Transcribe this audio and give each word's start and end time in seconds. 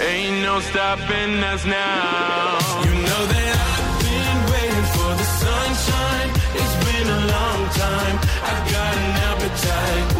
Ain't 0.00 0.42
no 0.42 0.60
stopping 0.60 1.42
us 1.52 1.64
now. 1.64 2.58
You 2.84 2.92
know 3.08 3.22
that 3.34 3.56
I've 3.74 3.96
been 4.04 4.38
waiting 4.52 4.88
for 4.96 5.10
the 5.20 5.26
sunshine. 5.42 6.30
It's 6.60 6.76
been 6.86 7.08
a 7.08 7.22
long 7.36 7.60
time. 7.84 8.16
I've 8.50 8.64
got 8.72 8.92
an 8.96 9.12
appetite. 9.28 10.19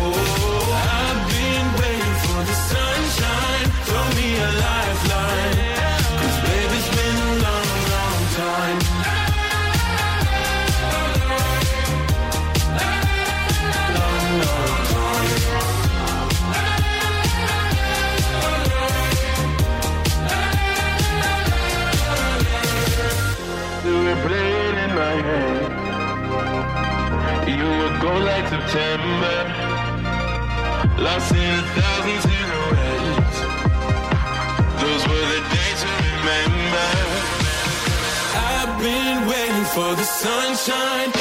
Sunshine. 40.60 41.19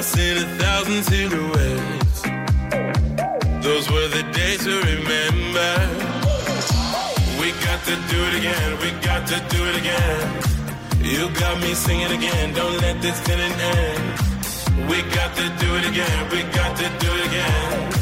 Lost 0.00 0.18
in 0.18 0.36
a 0.38 0.46
thousand 0.62 1.02
silhouettes. 1.02 2.22
Those 3.66 3.86
were 3.92 4.08
the 4.16 4.24
days 4.32 4.60
to 4.64 4.74
remember. 4.92 5.72
We 7.40 7.48
got 7.66 7.80
to 7.88 7.94
do 8.12 8.18
it 8.28 8.34
again, 8.40 8.68
we 8.82 8.90
got 9.08 9.22
to 9.32 9.38
do 9.54 9.60
it 9.70 9.76
again. 9.82 10.24
You 11.12 11.28
got 11.42 11.60
me 11.60 11.74
singing 11.74 12.12
again, 12.18 12.54
don't 12.54 12.78
let 12.80 13.02
this 13.02 13.18
feeling 13.26 13.56
end. 13.76 14.02
We 14.90 14.98
got 15.18 15.30
to 15.36 15.46
do 15.62 15.68
it 15.78 15.84
again, 15.92 16.20
we 16.32 16.40
got 16.60 16.72
to 16.80 16.86
do 17.04 17.10
it 17.18 17.24
again. 17.30 18.00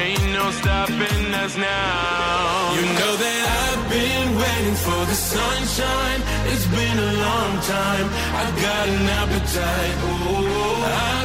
Ain't 0.00 0.32
no 0.32 0.50
stopping 0.60 1.26
us 1.44 1.54
now. 1.56 2.74
You 2.76 2.84
know 3.00 3.14
that 3.24 3.42
I've 3.64 3.84
been 3.96 4.28
waiting 4.42 4.78
for 4.86 5.00
the 5.10 5.18
sunshine. 5.34 6.20
It's 6.52 6.66
been 6.78 6.98
a 7.10 7.12
long 7.26 7.52
time. 7.76 8.06
I've 8.40 8.56
got 8.66 8.84
an 8.96 9.06
appetite. 9.20 9.94
Oh, 10.08 10.84
I've 10.84 11.08
been 11.08 11.17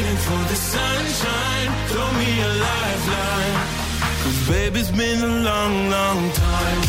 waiting 0.00 0.16
for 0.16 0.42
the 0.48 0.54
sunshine. 0.54 1.70
Throw 1.88 2.10
me 2.20 2.30
a 2.40 2.50
lifeline. 2.66 3.56
Cause 4.22 4.48
baby, 4.48 4.80
it's 4.80 4.90
been 4.90 5.22
a. 5.22 5.30
Long, 5.50 5.90
long 5.90 6.32
time. 6.32 6.80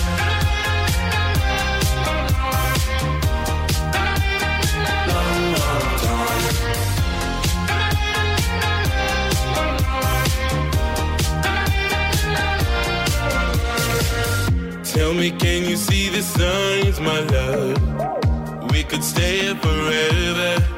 Tell 14.93 15.13
me, 15.13 15.31
can 15.31 15.69
you 15.69 15.77
see 15.77 16.09
the 16.09 16.21
signs, 16.21 16.99
my 16.99 17.19
love? 17.35 18.71
We 18.71 18.83
could 18.83 19.03
stay 19.03 19.41
here 19.41 19.55
forever. 19.55 20.70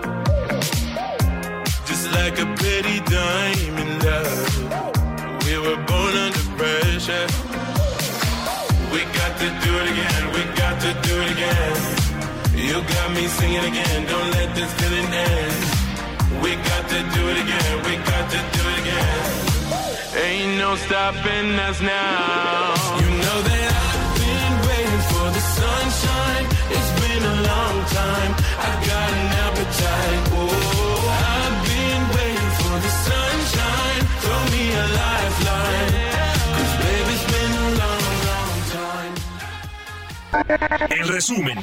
Diamond 3.13 3.95
love. 4.07 5.45
We 5.45 5.53
were 5.63 5.79
born 5.89 6.13
under 6.25 6.45
pressure. 6.57 7.27
We 8.93 8.99
got 9.19 9.33
to 9.41 9.47
do 9.65 9.71
it 9.81 9.87
again, 9.93 10.21
we 10.35 10.41
got 10.61 10.75
to 10.85 10.91
do 11.07 11.13
it 11.23 11.29
again. 11.35 11.75
You 12.67 12.77
got 12.95 13.07
me 13.17 13.23
singing 13.37 13.65
again, 13.71 13.99
don't 14.13 14.31
let 14.37 14.49
this 14.57 14.71
feeling 14.79 15.09
end. 15.29 15.61
We 16.43 16.51
got 16.69 16.83
to 16.93 16.99
do 17.15 17.21
it 17.31 17.37
again, 17.45 17.71
we 17.87 17.93
got 18.11 18.25
to 18.33 18.39
do 18.55 18.61
it 18.71 18.77
again. 18.83 19.43
Ain't 20.25 20.53
no 20.63 20.75
stopping 20.85 21.49
us 21.67 21.79
now. 21.81 22.73
You 23.01 23.09
know 23.23 23.39
that 23.49 23.69
I've 23.89 24.11
been 24.21 24.55
waiting 24.69 25.03
for 25.11 25.27
the 25.37 25.43
sunshine. 25.59 26.45
It's 26.75 26.91
been 27.01 27.23
a 27.33 27.37
long 27.49 27.77
time. 27.99 28.31
I've 28.67 28.81
got 28.91 29.07
an 29.21 29.27
appetite. 29.45 30.21
Oh, 30.37 30.62
El 40.89 41.07
resumen. 41.09 41.59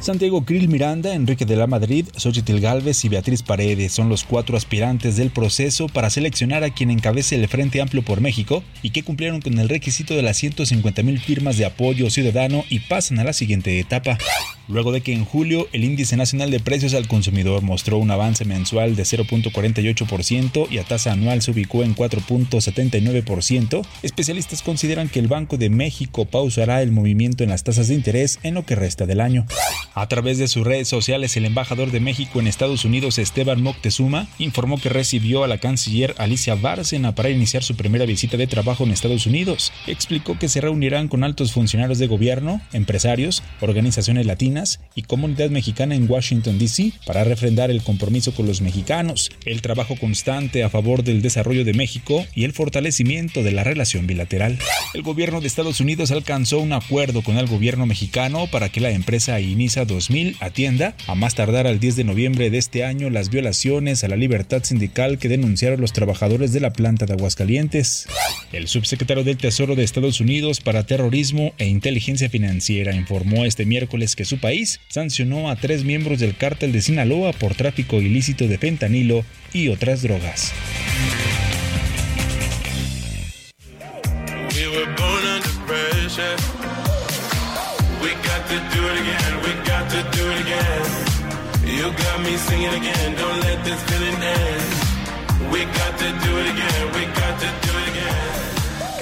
Santiago 0.00 0.44
Krill 0.44 0.68
Miranda, 0.68 1.14
Enrique 1.14 1.46
de 1.46 1.56
la 1.56 1.66
Madrid, 1.66 2.06
Xochitl 2.16 2.58
Galvez 2.58 3.04
y 3.04 3.08
Beatriz 3.08 3.42
Paredes 3.42 3.92
son 3.92 4.10
los 4.10 4.24
cuatro 4.24 4.56
aspirantes 4.56 5.16
del 5.16 5.30
proceso 5.30 5.86
para 5.88 6.10
seleccionar 6.10 6.64
a 6.64 6.70
quien 6.70 6.90
encabece 6.90 7.36
el 7.36 7.48
Frente 7.48 7.80
Amplio 7.80 8.02
por 8.02 8.20
México 8.20 8.62
y 8.82 8.90
que 8.90 9.04
cumplieron 9.04 9.40
con 9.40 9.58
el 9.58 9.68
requisito 9.68 10.14
de 10.14 10.22
las 10.22 10.36
150 10.36 11.02
mil 11.02 11.18
firmas 11.18 11.56
de 11.56 11.64
apoyo 11.64 12.10
ciudadano 12.10 12.64
y 12.68 12.80
pasan 12.80 13.20
a 13.20 13.24
la 13.24 13.32
siguiente 13.32 13.78
etapa. 13.78 14.18
Luego 14.68 14.92
de 14.92 15.00
que 15.00 15.12
en 15.12 15.24
julio 15.24 15.68
el 15.72 15.84
índice 15.84 16.16
nacional 16.16 16.50
de 16.50 16.60
precios 16.60 16.94
al 16.94 17.08
consumidor 17.08 17.62
mostró 17.62 17.98
un 17.98 18.10
avance 18.10 18.44
mensual 18.44 18.96
de 18.96 19.02
0.48% 19.02 20.68
y 20.70 20.78
a 20.78 20.84
tasa 20.84 21.12
anual 21.12 21.42
se 21.42 21.50
ubicó 21.50 21.82
en 21.82 21.94
4.79%, 21.94 23.86
especialistas 24.02 24.62
consideran 24.62 25.08
que 25.08 25.18
el 25.18 25.28
Banco 25.28 25.56
de 25.56 25.70
México 25.70 26.24
pausará 26.24 26.82
el 26.82 26.92
movimiento 26.92 27.44
en 27.44 27.50
las 27.50 27.64
tasas 27.64 27.88
de 27.88 27.94
interés 27.94 28.38
en 28.42 28.54
lo 28.54 28.64
que 28.64 28.76
resta 28.76 29.06
del 29.06 29.20
año. 29.20 29.46
A 29.94 30.08
través 30.08 30.38
de 30.38 30.48
sus 30.48 30.64
redes 30.64 30.88
sociales, 30.88 31.36
el 31.36 31.44
embajador 31.44 31.90
de 31.90 32.00
México 32.00 32.40
en 32.40 32.46
Estados 32.46 32.84
Unidos, 32.84 33.18
Esteban 33.18 33.62
Moctezuma, 33.62 34.28
informó 34.38 34.78
que 34.78 34.88
recibió 34.88 35.44
a 35.44 35.48
la 35.48 35.58
canciller 35.58 36.14
Alicia 36.18 36.54
Bárcena 36.54 37.14
para 37.14 37.30
iniciar 37.30 37.62
su 37.62 37.76
primera 37.76 38.06
visita 38.06 38.36
de 38.36 38.46
trabajo 38.46 38.84
en 38.84 38.90
Estados 38.90 39.26
Unidos. 39.26 39.72
Explicó 39.86 40.38
que 40.38 40.48
se 40.48 40.60
reunirán 40.60 41.08
con 41.08 41.24
altos 41.24 41.52
funcionarios 41.52 41.98
de 41.98 42.06
gobierno, 42.06 42.60
empresarios, 42.72 43.42
organizaciones 43.60 44.26
latinas 44.26 44.51
y 44.94 45.02
comunidad 45.02 45.50
mexicana 45.50 45.94
en 45.94 46.10
Washington, 46.10 46.58
D.C. 46.58 46.92
para 47.06 47.24
refrendar 47.24 47.70
el 47.70 47.82
compromiso 47.82 48.34
con 48.34 48.46
los 48.46 48.60
mexicanos, 48.60 49.30
el 49.44 49.62
trabajo 49.62 49.96
constante 49.96 50.62
a 50.62 50.68
favor 50.68 51.04
del 51.04 51.22
desarrollo 51.22 51.64
de 51.64 51.74
México 51.74 52.24
y 52.34 52.44
el 52.44 52.52
fortalecimiento 52.52 53.42
de 53.42 53.52
la 53.52 53.64
relación 53.64 54.06
bilateral. 54.06 54.58
El 54.94 55.02
gobierno 55.02 55.40
de 55.40 55.46
Estados 55.46 55.80
Unidos 55.80 56.10
alcanzó 56.10 56.58
un 56.58 56.72
acuerdo 56.72 57.22
con 57.22 57.38
el 57.38 57.46
gobierno 57.46 57.86
mexicano 57.86 58.46
para 58.46 58.68
que 58.68 58.80
la 58.80 58.90
empresa 58.90 59.40
INISA 59.40 59.84
2000 59.84 60.36
atienda, 60.40 60.94
a 61.06 61.14
más 61.14 61.34
tardar 61.34 61.66
al 61.66 61.80
10 61.80 61.96
de 61.96 62.04
noviembre 62.04 62.50
de 62.50 62.58
este 62.58 62.84
año, 62.84 63.10
las 63.10 63.30
violaciones 63.30 64.04
a 64.04 64.08
la 64.08 64.16
libertad 64.16 64.62
sindical 64.64 65.18
que 65.18 65.28
denunciaron 65.28 65.80
los 65.80 65.92
trabajadores 65.92 66.52
de 66.52 66.60
la 66.60 66.72
planta 66.72 67.06
de 67.06 67.14
Aguascalientes. 67.14 68.06
El 68.52 68.68
subsecretario 68.68 69.24
del 69.24 69.38
Tesoro 69.38 69.74
de 69.76 69.84
Estados 69.84 70.20
Unidos 70.20 70.60
para 70.60 70.84
Terrorismo 70.84 71.54
e 71.58 71.68
Inteligencia 71.68 72.28
Financiera 72.28 72.94
informó 72.94 73.44
este 73.44 73.64
miércoles 73.64 74.16
que 74.16 74.24
su 74.24 74.38
país 74.42 74.80
sancionó 74.88 75.48
a 75.48 75.56
tres 75.56 75.84
miembros 75.84 76.18
del 76.18 76.36
cártel 76.36 76.72
de 76.72 76.82
Sinaloa 76.82 77.32
por 77.32 77.54
tráfico 77.54 78.02
ilícito 78.02 78.46
de 78.46 78.58
fentanilo 78.58 79.24
y 79.54 79.68
otras 79.68 80.02
drogas. 80.02 80.52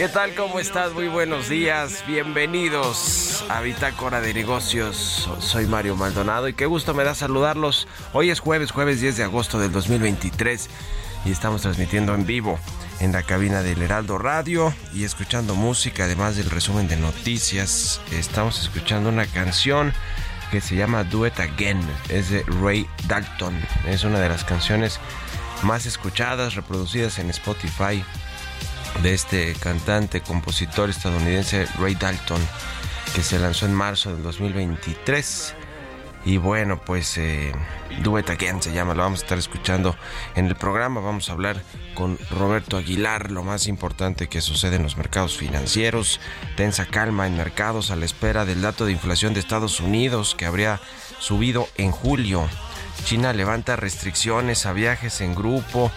¿Qué 0.00 0.08
tal? 0.08 0.34
¿Cómo 0.34 0.58
estás? 0.58 0.94
Muy 0.94 1.08
buenos 1.08 1.50
días. 1.50 2.04
Bienvenidos 2.06 3.44
a 3.50 3.60
Bitácora 3.60 4.22
de 4.22 4.32
Negocios. 4.32 5.28
Soy 5.40 5.66
Mario 5.66 5.94
Maldonado 5.94 6.48
y 6.48 6.54
qué 6.54 6.64
gusto 6.64 6.94
me 6.94 7.04
da 7.04 7.14
saludarlos. 7.14 7.86
Hoy 8.14 8.30
es 8.30 8.40
jueves, 8.40 8.70
jueves 8.70 9.02
10 9.02 9.18
de 9.18 9.24
agosto 9.24 9.58
del 9.58 9.72
2023 9.72 10.70
y 11.26 11.30
estamos 11.30 11.60
transmitiendo 11.60 12.14
en 12.14 12.24
vivo 12.24 12.58
en 13.00 13.12
la 13.12 13.24
cabina 13.24 13.62
del 13.62 13.82
Heraldo 13.82 14.16
Radio 14.16 14.72
y 14.94 15.04
escuchando 15.04 15.54
música, 15.54 16.04
además 16.04 16.34
del 16.34 16.48
resumen 16.48 16.88
de 16.88 16.96
noticias. 16.96 18.00
Estamos 18.10 18.58
escuchando 18.58 19.10
una 19.10 19.26
canción 19.26 19.92
que 20.50 20.62
se 20.62 20.76
llama 20.76 21.04
Do 21.04 21.26
It 21.26 21.38
Again. 21.38 21.86
Es 22.08 22.30
de 22.30 22.42
Ray 22.62 22.88
Dalton. 23.06 23.54
Es 23.86 24.04
una 24.04 24.18
de 24.18 24.30
las 24.30 24.44
canciones 24.44 24.98
más 25.62 25.84
escuchadas, 25.84 26.54
reproducidas 26.54 27.18
en 27.18 27.28
Spotify 27.28 28.02
de 29.02 29.14
este 29.14 29.54
cantante, 29.54 30.20
compositor 30.20 30.90
estadounidense 30.90 31.66
Ray 31.78 31.94
Dalton, 31.94 32.40
que 33.14 33.22
se 33.22 33.38
lanzó 33.38 33.66
en 33.66 33.74
marzo 33.74 34.12
del 34.12 34.22
2023. 34.22 35.54
Y 36.24 36.36
bueno, 36.36 36.78
pues 36.84 37.16
eh, 37.16 37.52
Duet 38.02 38.28
Again 38.28 38.62
se 38.62 38.72
llama, 38.72 38.94
lo 38.94 39.02
vamos 39.02 39.20
a 39.20 39.22
estar 39.22 39.38
escuchando 39.38 39.96
en 40.34 40.46
el 40.46 40.54
programa. 40.54 41.00
Vamos 41.00 41.30
a 41.30 41.32
hablar 41.32 41.62
con 41.94 42.18
Roberto 42.30 42.76
Aguilar, 42.76 43.30
lo 43.30 43.42
más 43.42 43.66
importante 43.66 44.28
que 44.28 44.42
sucede 44.42 44.76
en 44.76 44.82
los 44.82 44.98
mercados 44.98 45.38
financieros. 45.38 46.20
Tensa 46.56 46.84
calma 46.84 47.26
en 47.26 47.38
mercados 47.38 47.90
a 47.90 47.96
la 47.96 48.04
espera 48.04 48.44
del 48.44 48.60
dato 48.60 48.84
de 48.84 48.92
inflación 48.92 49.32
de 49.32 49.40
Estados 49.40 49.80
Unidos 49.80 50.34
que 50.36 50.44
habría 50.44 50.78
subido 51.20 51.68
en 51.76 51.90
julio. 51.90 52.46
China 53.04 53.32
levanta 53.32 53.76
restricciones 53.76 54.66
a 54.66 54.74
viajes 54.74 55.22
en 55.22 55.34
grupo 55.34 55.90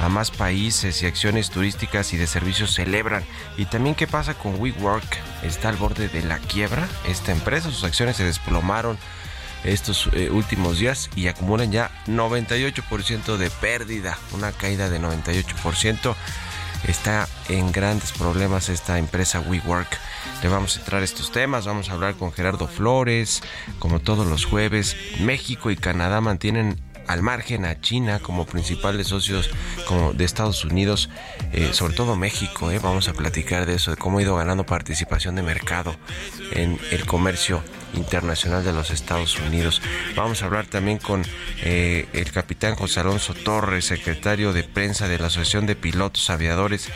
a 0.00 0.08
más 0.08 0.30
países 0.30 1.02
y 1.02 1.06
acciones 1.06 1.50
turísticas 1.50 2.12
y 2.12 2.16
de 2.16 2.26
servicios 2.26 2.74
celebran. 2.74 3.22
Y 3.56 3.66
también 3.66 3.94
qué 3.94 4.06
pasa 4.06 4.34
con 4.34 4.58
WeWork, 4.58 5.18
está 5.42 5.68
al 5.68 5.76
borde 5.76 6.08
de 6.08 6.22
la 6.22 6.38
quiebra 6.38 6.88
esta 7.06 7.32
empresa, 7.32 7.70
sus 7.70 7.84
acciones 7.84 8.16
se 8.16 8.24
desplomaron 8.24 8.98
estos 9.62 10.08
eh, 10.14 10.30
últimos 10.30 10.78
días 10.78 11.10
y 11.14 11.28
acumulan 11.28 11.70
ya 11.70 11.90
98% 12.06 13.36
de 13.36 13.50
pérdida, 13.50 14.18
una 14.32 14.52
caída 14.52 14.88
de 14.88 15.00
98%. 15.00 16.14
Está 16.88 17.28
en 17.50 17.72
grandes 17.72 18.12
problemas 18.12 18.70
esta 18.70 18.98
empresa 18.98 19.40
WeWork. 19.40 19.98
Le 20.42 20.48
vamos 20.48 20.76
a 20.76 20.80
entrar 20.80 21.02
estos 21.02 21.30
temas, 21.30 21.66
vamos 21.66 21.90
a 21.90 21.92
hablar 21.92 22.14
con 22.14 22.32
Gerardo 22.32 22.66
Flores, 22.66 23.42
como 23.78 24.00
todos 24.00 24.26
los 24.26 24.46
jueves. 24.46 24.96
México 25.20 25.70
y 25.70 25.76
Canadá 25.76 26.22
mantienen 26.22 26.80
al 27.10 27.22
margen 27.22 27.64
a 27.64 27.80
China 27.80 28.20
como 28.20 28.46
principales 28.46 29.08
socios 29.08 29.50
como 29.86 30.12
de 30.12 30.24
Estados 30.24 30.64
Unidos, 30.64 31.10
eh, 31.52 31.70
sobre 31.72 31.94
todo 31.94 32.14
México. 32.14 32.70
Eh, 32.70 32.78
vamos 32.78 33.08
a 33.08 33.12
platicar 33.12 33.66
de 33.66 33.74
eso, 33.74 33.90
de 33.90 33.96
cómo 33.96 34.18
ha 34.18 34.22
ido 34.22 34.36
ganando 34.36 34.64
participación 34.64 35.34
de 35.34 35.42
mercado 35.42 35.96
en 36.52 36.78
el 36.92 37.06
comercio 37.06 37.62
internacional 37.94 38.64
de 38.64 38.72
los 38.72 38.90
Estados 38.90 39.38
Unidos. 39.38 39.82
Vamos 40.16 40.42
a 40.42 40.46
hablar 40.46 40.66
también 40.66 40.98
con 40.98 41.24
eh, 41.62 42.08
el 42.12 42.30
capitán 42.32 42.74
José 42.74 43.00
Alonso 43.00 43.34
Torres, 43.34 43.86
secretario 43.86 44.52
de 44.52 44.64
prensa 44.64 45.08
de 45.08 45.18
la 45.18 45.26
Asociación 45.26 45.66
de 45.66 45.76
Pilotos 45.76 46.30
Aviadores, 46.30 46.88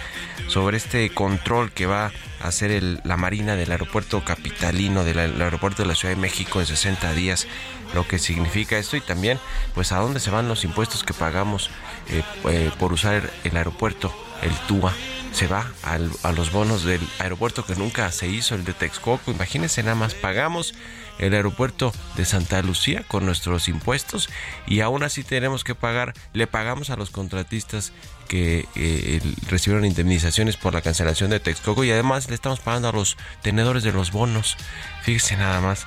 sobre 0.48 0.76
este 0.76 1.10
control 1.10 1.72
que 1.72 1.86
va 1.86 2.12
a 2.40 2.48
hacer 2.48 3.00
la 3.04 3.16
Marina 3.16 3.56
del 3.56 3.72
aeropuerto 3.72 4.24
capitalino, 4.24 5.04
del 5.04 5.18
aeropuerto 5.18 5.82
de 5.82 5.88
la 5.88 5.94
Ciudad 5.94 6.14
de 6.14 6.20
México 6.20 6.60
en 6.60 6.66
60 6.66 7.12
días 7.14 7.46
lo 7.94 8.06
que 8.06 8.18
significa 8.18 8.76
esto 8.76 8.96
y 8.96 9.00
también 9.00 9.38
pues 9.74 9.92
a 9.92 9.98
dónde 9.98 10.20
se 10.20 10.30
van 10.30 10.48
los 10.48 10.64
impuestos 10.64 11.04
que 11.04 11.14
pagamos 11.14 11.70
eh, 12.08 12.22
eh, 12.48 12.70
por 12.78 12.92
usar 12.92 13.30
el 13.44 13.56
aeropuerto, 13.56 14.12
el 14.42 14.52
TUA. 14.66 14.92
Se 15.34 15.48
va 15.48 15.66
a 15.82 16.32
los 16.32 16.52
bonos 16.52 16.84
del 16.84 17.00
aeropuerto 17.18 17.66
que 17.66 17.74
nunca 17.74 18.10
se 18.12 18.28
hizo, 18.28 18.54
el 18.54 18.64
de 18.64 18.72
Texcoco. 18.72 19.32
Imagínense 19.32 19.82
nada 19.82 19.96
más, 19.96 20.14
pagamos 20.14 20.74
el 21.18 21.34
aeropuerto 21.34 21.92
de 22.16 22.24
Santa 22.24 22.62
Lucía 22.62 23.04
con 23.08 23.26
nuestros 23.26 23.68
impuestos 23.68 24.28
y 24.66 24.80
aún 24.80 25.02
así 25.02 25.24
tenemos 25.24 25.64
que 25.64 25.74
pagar, 25.74 26.14
le 26.32 26.46
pagamos 26.46 26.90
a 26.90 26.96
los 26.96 27.10
contratistas 27.10 27.92
que 28.28 28.66
eh, 28.76 29.20
recibieron 29.48 29.84
indemnizaciones 29.84 30.56
por 30.56 30.72
la 30.72 30.82
cancelación 30.82 31.30
de 31.30 31.40
Texcoco 31.40 31.84
y 31.84 31.90
además 31.90 32.28
le 32.28 32.36
estamos 32.36 32.60
pagando 32.60 32.88
a 32.88 32.92
los 32.92 33.16
tenedores 33.42 33.82
de 33.82 33.92
los 33.92 34.12
bonos. 34.12 34.56
Fíjese 35.02 35.36
nada 35.36 35.60
más 35.60 35.86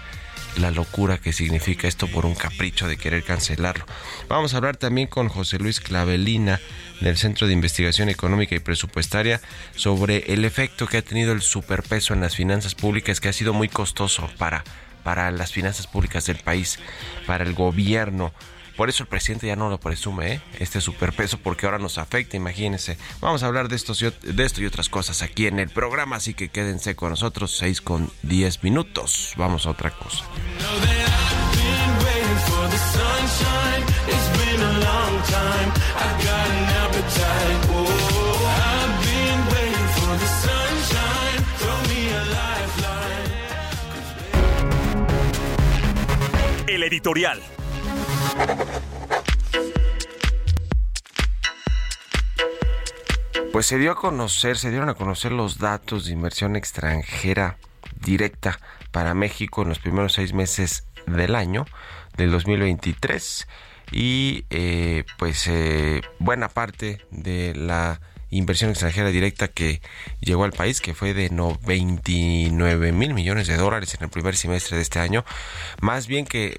la 0.60 0.72
locura 0.72 1.18
que 1.18 1.34
significa 1.34 1.88
esto 1.88 2.08
por 2.08 2.26
un 2.26 2.36
capricho 2.36 2.88
de 2.88 2.98
querer 2.98 3.24
cancelarlo. 3.24 3.86
Vamos 4.28 4.54
a 4.54 4.58
hablar 4.58 4.78
también 4.78 5.08
con 5.08 5.30
José 5.30 5.60
Luis 5.60 5.80
Clavelina 5.80 6.60
del 7.02 7.18
Centro 7.18 7.48
de 7.48 7.54
Investigación 7.54 8.10
Económica 8.10 8.56
y 8.56 8.60
Presupuestaria 8.60 9.42
sobre 9.76 10.34
el 10.34 10.46
efecto 10.46 10.88
que 10.88 10.98
ha 10.98 11.02
tenido 11.02 11.32
el 11.32 11.42
superpeso 11.42 12.14
en 12.14 12.22
las 12.22 12.36
finanzas 12.36 12.76
públicas 12.76 13.20
que 13.20 13.30
ha 13.30 13.34
sido 13.34 13.54
muy 13.54 13.70
costoso 13.70 14.30
para 14.38 14.64
para 15.04 15.32
las 15.32 15.54
finanzas 15.54 15.88
públicas 15.88 16.26
del 16.26 16.36
país, 16.36 16.80
para 17.26 17.46
el 17.46 17.54
gobierno, 17.54 18.34
por 18.78 18.90
eso 18.90 19.04
el 19.04 19.10
presidente 19.10 19.48
ya 19.48 19.56
no 19.56 19.70
lo 19.70 19.80
presume, 19.80 20.34
¿eh? 20.34 20.42
este 20.60 20.80
superpeso, 20.82 21.40
porque 21.40 21.66
ahora 21.66 21.80
nos 21.80 21.98
afecta, 21.98 22.38
imagínense. 22.38 22.98
Vamos 23.20 23.42
a 23.42 23.48
hablar 23.48 23.70
de, 23.70 23.76
esto, 23.76 23.94
de 23.94 24.46
esto 24.46 24.62
y 24.62 24.68
otras 24.68 24.88
cosas 24.88 25.24
aquí 25.24 25.48
en 25.48 25.58
el 25.58 25.70
programa, 25.70 26.18
así 26.18 26.36
que 26.36 26.50
quédense 26.50 26.96
con 26.96 27.10
nosotros, 27.10 27.58
6 27.58 27.82
con 27.82 28.12
10 28.22 28.64
minutos. 28.64 29.34
Vamos 29.36 29.66
a 29.66 29.72
otra 29.72 29.90
cosa. 29.90 30.24
El 46.68 46.84
editorial. 46.84 47.57
Pues 53.58 53.66
se 53.66 53.80
dio 53.80 53.92
a 53.92 53.96
conocer, 53.96 54.58
se 54.58 54.70
dieron 54.70 54.90
a 54.90 54.94
conocer 54.94 55.32
los 55.32 55.58
datos 55.58 56.06
de 56.06 56.14
inversión 56.14 56.56
extranjera 56.56 57.58
directa 58.00 58.60
para 58.92 59.16
México 59.16 59.64
en 59.64 59.70
los 59.70 59.80
primeros 59.80 60.14
seis 60.14 60.34
meses 60.34 60.86
del 61.08 61.34
año 61.34 61.66
del 62.18 62.30
2023 62.32 63.48
y 63.92 64.46
eh, 64.50 65.06
pues 65.18 65.48
eh, 65.48 66.02
buena 66.20 66.50
parte 66.50 67.02
de 67.10 67.56
la 67.56 68.00
inversión 68.30 68.70
extranjera 68.70 69.10
directa 69.10 69.48
que 69.48 69.82
llegó 70.20 70.44
al 70.44 70.52
país, 70.52 70.82
que 70.82 70.94
fue 70.94 71.14
de 71.14 71.30
29 71.66 72.92
mil 72.92 73.14
millones 73.14 73.48
de 73.48 73.58
dólares 73.58 73.94
en 73.96 74.04
el 74.04 74.10
primer 74.10 74.36
semestre 74.36 74.78
de 74.78 74.84
este 74.84 75.00
año, 75.00 75.26
más 75.82 76.08
bien 76.08 76.26
que, 76.26 76.58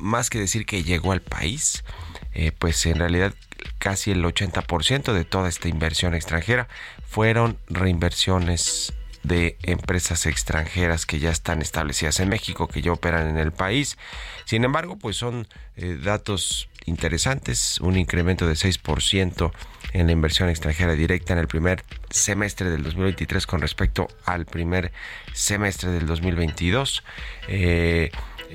más 0.00 0.30
que 0.30 0.38
decir 0.38 0.66
que 0.66 0.82
llegó 0.82 1.12
al 1.12 1.22
país, 1.22 1.84
eh, 2.32 2.52
pues 2.52 2.84
en 2.86 2.96
realidad 2.96 3.34
casi 3.78 4.10
el 4.10 4.24
80% 4.24 5.12
de 5.12 5.24
toda 5.24 5.48
esta 5.48 5.68
inversión 5.68 6.14
extranjera 6.14 6.68
fueron 7.06 7.58
reinversiones 7.68 8.92
de 9.22 9.58
empresas 9.62 10.26
extranjeras 10.26 11.04
que 11.04 11.18
ya 11.18 11.30
están 11.30 11.60
establecidas 11.60 12.20
en 12.20 12.28
México, 12.28 12.68
que 12.68 12.82
ya 12.82 12.92
operan 12.92 13.28
en 13.28 13.36
el 13.36 13.52
país. 13.52 13.98
Sin 14.46 14.64
embargo, 14.64 14.96
pues 14.96 15.16
son 15.16 15.46
eh, 15.76 15.98
datos 16.02 16.68
interesantes, 16.90 17.80
un 17.80 17.96
incremento 17.96 18.46
de 18.46 18.54
6% 18.54 19.52
en 19.92 20.06
la 20.06 20.12
inversión 20.12 20.48
extranjera 20.48 20.92
directa 20.92 21.32
en 21.32 21.38
el 21.38 21.48
primer 21.48 21.84
semestre 22.10 22.70
del 22.70 22.82
2023 22.82 23.46
con 23.46 23.60
respecto 23.60 24.08
al 24.24 24.44
primer 24.44 24.92
semestre 25.32 25.90
del 25.90 26.06
2022. 26.06 27.02
Eh, 27.48 28.10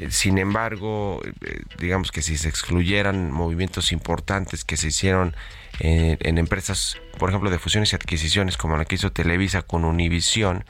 sin 0.10 0.38
embargo, 0.38 1.22
eh, 1.24 1.62
digamos 1.80 2.12
que 2.12 2.22
si 2.22 2.38
se 2.38 2.50
excluyeran 2.50 3.32
movimientos 3.32 3.92
importantes 3.92 4.66
que 4.66 4.78
se 4.78 4.88
hicieron 4.88 5.36
en, 5.80 6.38
empresas, 6.38 6.98
por 7.18 7.30
ejemplo, 7.30 7.50
de 7.50 7.60
fusiones 7.60 7.92
y 7.92 7.96
adquisiciones, 7.96 8.58
como 8.58 8.78
la 8.78 8.86
que 8.86 8.96
hizo 8.96 9.12
Televisa 9.12 9.62
con 9.62 9.84
Univisión, 9.84 10.66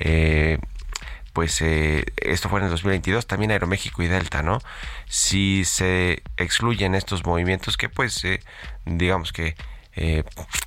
eh, 0.00 0.58
pues 1.34 1.60
eh, 1.60 2.06
esto 2.16 2.48
fue 2.48 2.60
en 2.60 2.66
el 2.66 2.70
2022, 2.70 3.26
también 3.26 3.50
Aeroméxico 3.50 4.02
y 4.02 4.08
Delta, 4.08 4.42
¿no? 4.42 4.60
Si 5.06 5.64
se 5.66 6.22
excluyen 6.38 6.94
estos 6.94 7.26
movimientos 7.26 7.76
que 7.76 7.90
pues 7.90 8.22
digamos 8.86 9.32
que 9.32 9.54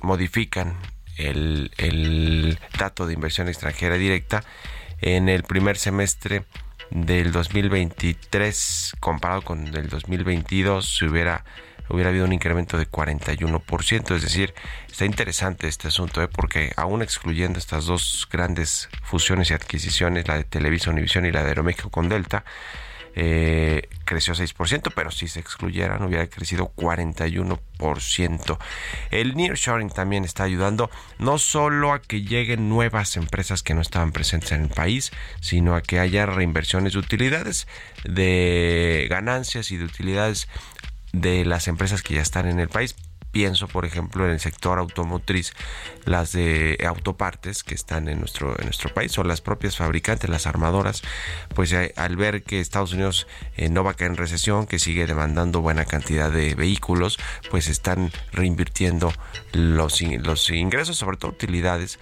modifican 0.00 0.76
el, 1.16 1.72
el, 1.76 2.58
dato 2.78 3.06
de 3.06 3.14
inversión 3.14 3.48
extranjera 3.48 3.96
directa, 3.96 4.44
en 5.00 5.28
el 5.28 5.42
primer 5.42 5.76
semestre 5.76 6.44
del 6.90 7.32
2023 7.32 8.96
comparado 9.00 9.42
con 9.42 9.66
el 9.66 9.88
2022 9.88 10.96
se 10.98 11.04
hubiera 11.06 11.44
hubiera 11.88 12.10
habido 12.10 12.24
un 12.24 12.32
incremento 12.32 12.78
de 12.78 12.90
41%, 12.90 14.14
es 14.14 14.22
decir, 14.22 14.54
está 14.90 15.04
interesante 15.04 15.68
este 15.68 15.88
asunto, 15.88 16.22
¿eh? 16.22 16.28
porque 16.28 16.72
aún 16.76 17.02
excluyendo 17.02 17.58
estas 17.58 17.86
dos 17.86 18.28
grandes 18.30 18.88
fusiones 19.02 19.50
y 19.50 19.54
adquisiciones, 19.54 20.28
la 20.28 20.36
de 20.36 20.44
Televisa 20.44 20.90
Univisión 20.90 21.26
y 21.26 21.32
la 21.32 21.42
de 21.42 21.48
Aeroméxico 21.48 21.90
con 21.90 22.08
Delta, 22.08 22.44
eh, 23.20 23.88
creció 24.04 24.32
6%, 24.32 24.92
pero 24.94 25.10
si 25.10 25.26
se 25.26 25.40
excluyeran 25.40 26.04
hubiera 26.04 26.28
crecido 26.28 26.70
41%. 26.76 28.58
El 29.10 29.34
nearshoring 29.34 29.90
también 29.90 30.24
está 30.24 30.44
ayudando 30.44 30.88
no 31.18 31.38
solo 31.38 31.92
a 31.92 32.00
que 32.00 32.22
lleguen 32.22 32.68
nuevas 32.68 33.16
empresas 33.16 33.64
que 33.64 33.74
no 33.74 33.80
estaban 33.80 34.12
presentes 34.12 34.52
en 34.52 34.62
el 34.62 34.68
país, 34.68 35.10
sino 35.40 35.74
a 35.74 35.82
que 35.82 35.98
haya 35.98 36.26
reinversiones 36.26 36.92
de 36.92 37.00
utilidades, 37.00 37.66
de 38.04 39.08
ganancias 39.10 39.72
y 39.72 39.78
de 39.78 39.86
utilidades 39.86 40.48
de 41.12 41.44
las 41.44 41.68
empresas 41.68 42.02
que 42.02 42.14
ya 42.14 42.22
están 42.22 42.46
en 42.48 42.60
el 42.60 42.68
país. 42.68 42.94
Pienso, 43.30 43.68
por 43.68 43.84
ejemplo, 43.84 44.24
en 44.24 44.32
el 44.32 44.40
sector 44.40 44.78
automotriz, 44.78 45.52
las 46.06 46.32
de 46.32 46.78
autopartes 46.86 47.62
que 47.62 47.74
están 47.74 48.08
en 48.08 48.20
nuestro, 48.20 48.58
en 48.58 48.64
nuestro 48.64 48.92
país 48.92 49.18
o 49.18 49.22
las 49.22 49.42
propias 49.42 49.76
fabricantes, 49.76 50.30
las 50.30 50.46
armadoras, 50.46 51.02
pues 51.54 51.70
eh, 51.72 51.92
al 51.96 52.16
ver 52.16 52.42
que 52.42 52.58
Estados 52.58 52.94
Unidos 52.94 53.26
eh, 53.56 53.68
no 53.68 53.84
va 53.84 53.90
a 53.90 53.94
caer 53.94 54.12
en 54.12 54.16
recesión, 54.16 54.66
que 54.66 54.78
sigue 54.78 55.06
demandando 55.06 55.60
buena 55.60 55.84
cantidad 55.84 56.30
de 56.30 56.54
vehículos, 56.54 57.18
pues 57.50 57.68
están 57.68 58.10
reinvirtiendo 58.32 59.12
los, 59.52 60.00
los 60.00 60.50
ingresos, 60.50 60.96
sobre 60.96 61.18
todo 61.18 61.30
utilidades, 61.30 61.98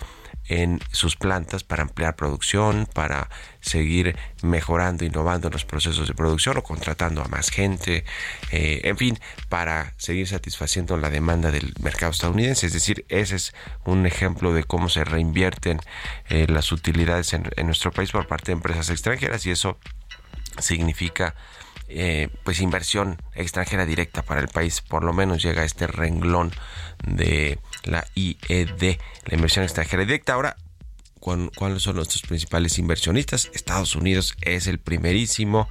en 0.49 0.81
sus 0.93 1.17
plantas 1.17 1.65
para 1.65 1.83
ampliar 1.83 2.17
producción, 2.17 2.89
para 2.93 3.29
seguir 3.61 4.17
mejorando, 4.43 5.05
innovando 5.05 5.49
en 5.49 5.53
los 5.53 5.65
procesos 5.65 6.07
de 6.07 6.15
producción 6.15 6.57
o 6.57 6.63
contratando 6.63 7.23
a 7.23 7.29
más 7.29 7.51
gente, 7.51 8.05
eh, 8.53 8.81
en 8.85 8.97
fin, 8.97 9.19
para 9.49 9.95
seguir 9.97 10.29
satisfaciendo 10.29 10.97
la 10.97 11.11
demanda 11.11 11.51
del 11.51 11.75
mercado 11.81 12.13
estadounidense. 12.13 12.67
Es 12.67 12.73
decir, 12.73 13.05
ese 13.09 13.37
es 13.37 13.55
un 13.85 14.07
ejemplo 14.07 14.53
de 14.53 14.65
cómo 14.65 14.89
se 14.89 15.05
reinvierten 15.05 15.81
eh, 16.29 16.47
las 16.49 16.73
utilidades 16.73 17.33
en, 17.33 17.51
nuestro 17.67 17.91
país 17.91 18.13
por 18.13 18.27
parte 18.29 18.47
de 18.47 18.53
empresas 18.53 18.91
extranjeras 18.91 19.45
y 19.47 19.51
eso 19.51 19.79
significa 20.59 21.35
eh, 21.89 22.29
pues 22.45 22.61
inversión 22.61 23.21
extranjera 23.35 23.87
directa 23.87 24.23
para 24.23 24.41
el 24.41 24.49
país 24.49 24.81
por 24.81 25.05
lo 25.05 25.13
menos 25.13 25.43
llega 25.43 25.63
a 25.63 25.65
este 25.65 25.87
renglón 25.87 26.53
de 27.05 27.59
la 27.87 28.07
IED 28.15 28.99
la 29.25 29.35
inversión 29.35 29.65
extranjera 29.65 30.05
directa 30.05 30.35
ahora 30.35 30.57
cuáles 31.55 31.83
son 31.83 31.97
nuestros 31.97 32.23
principales 32.23 32.79
inversionistas. 32.79 33.51
Estados 33.53 33.97
Unidos 33.97 34.37
es 34.43 34.69
el 34.69 34.79
primerísimo 34.79 35.69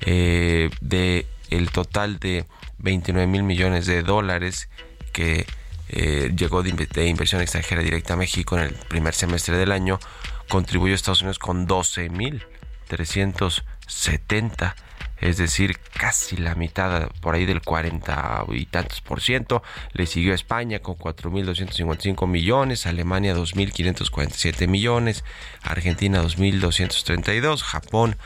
eh, 0.00 0.70
de 0.80 1.26
el 1.50 1.70
total 1.70 2.18
de 2.18 2.44
29 2.78 3.26
mil 3.26 3.44
millones 3.44 3.86
de 3.86 4.02
dólares 4.02 4.68
que 5.12 5.46
eh, 5.88 6.32
llegó 6.36 6.62
de, 6.62 6.72
de, 6.72 7.06
inversión 7.06 7.40
extranjera 7.40 7.82
directa 7.82 8.14
a 8.14 8.16
México 8.16 8.58
en 8.58 8.64
el 8.64 8.74
primer 8.74 9.14
semestre 9.14 9.56
del 9.56 9.72
año. 9.72 10.00
Contribuyó 10.48 10.94
Estados 10.94 11.20
Unidos 11.20 11.38
con 11.38 11.66
12 11.66 12.08
mil 12.10 12.44
370 12.88 14.74
es 15.20 15.36
decir, 15.36 15.78
casi 15.98 16.36
la 16.36 16.54
mitad, 16.54 17.10
por 17.20 17.34
ahí 17.34 17.44
del 17.44 17.60
40 17.60 18.44
y 18.52 18.66
tantos 18.66 19.00
por 19.00 19.20
ciento. 19.20 19.62
Le 19.92 20.06
siguió 20.06 20.32
España 20.32 20.78
con 20.78 20.96
4.255 20.96 22.26
millones, 22.28 22.86
Alemania 22.86 23.34
2.547 23.34 24.68
millones, 24.68 25.24
Argentina 25.62 26.22
2.232, 26.22 27.62
Japón. 27.62 28.16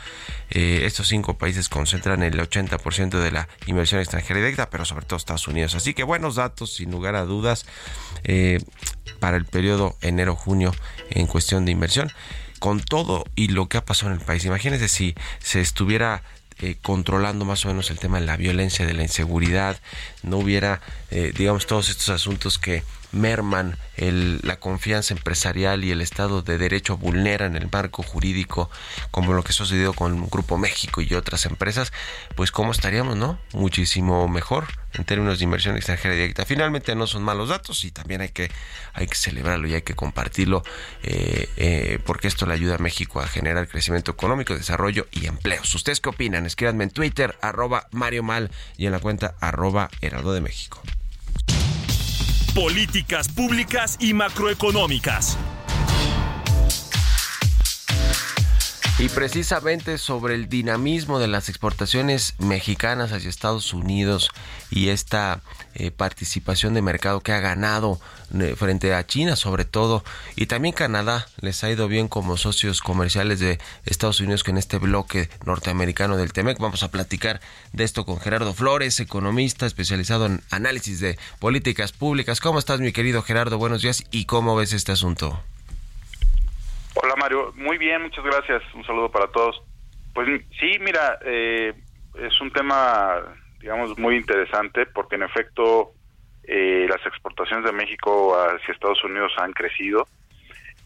Eh, 0.51 0.81
estos 0.85 1.07
cinco 1.07 1.37
países 1.37 1.67
concentran 1.67 2.21
el 2.21 2.39
80% 2.39 3.19
de 3.19 3.31
la 3.31 3.47
inversión 3.65 3.99
extranjera 3.99 4.39
directa, 4.39 4.69
pero 4.69 4.85
sobre 4.85 5.05
todo 5.05 5.17
Estados 5.17 5.47
Unidos. 5.47 5.73
Así 5.73 5.95
que 5.95 6.03
buenos 6.03 6.35
datos, 6.35 6.75
sin 6.75 6.91
lugar 6.91 7.15
a 7.15 7.25
dudas, 7.25 7.65
eh, 8.23 8.59
para 9.19 9.37
el 9.37 9.45
periodo 9.45 9.95
enero-junio 10.01 10.73
en 11.09 11.25
cuestión 11.25 11.65
de 11.65 11.71
inversión 11.71 12.11
con 12.63 12.79
todo 12.79 13.25
y 13.35 13.49
lo 13.49 13.67
que 13.67 13.77
ha 13.77 13.83
pasado 13.83 14.13
en 14.13 14.19
el 14.19 14.25
país. 14.25 14.45
Imagínense 14.45 14.87
si 14.87 15.15
se 15.39 15.59
estuviera 15.59 16.23
eh, 16.63 16.77
controlando 16.81 17.43
más 17.43 17.65
o 17.65 17.67
menos 17.67 17.91
el 17.91 17.99
tema 17.99 18.21
de 18.21 18.25
la 18.25 18.37
violencia, 18.37 18.85
de 18.85 18.93
la 18.93 19.03
inseguridad, 19.03 19.75
no 20.21 20.37
hubiera, 20.37 20.79
eh, 21.11 21.33
digamos, 21.35 21.67
todos 21.67 21.89
estos 21.89 22.07
asuntos 22.07 22.57
que 22.57 22.83
merman 23.13 23.77
el, 23.95 24.39
la 24.43 24.59
confianza 24.59 25.13
empresarial 25.13 25.83
y 25.83 25.91
el 25.91 26.01
Estado 26.01 26.41
de 26.41 26.57
Derecho 26.57 26.97
vulneran 26.97 27.55
el 27.55 27.69
marco 27.71 28.03
jurídico, 28.03 28.69
como 29.11 29.33
lo 29.33 29.43
que 29.43 29.51
ha 29.51 29.53
sucedido 29.53 29.93
con 29.93 30.27
Grupo 30.29 30.57
México 30.57 31.01
y 31.01 31.13
otras 31.13 31.45
empresas, 31.45 31.93
pues 32.35 32.51
cómo 32.51 32.71
estaríamos, 32.71 33.15
¿no? 33.15 33.39
Muchísimo 33.53 34.27
mejor 34.27 34.65
en 34.93 35.05
términos 35.05 35.39
de 35.39 35.45
inversión 35.45 35.75
extranjera 35.75 36.13
directa. 36.13 36.45
Finalmente 36.45 36.95
no 36.95 37.07
son 37.07 37.23
malos 37.23 37.49
datos 37.49 37.83
y 37.83 37.91
también 37.91 38.21
hay 38.21 38.29
que, 38.29 38.51
hay 38.93 39.07
que 39.07 39.15
celebrarlo 39.15 39.67
y 39.67 39.75
hay 39.75 39.81
que 39.81 39.95
compartirlo 39.95 40.63
eh, 41.03 41.49
eh, 41.57 41.99
porque 42.05 42.27
esto 42.27 42.45
le 42.45 42.53
ayuda 42.53 42.75
a 42.75 42.79
México 42.79 43.19
a 43.19 43.27
generar 43.27 43.67
crecimiento 43.67 44.11
económico, 44.11 44.55
desarrollo 44.55 45.07
y 45.11 45.27
empleos. 45.27 45.73
¿Ustedes 45.75 45.99
qué 45.99 46.09
opinan? 46.09 46.45
Escríbanme 46.45 46.85
en 46.85 46.89
Twitter, 46.91 47.37
arroba 47.41 47.87
Mario 47.91 48.23
Mal 48.23 48.51
y 48.77 48.85
en 48.85 48.91
la 48.91 48.99
cuenta 48.99 49.35
arroba 49.39 49.89
Heraldo 50.01 50.33
de 50.33 50.41
México 50.41 50.81
políticas 52.53 53.27
públicas 53.29 53.97
y 53.99 54.13
macroeconómicas. 54.13 55.37
Y 58.99 59.09
precisamente 59.09 59.97
sobre 59.97 60.35
el 60.35 60.47
dinamismo 60.47 61.17
de 61.17 61.27
las 61.27 61.49
exportaciones 61.49 62.35
mexicanas 62.37 63.11
hacia 63.11 63.27
Estados 63.27 63.73
Unidos 63.73 64.29
y 64.69 64.89
esta 64.89 65.41
eh, 65.73 65.89
participación 65.89 66.75
de 66.75 66.83
mercado 66.83 67.21
que 67.21 67.31
ha 67.31 67.39
ganado 67.39 67.99
eh, 68.39 68.55
frente 68.55 68.93
a 68.93 69.05
China 69.05 69.35
sobre 69.35 69.65
todo 69.65 70.03
y 70.35 70.45
también 70.45 70.75
Canadá 70.75 71.27
les 71.41 71.63
ha 71.63 71.71
ido 71.71 71.87
bien 71.87 72.07
como 72.07 72.37
socios 72.37 72.81
comerciales 72.81 73.39
de 73.39 73.59
Estados 73.85 74.19
Unidos 74.19 74.43
en 74.47 74.57
este 74.59 74.77
bloque 74.77 75.27
norteamericano 75.43 76.15
del 76.15 76.31
TEMEC. 76.31 76.59
Vamos 76.59 76.83
a 76.83 76.91
platicar 76.91 77.41
de 77.73 77.83
esto 77.83 78.05
con 78.05 78.19
Gerardo 78.19 78.53
Flores, 78.53 78.99
economista 78.99 79.65
especializado 79.65 80.27
en 80.27 80.43
análisis 80.51 80.99
de 80.99 81.17
políticas 81.39 81.93
públicas. 81.93 82.39
¿Cómo 82.39 82.59
estás 82.59 82.79
mi 82.79 82.91
querido 82.91 83.23
Gerardo? 83.23 83.57
Buenos 83.57 83.81
días 83.81 84.03
y 84.11 84.25
cómo 84.25 84.55
ves 84.55 84.71
este 84.71 84.91
asunto. 84.91 85.41
Hola 86.95 87.15
Mario, 87.17 87.51
muy 87.55 87.77
bien, 87.77 88.03
muchas 88.03 88.23
gracias. 88.23 88.61
Un 88.75 88.85
saludo 88.85 89.11
para 89.11 89.27
todos. 89.27 89.61
Pues 90.13 90.27
sí, 90.59 90.77
mira, 90.79 91.17
eh, 91.25 91.73
es 92.19 92.39
un 92.39 92.51
tema, 92.51 93.35
digamos, 93.59 93.97
muy 93.97 94.15
interesante 94.15 94.85
porque 94.85 95.15
en 95.15 95.23
efecto 95.23 95.91
eh, 96.43 96.85
las 96.87 97.03
exportaciones 97.05 97.65
de 97.65 97.71
México 97.71 98.35
hacia 98.37 98.73
Estados 98.73 99.03
Unidos 99.03 99.31
han 99.37 99.53
crecido. 99.53 100.07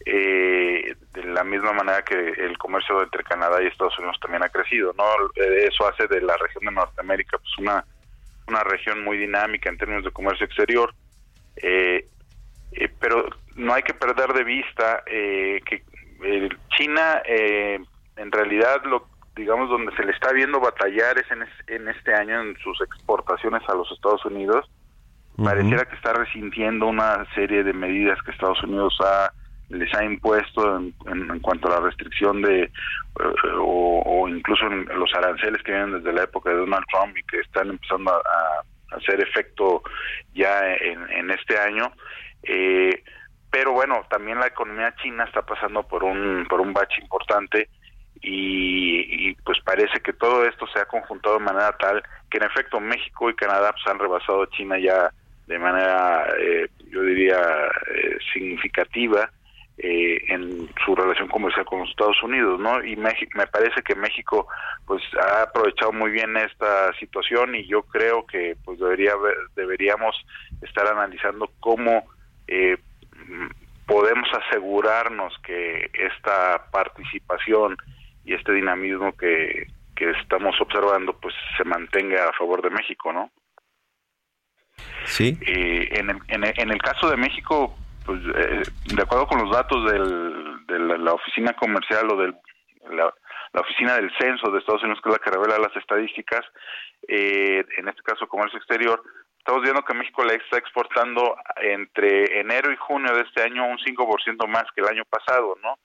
Eh, 0.06 0.94
de 1.12 1.24
la 1.24 1.44
misma 1.44 1.72
manera 1.72 2.02
que 2.02 2.14
el 2.14 2.56
comercio 2.56 3.02
entre 3.02 3.24
Canadá 3.24 3.62
y 3.62 3.66
Estados 3.66 3.98
Unidos 3.98 4.16
también 4.20 4.42
ha 4.42 4.48
crecido, 4.48 4.94
¿no? 4.96 5.04
Eso 5.34 5.86
hace 5.86 6.06
de 6.06 6.22
la 6.22 6.36
región 6.38 6.64
de 6.64 6.70
Norteamérica 6.70 7.36
pues 7.36 7.58
una, 7.58 7.84
una 8.46 8.64
región 8.64 9.04
muy 9.04 9.18
dinámica 9.18 9.68
en 9.68 9.76
términos 9.76 10.04
de 10.04 10.10
comercio 10.12 10.46
exterior. 10.46 10.94
Eh, 11.56 12.08
pero 13.00 13.28
no 13.56 13.74
hay 13.74 13.82
que 13.82 13.94
perder 13.94 14.32
de 14.32 14.44
vista 14.44 15.02
eh, 15.06 15.60
que 15.66 15.82
China 16.76 17.22
en 17.26 18.32
realidad 18.32 18.82
lo 18.84 19.06
digamos 19.36 19.70
donde 19.70 19.94
se 19.94 20.04
le 20.04 20.10
está 20.12 20.32
viendo 20.32 20.58
batallar 20.60 21.16
es 21.16 21.30
en, 21.30 21.44
en 21.68 21.88
este 21.88 22.12
año 22.12 22.40
en 22.42 22.56
sus 22.58 22.80
exportaciones 22.80 23.62
a 23.68 23.74
los 23.74 23.90
Estados 23.92 24.24
Unidos. 24.24 24.68
Pareciera 25.36 25.84
que 25.84 25.94
está 25.94 26.12
resintiendo 26.12 26.86
una 26.86 27.24
serie 27.36 27.62
de 27.62 27.72
medidas 27.72 28.18
que 28.24 28.32
Estados 28.32 28.60
Unidos 28.64 28.98
ha 29.00 29.30
les 29.68 29.92
ha 29.94 30.04
impuesto 30.04 30.78
en, 30.78 30.94
en, 31.06 31.40
cuanto 31.40 31.68
a 31.68 31.78
la 31.78 31.80
restricción 31.80 32.40
de 32.40 32.62
eh, 32.62 32.70
o, 33.60 34.26
incluso 34.28 34.66
en 34.66 34.86
los 34.86 35.12
aranceles 35.14 35.62
que 35.62 35.72
vienen 35.72 36.02
desde 36.02 36.12
la 36.12 36.24
época 36.24 36.50
de 36.50 36.56
Donald 36.56 36.84
Trump 36.90 37.16
y 37.16 37.22
que 37.24 37.40
están 37.40 37.68
empezando 37.70 38.12
a, 38.12 38.96
hacer 38.96 39.20
efecto 39.20 39.82
ya 40.34 40.74
en, 40.74 41.30
este 41.30 41.58
año. 41.58 41.92
Eh, 42.42 43.04
pero 43.50 43.72
bueno 43.72 44.06
también 44.10 44.38
la 44.38 44.48
economía 44.48 44.94
china 45.02 45.24
está 45.24 45.42
pasando 45.42 45.82
por 45.82 46.04
un 46.04 46.46
por 46.48 46.60
un 46.60 46.72
bache 46.72 47.00
importante 47.00 47.68
y, 48.20 49.28
y, 49.28 49.34
pues 49.44 49.58
parece 49.64 50.00
que 50.00 50.12
todo 50.12 50.44
esto 50.44 50.66
se 50.66 50.80
ha 50.80 50.86
conjuntado 50.86 51.38
de 51.38 51.44
manera 51.44 51.76
tal 51.78 52.02
que 52.28 52.38
en 52.38 52.44
efecto 52.44 52.80
México 52.80 53.30
y 53.30 53.34
Canadá 53.34 53.72
pues 53.72 53.86
han 53.86 54.00
rebasado 54.00 54.42
a 54.42 54.50
China 54.50 54.76
ya 54.78 55.12
de 55.46 55.58
manera 55.58 56.26
eh, 56.38 56.68
yo 56.90 57.02
diría 57.02 57.38
eh, 57.94 58.18
significativa 58.32 59.30
eh, 59.80 60.24
en 60.26 60.68
su 60.84 60.96
relación 60.96 61.28
comercial 61.28 61.64
con 61.64 61.78
los 61.78 61.90
Estados 61.90 62.20
Unidos, 62.24 62.58
¿no? 62.58 62.82
Y 62.82 62.96
México, 62.96 63.30
me 63.36 63.46
parece 63.46 63.80
que 63.82 63.94
México 63.94 64.48
pues 64.84 65.00
ha 65.22 65.42
aprovechado 65.42 65.92
muy 65.92 66.10
bien 66.10 66.36
esta 66.36 66.92
situación 66.94 67.54
y 67.54 67.64
yo 67.68 67.82
creo 67.82 68.26
que 68.26 68.56
pues 68.64 68.80
debería 68.80 69.12
deberíamos 69.54 70.16
estar 70.62 70.84
analizando 70.84 71.52
cómo 71.60 72.08
eh, 72.48 72.76
podemos 73.86 74.28
asegurarnos 74.32 75.34
que 75.42 75.90
esta 75.94 76.70
participación 76.70 77.76
y 78.24 78.34
este 78.34 78.52
dinamismo 78.52 79.16
que, 79.16 79.66
que 79.96 80.10
estamos 80.10 80.60
observando 80.60 81.14
pues 81.18 81.34
se 81.56 81.64
mantenga 81.64 82.28
a 82.28 82.32
favor 82.32 82.62
de 82.62 82.70
México, 82.70 83.12
¿no? 83.12 83.30
Sí. 85.04 85.38
Eh, 85.46 85.88
en, 85.92 86.10
el, 86.10 86.18
en, 86.28 86.44
en 86.44 86.70
el 86.70 86.82
caso 86.82 87.08
de 87.10 87.16
México, 87.16 87.74
pues 88.08 88.20
eh, 88.34 88.62
de 88.94 89.02
acuerdo 89.02 89.26
con 89.26 89.42
los 89.42 89.50
datos 89.50 89.90
del, 89.92 90.66
de 90.66 90.98
la, 90.98 91.12
oficina 91.12 91.52
comercial 91.54 92.10
o 92.10 92.16
de 92.16 92.32
la, 92.90 93.12
oficina 93.60 93.96
del 93.96 94.10
censo 94.18 94.50
de 94.50 94.60
Estados 94.60 94.82
Unidos, 94.82 95.00
que 95.02 95.10
es 95.10 95.18
la 95.18 95.22
que 95.22 95.30
revela 95.30 95.58
las 95.58 95.76
estadísticas, 95.76 96.40
eh, 97.06 97.64
en 97.76 97.88
este 97.88 98.02
caso 98.02 98.26
comercio 98.26 98.58
exterior, 98.58 99.02
estamos 99.48 99.62
viendo 99.62 99.82
que 99.82 99.94
México 99.94 100.22
le 100.24 100.34
está 100.34 100.58
exportando 100.58 101.34
entre 101.56 102.38
enero 102.38 102.70
y 102.70 102.76
junio 102.76 103.14
de 103.14 103.22
este 103.22 103.42
año 103.42 103.66
un 103.66 103.78
5% 103.78 104.46
más 104.46 104.64
que 104.74 104.82
el 104.82 104.88
año 104.88 105.04
pasado, 105.08 105.56
¿no? 105.62 105.78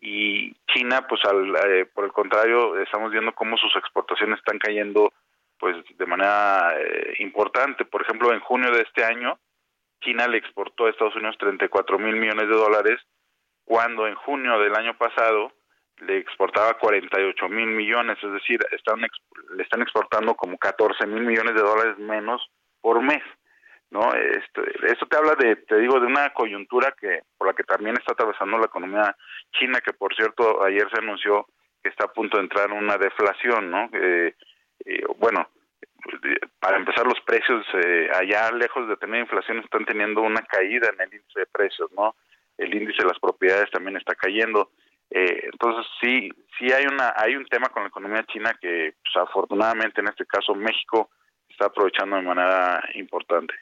Y 0.00 0.54
China, 0.72 1.06
pues 1.06 1.20
al, 1.26 1.54
eh, 1.68 1.84
por 1.84 2.06
el 2.06 2.12
contrario, 2.12 2.78
estamos 2.80 3.12
viendo 3.12 3.34
cómo 3.34 3.58
sus 3.58 3.76
exportaciones 3.76 4.38
están 4.38 4.58
cayendo 4.58 5.12
pues 5.58 5.76
de 5.98 6.06
manera 6.06 6.72
importante. 7.18 7.84
Por 7.84 8.00
ejemplo, 8.00 8.32
en 8.32 8.40
junio 8.40 8.70
de 8.70 8.80
este 8.80 9.04
año, 9.04 9.38
China 10.00 10.26
le 10.26 10.38
exportó 10.38 10.86
a 10.86 10.90
Estados 10.90 11.16
Unidos 11.16 11.36
34 11.38 11.98
mil 11.98 12.16
millones 12.16 12.48
de 12.48 12.56
dólares, 12.56 13.02
cuando 13.66 14.06
en 14.06 14.14
junio 14.14 14.58
del 14.60 14.74
año 14.74 14.96
pasado 14.96 15.52
le 15.98 16.16
exportaba 16.16 16.78
48 16.78 17.50
mil 17.50 17.66
millones, 17.66 18.16
es 18.22 18.32
decir, 18.32 18.60
le 18.70 19.62
están 19.62 19.82
exportando 19.82 20.34
como 20.36 20.56
14 20.56 21.06
mil 21.06 21.24
millones 21.24 21.54
de 21.54 21.60
dólares 21.60 21.98
menos 21.98 22.50
por 22.84 23.00
mes. 23.00 23.22
¿no? 23.90 24.12
Esto, 24.12 24.62
esto 24.82 25.06
te 25.06 25.16
habla 25.16 25.34
de, 25.36 25.56
te 25.56 25.78
digo, 25.78 25.98
de 25.98 26.06
una 26.06 26.34
coyuntura 26.34 26.94
que 27.00 27.22
por 27.38 27.46
la 27.46 27.54
que 27.54 27.64
también 27.64 27.96
está 27.96 28.12
atravesando 28.12 28.58
la 28.58 28.66
economía 28.66 29.16
china, 29.58 29.80
que 29.80 29.94
por 29.94 30.14
cierto 30.14 30.62
ayer 30.62 30.86
se 30.92 31.00
anunció 31.00 31.46
que 31.82 31.88
está 31.88 32.04
a 32.04 32.12
punto 32.12 32.36
de 32.36 32.42
entrar 32.42 32.70
en 32.70 32.76
una 32.76 32.98
deflación, 32.98 33.70
¿no? 33.70 33.88
Eh, 33.94 34.34
bueno, 35.16 35.48
para 36.60 36.76
empezar 36.76 37.06
los 37.06 37.20
precios 37.24 37.64
eh, 37.72 38.10
allá 38.12 38.50
lejos 38.52 38.86
de 38.86 38.96
tener 38.98 39.20
inflación 39.20 39.60
están 39.60 39.86
teniendo 39.86 40.20
una 40.20 40.42
caída 40.42 40.90
en 40.92 41.00
el 41.00 41.14
índice 41.14 41.40
de 41.40 41.46
precios 41.46 41.90
no 41.96 42.14
el 42.58 42.74
índice 42.74 43.02
de 43.02 43.08
las 43.08 43.18
propiedades 43.18 43.70
también 43.70 43.96
está 43.96 44.14
cayendo 44.14 44.70
eh, 45.10 45.48
entonces 45.50 45.90
sí 46.02 46.30
sí 46.58 46.70
hay 46.72 46.84
una 46.84 47.14
hay 47.16 47.36
un 47.36 47.46
tema 47.46 47.70
con 47.70 47.84
la 47.84 47.88
economía 47.88 48.22
china 48.26 48.52
que 48.60 48.94
pues, 49.02 49.16
afortunadamente 49.16 50.02
en 50.02 50.08
este 50.08 50.26
caso 50.26 50.54
México 50.54 51.08
está 51.54 51.66
aprovechando 51.66 52.16
de 52.16 52.22
manera 52.22 52.82
importante 52.94 53.54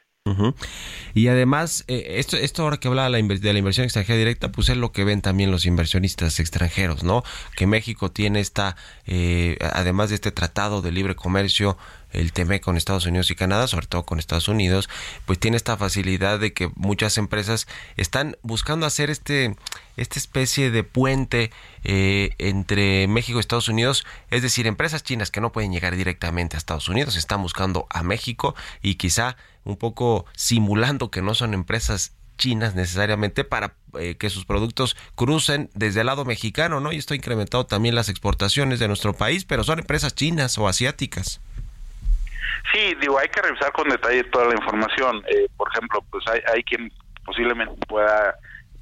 y 1.13 1.27
además, 1.27 1.83
eh, 1.87 2.15
esto, 2.17 2.37
esto 2.37 2.63
ahora 2.63 2.77
que 2.77 2.87
hablaba 2.87 3.09
de 3.09 3.53
la 3.53 3.59
inversión 3.59 3.83
extranjera 3.83 4.17
directa, 4.17 4.51
pues 4.51 4.69
es 4.69 4.77
lo 4.77 4.91
que 4.91 5.03
ven 5.03 5.21
también 5.21 5.51
los 5.51 5.65
inversionistas 5.65 6.39
extranjeros, 6.39 7.03
¿no? 7.03 7.23
Que 7.57 7.67
México 7.67 8.09
tiene 8.09 8.39
esta, 8.39 8.75
eh, 9.05 9.57
además 9.61 10.09
de 10.09 10.15
este 10.15 10.31
tratado 10.31 10.81
de 10.81 10.91
libre 10.91 11.15
comercio, 11.15 11.77
el 12.13 12.31
TME 12.31 12.61
con 12.61 12.77
Estados 12.77 13.05
Unidos 13.05 13.29
y 13.31 13.35
Canadá, 13.35 13.67
sobre 13.67 13.87
todo 13.87 14.03
con 14.03 14.19
Estados 14.19 14.47
Unidos, 14.47 14.89
pues 15.25 15.39
tiene 15.39 15.57
esta 15.57 15.77
facilidad 15.77 16.39
de 16.39 16.53
que 16.53 16.69
muchas 16.75 17.17
empresas 17.17 17.67
están 17.97 18.37
buscando 18.41 18.85
hacer 18.85 19.09
este 19.09 19.55
esta 19.95 20.17
especie 20.17 20.71
de 20.71 20.83
puente 20.83 21.51
eh, 21.83 22.31
entre 22.39 23.07
México 23.07 23.37
y 23.37 23.41
Estados 23.41 23.67
Unidos, 23.67 24.05
es 24.31 24.41
decir, 24.41 24.65
empresas 24.65 25.03
chinas 25.03 25.29
que 25.29 25.39
no 25.39 25.51
pueden 25.51 25.71
llegar 25.71 25.95
directamente 25.95 26.55
a 26.55 26.59
Estados 26.59 26.87
Unidos 26.87 27.15
están 27.15 27.41
buscando 27.41 27.85
a 27.89 28.01
México 28.01 28.55
y 28.81 28.95
quizá 28.95 29.37
un 29.65 29.77
poco 29.77 30.25
simulando 30.35 31.11
que 31.11 31.21
no 31.21 31.35
son 31.35 31.53
empresas 31.53 32.13
chinas 32.37 32.75
necesariamente 32.75 33.43
para 33.43 33.75
eh, 33.99 34.15
que 34.15 34.29
sus 34.29 34.45
productos 34.45 34.97
crucen 35.15 35.69
desde 35.75 36.01
el 36.01 36.07
lado 36.07 36.25
mexicano, 36.25 36.79
¿no? 36.79 36.91
Y 36.91 36.97
esto 36.97 37.13
ha 37.13 37.17
incrementado 37.17 37.65
también 37.65 37.95
las 37.95 38.09
exportaciones 38.09 38.79
de 38.79 38.87
nuestro 38.87 39.13
país, 39.13 39.45
pero 39.45 39.63
son 39.63 39.79
empresas 39.79 40.15
chinas 40.15 40.57
o 40.57 40.67
asiáticas. 40.67 41.41
Sí, 42.71 42.95
digo, 42.99 43.19
hay 43.19 43.27
que 43.29 43.41
revisar 43.41 43.71
con 43.71 43.89
detalle 43.89 44.23
toda 44.25 44.47
la 44.47 44.55
información. 44.55 45.23
Eh, 45.27 45.47
por 45.57 45.69
ejemplo, 45.73 46.03
pues 46.09 46.23
hay, 46.27 46.63
quien 46.63 46.91
posiblemente 47.25 47.73
pueda 47.87 48.35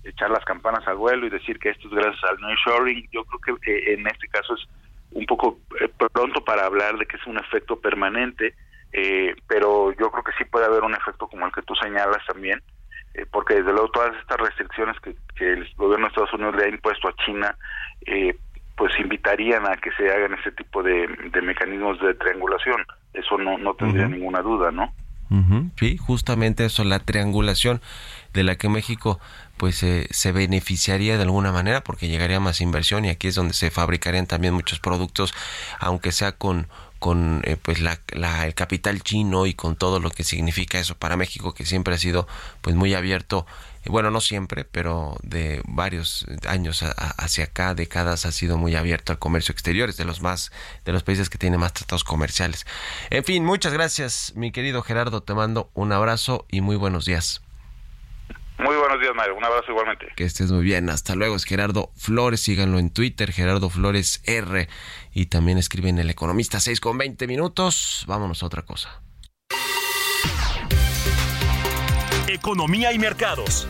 echar 0.03 0.29
las 0.31 0.43
campanas 0.45 0.87
al 0.87 0.97
vuelo 0.97 1.27
y 1.27 1.29
decir 1.29 1.59
que 1.59 1.69
esto 1.69 1.87
es 1.87 1.93
gracias 1.93 2.23
al 2.23 2.39
nearshoring. 2.39 3.07
Yo 3.11 3.23
creo 3.25 3.57
que 3.57 3.93
en 3.93 4.07
este 4.07 4.27
caso 4.27 4.55
es 4.55 4.67
un 5.11 5.25
poco 5.25 5.59
eh, 5.79 5.89
pronto 6.13 6.43
para 6.43 6.65
hablar 6.65 6.97
de 6.97 7.05
que 7.05 7.17
es 7.17 7.25
un 7.27 7.37
efecto 7.37 7.79
permanente, 7.79 8.55
eh, 8.93 9.35
pero 9.47 9.91
yo 9.93 10.11
creo 10.11 10.23
que 10.23 10.33
sí 10.37 10.45
puede 10.45 10.65
haber 10.65 10.83
un 10.83 10.95
efecto 10.95 11.27
como 11.27 11.45
el 11.45 11.51
que 11.51 11.61
tú 11.61 11.75
señalas 11.75 12.25
también, 12.25 12.61
eh, 13.13 13.25
porque 13.31 13.55
desde 13.55 13.71
luego 13.71 13.89
todas 13.89 14.15
estas 14.17 14.39
restricciones 14.39 14.99
que, 15.01 15.15
que, 15.35 15.53
el 15.53 15.69
gobierno 15.75 16.05
de 16.05 16.09
Estados 16.09 16.33
Unidos 16.33 16.55
le 16.55 16.65
ha 16.65 16.69
impuesto 16.69 17.07
a 17.07 17.15
China, 17.25 17.55
pues 18.77 18.97
invitarían 18.99 19.67
a 19.67 19.75
que 19.77 19.91
se 19.91 20.11
hagan 20.11 20.33
ese 20.33 20.51
tipo 20.53 20.81
de, 20.81 21.07
mecanismos 21.41 21.99
de 22.01 22.13
triangulación. 22.15 22.83
Eso 23.13 23.37
no, 23.37 23.57
no 23.57 23.73
tendría 23.73 24.07
ninguna 24.07 24.41
duda, 24.41 24.71
¿no? 24.71 24.93
Sí, 25.77 25.95
justamente 25.97 26.65
eso, 26.65 26.83
la 26.83 26.99
triangulación 26.99 27.81
de 28.33 28.43
la 28.43 28.57
que 28.57 28.67
México 28.67 29.17
pues 29.55 29.81
eh, 29.81 30.07
se 30.09 30.33
beneficiaría 30.33 31.15
de 31.15 31.23
alguna 31.23 31.53
manera 31.53 31.81
porque 31.81 32.09
llegaría 32.09 32.41
más 32.41 32.59
inversión 32.59 33.05
y 33.05 33.09
aquí 33.09 33.27
es 33.27 33.35
donde 33.35 33.53
se 33.53 33.71
fabricarían 33.71 34.27
también 34.27 34.53
muchos 34.53 34.79
productos 34.79 35.33
aunque 35.79 36.11
sea 36.11 36.33
con 36.33 36.67
con 37.01 37.41
eh, 37.45 37.57
pues 37.59 37.79
la, 37.79 37.99
el 38.45 38.53
capital 38.53 39.01
chino 39.01 39.47
y 39.47 39.55
con 39.55 39.75
todo 39.75 39.99
lo 39.99 40.11
que 40.11 40.23
significa 40.23 40.79
eso 40.79 40.95
para 40.95 41.17
México 41.17 41.55
que 41.55 41.65
siempre 41.65 41.95
ha 41.95 41.97
sido 41.97 42.27
pues 42.61 42.75
muy 42.75 42.93
abierto 42.93 43.47
bueno 43.87 44.11
no 44.11 44.21
siempre 44.21 44.65
pero 44.65 45.17
de 45.23 45.63
varios 45.65 46.27
años 46.47 46.83
hacia 47.17 47.45
acá 47.45 47.73
décadas 47.73 48.27
ha 48.27 48.31
sido 48.31 48.55
muy 48.59 48.75
abierto 48.75 49.11
al 49.11 49.17
comercio 49.17 49.51
exterior. 49.51 49.89
Es 49.89 49.97
de 49.97 50.05
los 50.05 50.21
más 50.21 50.51
de 50.85 50.91
los 50.91 51.01
países 51.01 51.31
que 51.31 51.39
tienen 51.39 51.59
más 51.59 51.73
tratados 51.73 52.03
comerciales. 52.03 52.67
En 53.09 53.23
fin 53.23 53.43
muchas 53.43 53.73
gracias 53.73 54.33
mi 54.35 54.51
querido 54.51 54.83
Gerardo. 54.83 55.23
Te 55.23 55.33
mando 55.33 55.71
un 55.73 55.91
abrazo 55.93 56.45
y 56.51 56.61
muy 56.61 56.75
buenos 56.75 57.05
días 57.05 57.41
muy 58.61 58.75
buenos 58.75 58.99
días, 58.99 59.13
Mario. 59.15 59.35
Un 59.35 59.43
abrazo 59.43 59.71
igualmente. 59.71 60.07
Que 60.15 60.23
estés 60.23 60.51
muy 60.51 60.63
bien. 60.63 60.89
Hasta 60.89 61.15
luego. 61.15 61.35
Es 61.35 61.45
Gerardo 61.45 61.91
Flores. 61.95 62.41
Síganlo 62.41 62.79
en 62.79 62.91
Twitter, 62.91 63.31
Gerardo 63.31 63.69
Flores 63.69 64.21
R. 64.25 64.67
Y 65.13 65.25
también 65.27 65.57
escriben 65.57 65.99
El 65.99 66.09
Economista 66.09 66.59
6 66.59 66.79
con 66.79 66.97
20 66.97 67.27
minutos. 67.27 68.05
Vámonos 68.07 68.43
a 68.43 68.45
otra 68.45 68.63
cosa. 68.63 69.01
Economía 72.27 72.93
y 72.93 72.99
mercados. 72.99 73.67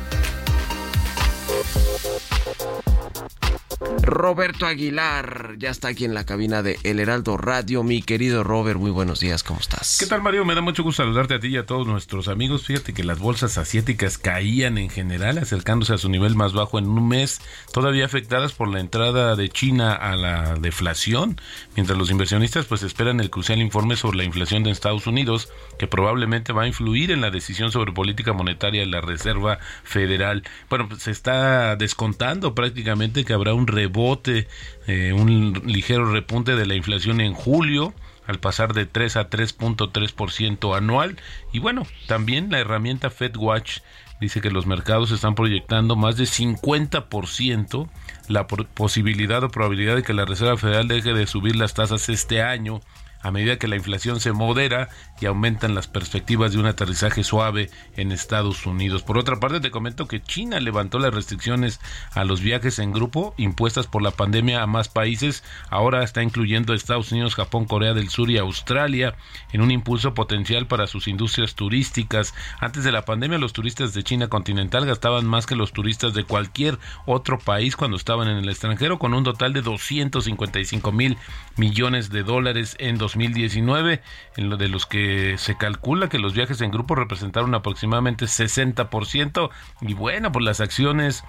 Roberto 4.03 4.67
Aguilar 4.67 5.55
ya 5.57 5.69
está 5.69 5.87
aquí 5.87 6.05
en 6.05 6.13
la 6.13 6.23
cabina 6.23 6.61
de 6.61 6.77
El 6.83 6.99
Heraldo 6.99 7.37
Radio. 7.37 7.81
Mi 7.83 8.03
querido 8.03 8.43
Robert, 8.43 8.79
muy 8.79 8.91
buenos 8.91 9.19
días, 9.19 9.41
¿cómo 9.41 9.59
estás? 9.59 9.97
¿Qué 9.99 10.05
tal, 10.05 10.21
Mario? 10.21 10.45
Me 10.45 10.53
da 10.53 10.61
mucho 10.61 10.83
gusto 10.83 11.01
saludarte 11.01 11.33
a 11.33 11.39
ti 11.39 11.47
y 11.47 11.57
a 11.57 11.65
todos 11.65 11.87
nuestros 11.87 12.27
amigos. 12.27 12.65
Fíjate 12.65 12.93
que 12.93 13.03
las 13.03 13.17
bolsas 13.17 13.57
asiáticas 13.57 14.19
caían 14.19 14.77
en 14.77 14.89
general, 14.89 15.39
acercándose 15.39 15.93
a 15.93 15.97
su 15.97 16.09
nivel 16.09 16.35
más 16.35 16.53
bajo 16.53 16.77
en 16.77 16.87
un 16.87 17.07
mes, 17.07 17.41
todavía 17.73 18.05
afectadas 18.05 18.53
por 18.53 18.67
la 18.67 18.79
entrada 18.79 19.35
de 19.35 19.49
China 19.49 19.93
a 19.93 20.15
la 20.15 20.55
deflación, 20.55 21.41
mientras 21.75 21.97
los 21.97 22.11
inversionistas 22.11 22.65
pues 22.65 22.83
esperan 22.83 23.19
el 23.19 23.31
crucial 23.31 23.59
informe 23.59 23.95
sobre 23.95 24.17
la 24.17 24.23
inflación 24.25 24.63
de 24.63 24.69
Estados 24.71 25.07
Unidos, 25.07 25.49
que 25.79 25.87
probablemente 25.87 26.53
va 26.53 26.63
a 26.63 26.67
influir 26.67 27.09
en 27.09 27.21
la 27.21 27.31
decisión 27.31 27.71
sobre 27.71 27.93
política 27.93 28.33
monetaria 28.33 28.81
de 28.81 28.87
la 28.87 29.01
Reserva 29.01 29.57
Federal. 29.83 30.43
Bueno, 30.69 30.87
pues 30.87 31.03
se 31.03 31.11
está 31.11 31.75
descontando 31.75 32.53
prácticamente 32.53 33.25
que 33.25 33.33
habrá 33.33 33.55
un 33.55 33.70
rebote, 33.71 34.47
eh, 34.87 35.13
un 35.13 35.61
ligero 35.65 36.11
repunte 36.11 36.55
de 36.55 36.65
la 36.65 36.75
inflación 36.75 37.21
en 37.21 37.33
julio 37.33 37.93
al 38.27 38.39
pasar 38.39 38.73
de 38.73 38.85
3 38.85 39.17
a 39.17 39.29
3.3% 39.29 40.75
anual. 40.75 41.17
Y 41.51 41.59
bueno, 41.59 41.85
también 42.07 42.51
la 42.51 42.59
herramienta 42.59 43.09
FedWatch 43.09 43.79
dice 44.19 44.39
que 44.39 44.51
los 44.51 44.67
mercados 44.67 45.11
están 45.11 45.35
proyectando 45.35 45.95
más 45.95 46.15
de 46.15 46.25
50% 46.25 47.89
la 48.27 48.47
posibilidad 48.47 49.43
o 49.43 49.49
probabilidad 49.49 49.95
de 49.95 50.03
que 50.03 50.13
la 50.13 50.25
Reserva 50.25 50.57
Federal 50.57 50.87
deje 50.87 51.13
de 51.13 51.25
subir 51.25 51.55
las 51.55 51.73
tasas 51.73 52.07
este 52.07 52.41
año 52.41 52.81
a 53.23 53.31
medida 53.31 53.57
que 53.57 53.67
la 53.67 53.75
inflación 53.75 54.19
se 54.19 54.31
modera 54.31 54.89
y 55.21 55.27
aumentan 55.27 55.75
las 55.75 55.87
perspectivas 55.87 56.51
de 56.51 56.59
un 56.59 56.65
aterrizaje 56.65 57.23
suave 57.23 57.69
en 57.95 58.11
Estados 58.11 58.65
Unidos. 58.65 59.03
Por 59.03 59.17
otra 59.17 59.39
parte, 59.39 59.61
te 59.61 59.71
comento 59.71 60.07
que 60.07 60.21
China 60.21 60.59
levantó 60.59 60.99
las 60.99 61.13
restricciones 61.13 61.79
a 62.13 62.25
los 62.25 62.41
viajes 62.41 62.79
en 62.79 62.91
grupo 62.91 63.35
impuestas 63.37 63.85
por 63.87 64.01
la 64.01 64.11
pandemia 64.11 64.63
a 64.63 64.67
más 64.67 64.89
países. 64.89 65.43
Ahora 65.69 66.03
está 66.03 66.23
incluyendo 66.23 66.73
Estados 66.73 67.11
Unidos, 67.11 67.35
Japón, 67.35 67.65
Corea 67.65 67.93
del 67.93 68.09
Sur 68.09 68.31
y 68.31 68.39
Australia 68.39 69.15
en 69.53 69.61
un 69.61 69.69
impulso 69.69 70.13
potencial 70.15 70.65
para 70.65 70.87
sus 70.87 71.07
industrias 71.07 71.53
turísticas. 71.53 72.33
Antes 72.59 72.83
de 72.83 72.91
la 72.91 73.05
pandemia, 73.05 73.37
los 73.37 73.53
turistas 73.53 73.93
de 73.93 74.03
China 74.03 74.27
continental 74.27 74.85
gastaban 74.87 75.25
más 75.27 75.45
que 75.45 75.55
los 75.55 75.71
turistas 75.71 76.15
de 76.15 76.23
cualquier 76.23 76.79
otro 77.05 77.37
país 77.37 77.75
cuando 77.75 77.97
estaban 77.97 78.27
en 78.27 78.37
el 78.37 78.49
extranjero, 78.49 78.97
con 78.97 79.13
un 79.13 79.23
total 79.23 79.53
de 79.53 79.61
255 79.61 80.91
mil 80.91 81.17
millones 81.57 82.09
de 82.09 82.23
dólares 82.23 82.75
en 82.79 82.97
2019, 82.97 84.01
en 84.37 84.49
lo 84.49 84.57
de 84.57 84.67
los 84.67 84.87
que 84.87 85.10
se 85.37 85.57
calcula 85.57 86.09
que 86.09 86.19
los 86.19 86.33
viajes 86.33 86.61
en 86.61 86.71
grupo 86.71 86.95
representaron 86.95 87.53
aproximadamente 87.55 88.25
60%. 88.25 89.49
Y 89.81 89.93
bueno, 89.93 90.31
pues 90.31 90.45
las 90.45 90.61
acciones 90.61 91.23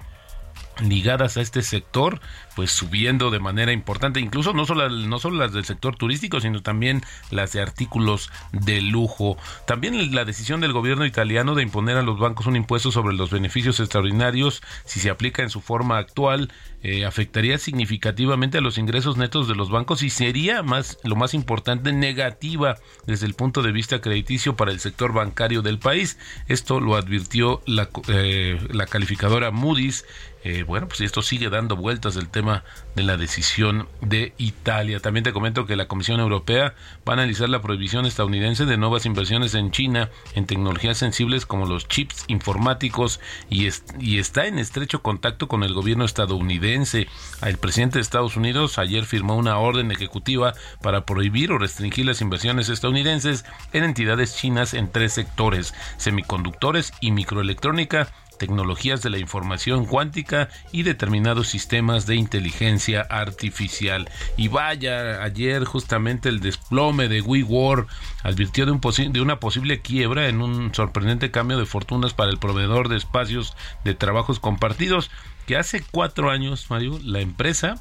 ligadas 0.81 1.37
a 1.37 1.41
este 1.41 1.61
sector 1.61 2.19
pues 2.55 2.71
subiendo 2.71 3.31
de 3.31 3.39
manera 3.39 3.71
importante 3.71 4.19
incluso 4.19 4.53
no 4.53 4.65
solo 4.65 4.89
no 4.89 5.19
solo 5.19 5.37
las 5.37 5.53
del 5.53 5.65
sector 5.65 5.95
turístico 5.95 6.39
sino 6.39 6.61
también 6.61 7.01
las 7.31 7.53
de 7.53 7.61
artículos 7.61 8.31
de 8.51 8.81
lujo. 8.81 9.37
También 9.65 10.13
la 10.13 10.25
decisión 10.25 10.61
del 10.61 10.73
gobierno 10.73 11.05
italiano 11.05 11.55
de 11.55 11.63
imponer 11.63 11.97
a 11.97 12.03
los 12.03 12.19
bancos 12.19 12.47
un 12.47 12.55
impuesto 12.55 12.91
sobre 12.91 13.15
los 13.15 13.31
beneficios 13.31 13.79
extraordinarios 13.79 14.61
si 14.85 14.99
se 14.99 15.09
aplica 15.09 15.43
en 15.43 15.49
su 15.49 15.61
forma 15.61 15.97
actual 15.97 16.51
eh, 16.85 17.05
afectaría 17.05 17.57
significativamente 17.57 18.57
a 18.57 18.61
los 18.61 18.77
ingresos 18.77 19.15
netos 19.15 19.47
de 19.47 19.55
los 19.55 19.69
bancos 19.69 20.03
y 20.03 20.09
sería 20.09 20.63
más 20.63 20.97
lo 21.03 21.15
más 21.15 21.33
importante 21.33 21.93
negativa 21.93 22.77
desde 23.07 23.25
el 23.25 23.35
punto 23.35 23.61
de 23.61 23.71
vista 23.71 24.01
crediticio 24.01 24.57
para 24.57 24.71
el 24.71 24.81
sector 24.81 25.13
bancario 25.13 25.61
del 25.61 25.79
país. 25.79 26.17
Esto 26.49 26.81
lo 26.81 26.95
advirtió 26.95 27.61
la, 27.65 27.89
eh, 28.09 28.59
la 28.69 28.85
calificadora 28.85 29.51
Moody's 29.51 30.05
eh, 30.43 30.63
bueno, 30.63 30.87
pues 30.89 30.99
esto 31.01 31.21
sigue 31.21 31.49
dando 31.49 31.77
vueltas 31.77 32.17
el 32.17 32.27
tema 32.27 32.65
de 32.95 33.03
la 33.03 33.15
decisión 33.15 33.87
de 34.01 34.33
Italia. 34.37 34.99
También 34.99 35.23
te 35.23 35.31
comento 35.31 35.65
que 35.65 35.77
la 35.77 35.87
Comisión 35.87 36.19
Europea 36.19 36.75
va 37.07 37.13
a 37.13 37.17
analizar 37.17 37.47
la 37.47 37.61
prohibición 37.61 38.05
estadounidense 38.05 38.65
de 38.65 38.77
nuevas 38.77 39.05
inversiones 39.05 39.55
en 39.55 39.71
China 39.71 40.09
en 40.35 40.45
tecnologías 40.45 40.97
sensibles 40.97 41.45
como 41.45 41.65
los 41.65 41.87
chips 41.87 42.25
informáticos 42.27 43.21
y, 43.49 43.69
y 43.99 44.19
está 44.19 44.45
en 44.45 44.59
estrecho 44.59 45.01
contacto 45.01 45.47
con 45.47 45.63
el 45.63 45.73
gobierno 45.73 46.03
estadounidense. 46.03 47.07
El 47.41 47.57
presidente 47.57 47.99
de 47.99 48.01
Estados 48.01 48.35
Unidos 48.35 48.77
ayer 48.79 49.05
firmó 49.05 49.37
una 49.37 49.57
orden 49.57 49.91
ejecutiva 49.91 50.53
para 50.81 51.05
prohibir 51.05 51.53
o 51.53 51.57
restringir 51.57 52.05
las 52.05 52.19
inversiones 52.19 52.67
estadounidenses 52.67 53.45
en 53.71 53.85
entidades 53.85 54.35
chinas 54.35 54.73
en 54.73 54.91
tres 54.91 55.13
sectores, 55.13 55.73
semiconductores 55.95 56.91
y 56.99 57.11
microelectrónica 57.11 58.09
tecnologías 58.43 59.01
de 59.01 59.09
la 59.09 59.19
información 59.19 59.85
cuántica 59.85 60.49
y 60.73 60.83
determinados 60.83 61.47
sistemas 61.47 62.05
de 62.05 62.17
inteligencia 62.17 62.99
artificial. 63.09 64.09
Y 64.35 64.49
vaya, 64.49 65.23
ayer 65.23 65.63
justamente 65.63 66.27
el 66.27 66.41
desplome 66.41 67.07
de 67.07 67.21
WeWork 67.21 67.87
advirtió 68.21 68.65
de, 68.65 68.73
un 68.73 68.81
de 69.13 69.21
una 69.21 69.39
posible 69.39 69.79
quiebra 69.79 70.27
en 70.27 70.41
un 70.41 70.75
sorprendente 70.75 71.31
cambio 71.31 71.57
de 71.57 71.65
fortunas 71.65 72.13
para 72.13 72.31
el 72.31 72.37
proveedor 72.37 72.89
de 72.89 72.97
espacios 72.97 73.55
de 73.85 73.93
trabajos 73.93 74.41
compartidos 74.41 75.09
que 75.45 75.55
hace 75.55 75.81
cuatro 75.91 76.29
años, 76.29 76.69
Mario, 76.69 76.99
la 77.01 77.21
empresa 77.21 77.75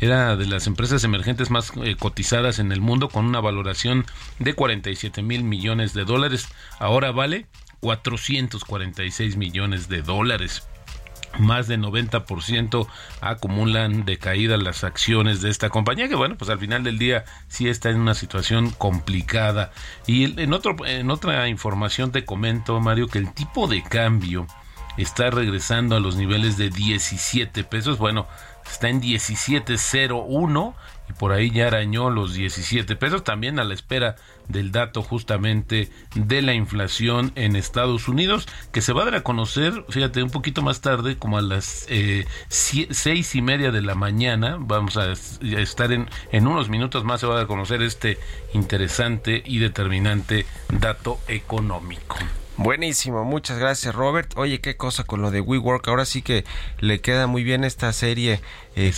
era 0.00 0.36
de 0.36 0.46
las 0.46 0.66
empresas 0.66 1.04
emergentes 1.04 1.50
más 1.50 1.72
eh, 1.82 1.96
cotizadas 1.96 2.58
en 2.58 2.72
el 2.72 2.80
mundo 2.80 3.10
con 3.10 3.26
una 3.26 3.40
valoración 3.40 4.06
de 4.38 4.54
47 4.54 5.22
mil 5.22 5.44
millones 5.44 5.92
de 5.92 6.04
dólares. 6.04 6.48
Ahora 6.78 7.12
vale 7.12 7.46
446 7.80 9.36
millones 9.36 9.88
de 9.88 10.02
dólares. 10.02 10.66
Más 11.38 11.68
de 11.68 11.78
90% 11.78 12.86
acumulan 13.20 14.06
de 14.06 14.18
caída 14.18 14.56
las 14.56 14.84
acciones 14.84 15.42
de 15.42 15.50
esta 15.50 15.68
compañía, 15.68 16.08
que 16.08 16.14
bueno, 16.14 16.36
pues 16.38 16.50
al 16.50 16.58
final 16.58 16.82
del 16.82 16.98
día 16.98 17.24
sí 17.48 17.68
está 17.68 17.90
en 17.90 18.00
una 18.00 18.14
situación 18.14 18.70
complicada. 18.70 19.70
Y 20.06 20.40
en, 20.40 20.52
otro, 20.54 20.76
en 20.86 21.10
otra 21.10 21.48
información 21.48 22.10
te 22.10 22.24
comento, 22.24 22.80
Mario, 22.80 23.08
que 23.08 23.18
el 23.18 23.34
tipo 23.34 23.66
de 23.66 23.82
cambio 23.82 24.46
está 24.96 25.30
regresando 25.30 25.96
a 25.96 26.00
los 26.00 26.16
niveles 26.16 26.56
de 26.56 26.70
17 26.70 27.64
pesos. 27.64 27.98
Bueno, 27.98 28.26
está 28.64 28.88
en 28.88 29.02
17.01 29.02 30.74
y 31.08 31.12
por 31.12 31.32
ahí 31.32 31.50
ya 31.50 31.68
arañó 31.68 32.10
los 32.10 32.34
17 32.34 32.96
pesos, 32.96 33.24
también 33.24 33.58
a 33.58 33.64
la 33.64 33.74
espera 33.74 34.16
del 34.48 34.72
dato 34.72 35.02
justamente 35.02 35.90
de 36.14 36.42
la 36.42 36.54
inflación 36.54 37.32
en 37.34 37.56
Estados 37.56 38.08
Unidos, 38.08 38.46
que 38.72 38.80
se 38.80 38.92
va 38.92 39.02
a 39.02 39.04
dar 39.06 39.14
a 39.16 39.22
conocer, 39.22 39.84
fíjate, 39.88 40.22
un 40.22 40.30
poquito 40.30 40.62
más 40.62 40.80
tarde, 40.80 41.16
como 41.16 41.38
a 41.38 41.42
las 41.42 41.86
eh, 41.88 42.26
seis 42.48 43.34
y 43.34 43.42
media 43.42 43.70
de 43.70 43.82
la 43.82 43.94
mañana, 43.94 44.56
vamos 44.58 44.96
a 44.96 45.12
estar 45.12 45.92
en, 45.92 46.08
en 46.32 46.46
unos 46.46 46.68
minutos 46.68 47.04
más, 47.04 47.20
se 47.20 47.26
va 47.26 47.34
a 47.34 47.36
dar 47.36 47.44
a 47.44 47.48
conocer 47.48 47.82
este 47.82 48.18
interesante 48.54 49.42
y 49.44 49.58
determinante 49.58 50.46
dato 50.68 51.18
económico. 51.28 52.16
Buenísimo, 52.58 53.24
muchas 53.24 53.58
gracias 53.58 53.94
Robert. 53.94 54.32
Oye, 54.36 54.60
qué 54.60 54.76
cosa 54.76 55.04
con 55.04 55.20
lo 55.20 55.30
de 55.30 55.40
WeWork. 55.40 55.86
Ahora 55.88 56.06
sí 56.06 56.22
que 56.22 56.44
le 56.78 57.00
queda 57.00 57.26
muy 57.26 57.44
bien 57.44 57.64
esta 57.64 57.92
serie 57.92 58.40
eh, 58.76 58.92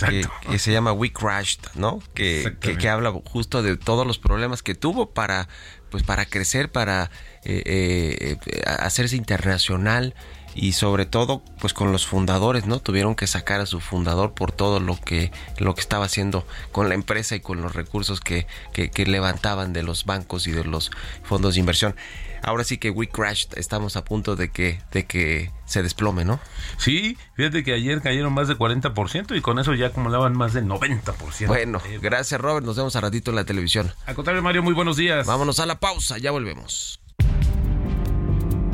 que, 0.49 0.59
se 0.59 0.71
llama 0.71 0.93
We 0.93 1.11
Crashed, 1.11 1.59
¿no? 1.75 1.99
Que, 2.13 2.55
que, 2.59 2.89
habla 2.89 3.11
justo 3.25 3.61
de 3.61 3.75
todos 3.75 4.07
los 4.07 4.17
problemas 4.17 4.63
que 4.63 4.75
tuvo 4.75 5.09
para, 5.09 5.49
pues, 5.89 6.03
para 6.03 6.25
crecer, 6.25 6.71
para 6.71 7.11
eh, 7.43 8.37
eh, 8.45 8.61
hacerse 8.65 9.17
internacional 9.17 10.15
y 10.55 10.73
sobre 10.73 11.05
todo 11.05 11.41
pues 11.59 11.73
con 11.73 11.91
los 11.91 12.05
fundadores 12.05 12.65
no 12.65 12.79
tuvieron 12.79 13.15
que 13.15 13.27
sacar 13.27 13.61
a 13.61 13.65
su 13.65 13.79
fundador 13.79 14.33
por 14.33 14.51
todo 14.51 14.79
lo 14.79 14.99
que 14.99 15.31
lo 15.57 15.75
que 15.75 15.81
estaba 15.81 16.05
haciendo 16.05 16.45
con 16.71 16.89
la 16.89 16.95
empresa 16.95 17.35
y 17.35 17.39
con 17.39 17.61
los 17.61 17.75
recursos 17.75 18.19
que, 18.21 18.47
que, 18.73 18.89
que 18.89 19.05
levantaban 19.05 19.73
de 19.73 19.83
los 19.83 20.05
bancos 20.05 20.47
y 20.47 20.51
de 20.51 20.63
los 20.63 20.91
fondos 21.23 21.55
de 21.55 21.59
inversión 21.59 21.95
ahora 22.43 22.63
sí 22.63 22.77
que 22.77 22.89
we 22.89 23.07
crashed, 23.07 23.57
estamos 23.57 23.95
a 23.95 24.03
punto 24.03 24.35
de 24.35 24.49
que, 24.49 24.81
de 24.91 25.05
que 25.05 25.51
se 25.65 25.83
desplome, 25.83 26.25
¿no? 26.25 26.39
Sí, 26.77 27.17
fíjate 27.35 27.63
que 27.63 27.73
ayer 27.73 28.01
cayeron 28.01 28.33
más 28.33 28.47
de 28.47 28.57
40% 28.57 29.37
y 29.37 29.41
con 29.41 29.59
eso 29.59 29.73
ya 29.73 29.87
acumulaban 29.87 30.37
más 30.37 30.53
de 30.53 30.63
90%. 30.63 31.47
Bueno, 31.47 31.81
gracias 32.01 32.39
Robert, 32.39 32.65
nos 32.65 32.75
vemos 32.75 32.95
a 32.95 33.01
ratito 33.01 33.31
en 33.31 33.35
la 33.35 33.45
televisión. 33.45 33.91
Al 34.05 34.15
contrario, 34.15 34.41
Mario, 34.41 34.63
muy 34.63 34.73
buenos 34.73 34.97
días. 34.97 35.27
Vámonos 35.27 35.59
a 35.59 35.65
la 35.65 35.79
pausa, 35.79 36.17
ya 36.17 36.31
volvemos. 36.31 36.99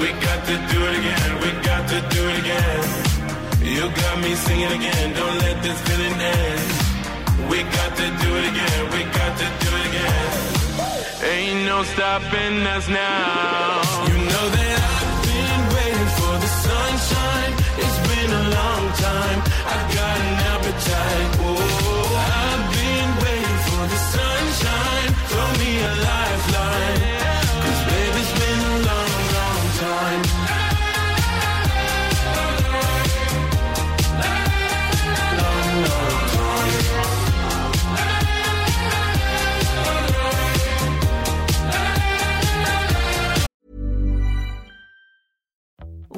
We 0.00 0.08
got 0.26 0.40
to 0.50 0.56
do 0.72 0.78
it 0.88 0.94
again, 1.00 1.30
we 1.42 1.50
got 1.62 1.82
to 1.92 1.98
do 2.14 2.22
it 2.30 2.38
again. 2.44 2.84
You 3.76 3.84
got 3.90 4.16
me 4.20 4.34
singing 4.34 4.72
again, 4.78 5.14
don't 5.14 5.38
let 5.38 5.62
this 5.62 5.78
feeling 5.86 6.20
end. 6.20 6.86
We 7.50 7.62
got 7.62 7.96
to 7.96 8.06
do 8.22 8.30
it 8.38 8.46
again. 8.52 8.82
We 8.92 9.02
got 9.04 9.32
to 9.38 9.46
do 9.64 9.70
it 9.78 9.86
again. 9.90 10.46
Ain't 11.32 11.66
no 11.66 11.82
stopping 11.84 12.66
us 12.74 12.88
now. 12.88 14.06
You 14.08 14.18
know 14.32 14.46
that 14.56 14.78
I've 14.96 15.18
been 15.30 15.62
waiting 15.76 16.10
for 16.18 16.34
the 16.44 16.50
sunshine. 16.66 17.52
It's 17.84 17.98
been 18.08 18.30
a 18.42 18.44
long 18.58 18.84
time. 19.06 19.40
I 19.74 19.78
got 19.94 20.16
an 20.28 20.36
appetite. 20.52 21.35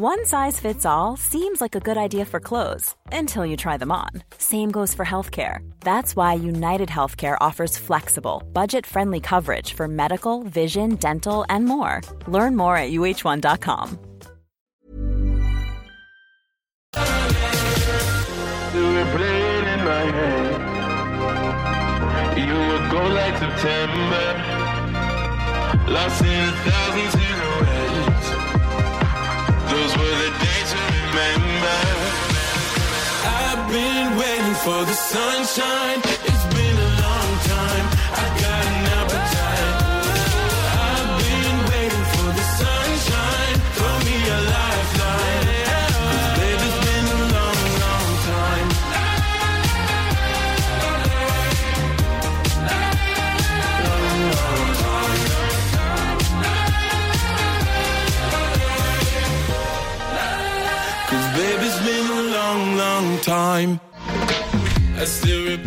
One 0.01 0.25
size 0.27 0.61
fits 0.61 0.87
all 0.87 1.17
seems 1.17 1.61
like 1.61 1.75
a 1.75 1.81
good 1.81 1.97
idea 1.97 2.25
for 2.25 2.39
clothes 2.39 2.95
until 3.11 3.45
you 3.45 3.57
try 3.57 3.77
them 3.77 3.91
on. 3.91 4.11
Same 4.39 4.71
goes 4.71 4.95
for 4.95 5.05
healthcare. 5.05 5.69
That's 5.81 6.15
why 6.15 6.35
United 6.35 6.89
Healthcare 6.89 7.37
offers 7.41 7.77
flexible, 7.77 8.45
budget 8.53 8.87
friendly 8.87 9.19
coverage 9.19 9.73
for 9.73 9.89
medical, 9.89 10.45
vision, 10.45 10.95
dental, 10.95 11.45
and 11.49 11.65
more. 11.65 12.01
Learn 12.29 12.57
more 12.57 12.77
at 12.77 12.93
uh1.com. 12.93 13.99
You 22.37 22.55
were 22.55 23.09
like 23.19 23.37
September, 23.37 24.27
lost 25.91 26.23
in 26.23 26.29
a. 26.31 27.88
Those 29.71 29.97
were 29.97 30.17
the 30.25 30.31
days 30.45 30.71
to 30.73 30.79
remember. 30.97 31.79
I've 33.25 33.65
been 33.71 34.17
waiting 34.17 34.55
for 34.65 34.85
the 34.85 34.95
sunshine. 34.95 36.18
Time. 63.29 63.79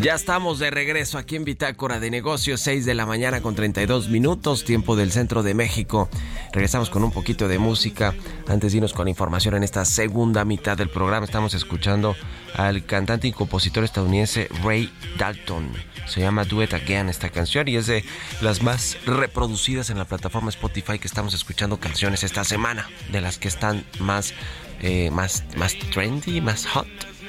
Ya 0.01 0.15
estamos 0.15 0.57
de 0.57 0.71
regreso 0.71 1.17
aquí 1.19 1.35
en 1.35 1.45
Bitácora 1.45 1.99
de 1.99 2.09
Negocios, 2.09 2.59
6 2.61 2.85
de 2.85 2.95
la 2.95 3.05
mañana 3.05 3.41
con 3.41 3.53
32 3.53 4.09
minutos, 4.09 4.65
tiempo 4.65 4.95
del 4.95 5.11
centro 5.11 5.43
de 5.43 5.53
México. 5.53 6.09
Regresamos 6.51 6.89
con 6.89 7.03
un 7.03 7.11
poquito 7.11 7.47
de 7.47 7.59
música. 7.59 8.15
Antes 8.47 8.71
de 8.71 8.79
irnos 8.79 8.93
con 8.93 9.07
información 9.07 9.55
en 9.55 9.63
esta 9.63 9.85
segunda 9.85 10.43
mitad 10.43 10.75
del 10.75 10.89
programa, 10.89 11.25
estamos 11.25 11.53
escuchando 11.53 12.15
al 12.55 12.83
cantante 12.85 13.27
y 13.27 13.31
compositor 13.31 13.83
estadounidense 13.83 14.49
Ray 14.63 14.91
Dalton. 15.19 15.69
Se 16.07 16.19
llama 16.19 16.45
Do 16.45 16.63
It 16.63 16.73
Again 16.73 17.09
esta 17.09 17.29
canción 17.29 17.67
y 17.67 17.75
es 17.75 17.85
de 17.85 18.03
las 18.41 18.63
más 18.63 18.97
reproducidas 19.05 19.91
en 19.91 19.99
la 19.99 20.05
plataforma 20.05 20.49
Spotify 20.49 20.97
que 20.97 21.07
estamos 21.07 21.35
escuchando 21.35 21.79
canciones 21.79 22.23
esta 22.23 22.43
semana, 22.43 22.89
de 23.11 23.21
las 23.21 23.37
que 23.37 23.47
están 23.47 23.85
más, 23.99 24.33
eh, 24.81 25.11
más, 25.11 25.43
más 25.55 25.77
trendy, 25.91 26.41
más 26.41 26.65
hot 26.65 26.87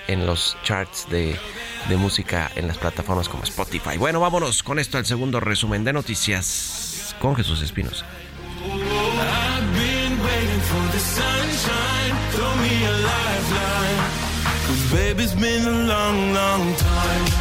en 0.09 0.27
los 0.27 0.57
charts 0.63 1.09
de, 1.11 1.37
de 1.89 1.97
música 1.97 2.51
en 2.55 2.67
las 2.69 2.79
plataformas 2.79 3.29
como 3.29 3.45
Spotify. 3.45 3.97
Bueno, 3.99 4.21
vámonos 4.21 4.63
con 4.63 4.79
esto 4.79 4.99
al 4.99 5.07
segundo 5.07 5.41
resumen 5.41 5.85
de 5.85 5.93
noticias 5.93 7.15
con 7.21 7.35
Jesús 7.37 7.63
Espinos. 7.63 8.05
I've 8.65 9.75
been 9.75 10.19
waiting 10.23 10.61
for 10.61 10.93
the 10.93 10.99
sunshine. 10.99 12.15
Throw 12.33 12.55
me 12.57 12.85
a 12.85 12.93
lifeline. 12.93 14.33
Cause 14.67 14.93
baby, 14.93 15.25
it's 15.25 15.35
been 15.35 15.67
a 15.67 15.87
long, 15.87 16.33
long 16.33 16.75
time. 16.77 17.32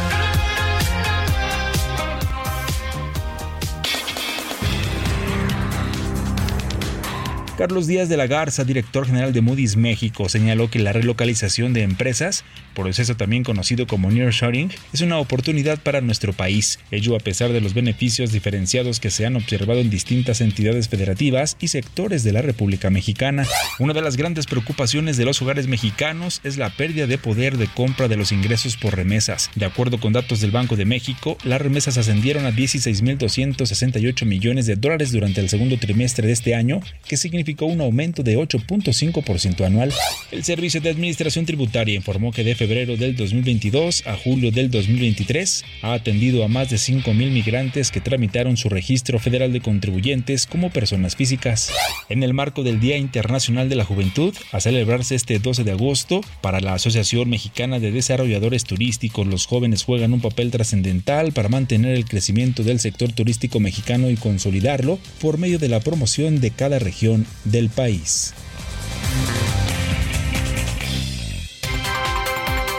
Carlos 7.62 7.86
Díaz 7.86 8.08
de 8.08 8.16
la 8.16 8.26
Garza, 8.26 8.64
director 8.64 9.06
general 9.06 9.32
de 9.32 9.40
Moody's 9.40 9.76
México, 9.76 10.28
señaló 10.28 10.68
que 10.68 10.80
la 10.80 10.92
relocalización 10.92 11.72
de 11.72 11.82
empresas, 11.82 12.42
proceso 12.74 13.14
también 13.16 13.44
conocido 13.44 13.86
como 13.86 14.10
nearshoring, 14.10 14.72
es 14.92 15.00
una 15.00 15.18
oportunidad 15.18 15.78
para 15.78 16.00
nuestro 16.00 16.32
país, 16.32 16.80
ello 16.90 17.14
a 17.14 17.20
pesar 17.20 17.52
de 17.52 17.60
los 17.60 17.72
beneficios 17.72 18.32
diferenciados 18.32 18.98
que 18.98 19.10
se 19.10 19.26
han 19.26 19.36
observado 19.36 19.78
en 19.78 19.90
distintas 19.90 20.40
entidades 20.40 20.88
federativas 20.88 21.56
y 21.60 21.68
sectores 21.68 22.24
de 22.24 22.32
la 22.32 22.42
República 22.42 22.90
Mexicana. 22.90 23.46
Una 23.78 23.92
de 23.92 24.00
las 24.00 24.16
grandes 24.16 24.46
preocupaciones 24.46 25.16
de 25.16 25.24
los 25.24 25.40
hogares 25.40 25.68
mexicanos 25.68 26.40
es 26.42 26.56
la 26.56 26.70
pérdida 26.70 27.06
de 27.06 27.16
poder 27.16 27.58
de 27.58 27.68
compra 27.68 28.08
de 28.08 28.16
los 28.16 28.32
ingresos 28.32 28.76
por 28.76 28.96
remesas. 28.96 29.52
De 29.54 29.66
acuerdo 29.66 30.00
con 30.00 30.12
datos 30.12 30.40
del 30.40 30.50
Banco 30.50 30.74
de 30.74 30.84
México, 30.84 31.38
las 31.44 31.60
remesas 31.60 31.96
ascendieron 31.96 32.44
a 32.44 32.50
16.268 32.50 34.26
millones 34.26 34.66
de 34.66 34.74
dólares 34.74 35.12
durante 35.12 35.40
el 35.40 35.48
segundo 35.48 35.76
trimestre 35.78 36.26
de 36.26 36.32
este 36.32 36.56
año, 36.56 36.80
que 37.06 37.16
un 37.60 37.80
aumento 37.80 38.22
de 38.22 38.38
8.5% 38.38 39.64
anual. 39.64 39.92
El 40.30 40.44
Servicio 40.44 40.80
de 40.80 40.90
Administración 40.90 41.44
Tributaria 41.44 41.94
informó 41.94 42.32
que 42.32 42.44
de 42.44 42.54
febrero 42.54 42.96
del 42.96 43.16
2022 43.16 44.06
a 44.06 44.16
julio 44.16 44.50
del 44.50 44.70
2023 44.70 45.64
ha 45.82 45.92
atendido 45.92 46.44
a 46.44 46.48
más 46.48 46.70
de 46.70 46.76
5.000 46.76 47.12
migrantes 47.30 47.90
que 47.90 48.00
tramitaron 48.00 48.56
su 48.56 48.68
registro 48.68 49.18
federal 49.18 49.52
de 49.52 49.60
contribuyentes 49.60 50.46
como 50.46 50.70
personas 50.70 51.16
físicas. 51.16 51.70
En 52.08 52.22
el 52.22 52.34
marco 52.34 52.62
del 52.62 52.80
Día 52.80 52.96
Internacional 52.96 53.68
de 53.68 53.76
la 53.76 53.84
Juventud, 53.84 54.34
a 54.52 54.60
celebrarse 54.60 55.14
este 55.14 55.38
12 55.38 55.64
de 55.64 55.72
agosto, 55.72 56.22
para 56.40 56.60
la 56.60 56.74
Asociación 56.74 57.28
Mexicana 57.28 57.78
de 57.78 57.92
Desarrolladores 57.92 58.64
Turísticos, 58.64 59.26
los 59.26 59.46
jóvenes 59.46 59.82
juegan 59.82 60.12
un 60.12 60.20
papel 60.20 60.50
trascendental 60.50 61.32
para 61.32 61.48
mantener 61.48 61.94
el 61.94 62.04
crecimiento 62.04 62.62
del 62.62 62.80
sector 62.80 63.12
turístico 63.12 63.60
mexicano 63.60 64.10
y 64.10 64.16
consolidarlo 64.16 64.98
por 65.20 65.38
medio 65.38 65.58
de 65.58 65.68
la 65.68 65.80
promoción 65.80 66.40
de 66.40 66.50
cada 66.50 66.78
región 66.78 67.26
del 67.44 67.70
país. 67.70 68.34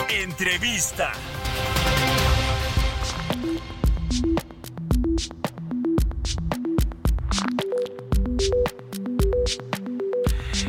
Entrevista. 0.10 1.12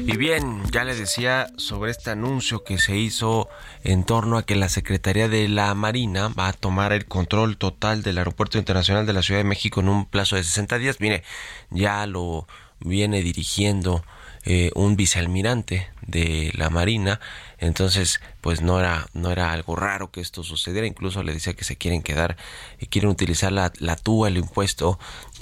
Y 0.06 0.16
bien, 0.16 0.62
ya 0.70 0.84
le 0.84 0.94
decía 0.94 1.48
sobre 1.56 1.90
este 1.90 2.10
anuncio 2.10 2.62
que 2.62 2.78
se 2.78 2.96
hizo 2.96 3.48
en 3.82 4.04
torno 4.04 4.38
a 4.38 4.44
que 4.44 4.54
la 4.54 4.68
Secretaría 4.68 5.28
de 5.28 5.48
la 5.48 5.74
Marina 5.74 6.28
va 6.28 6.48
a 6.48 6.52
tomar 6.52 6.92
el 6.92 7.06
control 7.06 7.56
total 7.56 8.02
del 8.02 8.18
Aeropuerto 8.18 8.58
Internacional 8.58 9.06
de 9.06 9.12
la 9.12 9.22
Ciudad 9.22 9.40
de 9.40 9.44
México 9.44 9.80
en 9.80 9.88
un 9.88 10.06
plazo 10.06 10.36
de 10.36 10.44
60 10.44 10.78
días. 10.78 11.00
Mire, 11.00 11.24
ya 11.70 12.06
lo 12.06 12.46
viene 12.84 13.22
dirigiendo 13.22 14.04
eh, 14.44 14.70
un 14.74 14.94
vicealmirante 14.94 15.88
de 16.06 16.52
la 16.54 16.68
Marina, 16.68 17.18
entonces 17.58 18.20
pues 18.42 18.60
no 18.60 18.78
era 18.78 19.08
no 19.14 19.30
era 19.30 19.52
algo 19.52 19.74
raro 19.74 20.10
que 20.10 20.20
esto 20.20 20.44
sucediera, 20.44 20.86
incluso 20.86 21.22
le 21.22 21.32
decía 21.32 21.54
que 21.54 21.64
se 21.64 21.76
quieren 21.76 22.02
quedar 22.02 22.36
y 22.78 22.86
quieren 22.86 23.10
utilizar 23.10 23.52
la, 23.52 23.72
la 23.78 23.96
TUA, 23.96 24.28
el 24.28 24.36
impuesto 24.36 24.98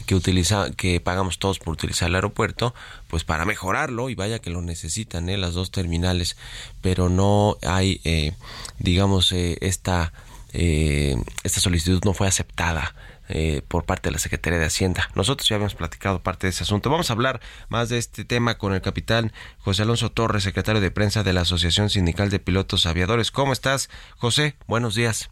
que 0.06 0.14
utiliza 0.14 0.70
que 0.76 1.00
pagamos 1.00 1.38
todos 1.38 1.58
por 1.58 1.72
utilizar 1.72 2.08
el 2.08 2.14
aeropuerto, 2.14 2.74
pues 3.08 3.24
para 3.24 3.44
mejorarlo. 3.44 4.08
Y 4.08 4.14
vaya 4.14 4.38
que 4.40 4.50
lo 4.50 4.62
necesitan 4.62 5.28
¿eh? 5.28 5.36
las 5.36 5.54
dos 5.54 5.70
terminales, 5.70 6.36
pero 6.80 7.08
no 7.08 7.56
hay 7.62 8.00
eh, 8.04 8.34
digamos 8.78 9.32
eh, 9.32 9.58
esta 9.60 10.12
eh, 10.52 11.16
esta 11.44 11.60
solicitud 11.60 12.02
no 12.04 12.12
fue 12.12 12.28
aceptada 12.28 12.94
eh, 13.32 13.62
por 13.66 13.84
parte 13.84 14.08
de 14.08 14.12
la 14.12 14.18
Secretaría 14.18 14.58
de 14.58 14.66
Hacienda. 14.66 15.10
Nosotros 15.14 15.48
ya 15.48 15.56
habíamos 15.56 15.74
platicado 15.74 16.22
parte 16.22 16.46
de 16.46 16.50
ese 16.50 16.64
asunto. 16.64 16.90
Vamos 16.90 17.10
a 17.10 17.14
hablar 17.14 17.40
más 17.68 17.88
de 17.88 17.98
este 17.98 18.24
tema 18.24 18.58
con 18.58 18.74
el 18.74 18.82
capitán 18.82 19.32
José 19.58 19.82
Alonso 19.82 20.10
Torres, 20.10 20.42
secretario 20.42 20.80
de 20.80 20.90
prensa 20.90 21.22
de 21.22 21.32
la 21.32 21.40
Asociación 21.42 21.90
Sindical 21.90 22.30
de 22.30 22.38
Pilotos 22.38 22.86
Aviadores. 22.86 23.30
¿Cómo 23.30 23.52
estás, 23.52 23.90
José? 24.18 24.54
Buenos 24.66 24.94
días. 24.94 25.30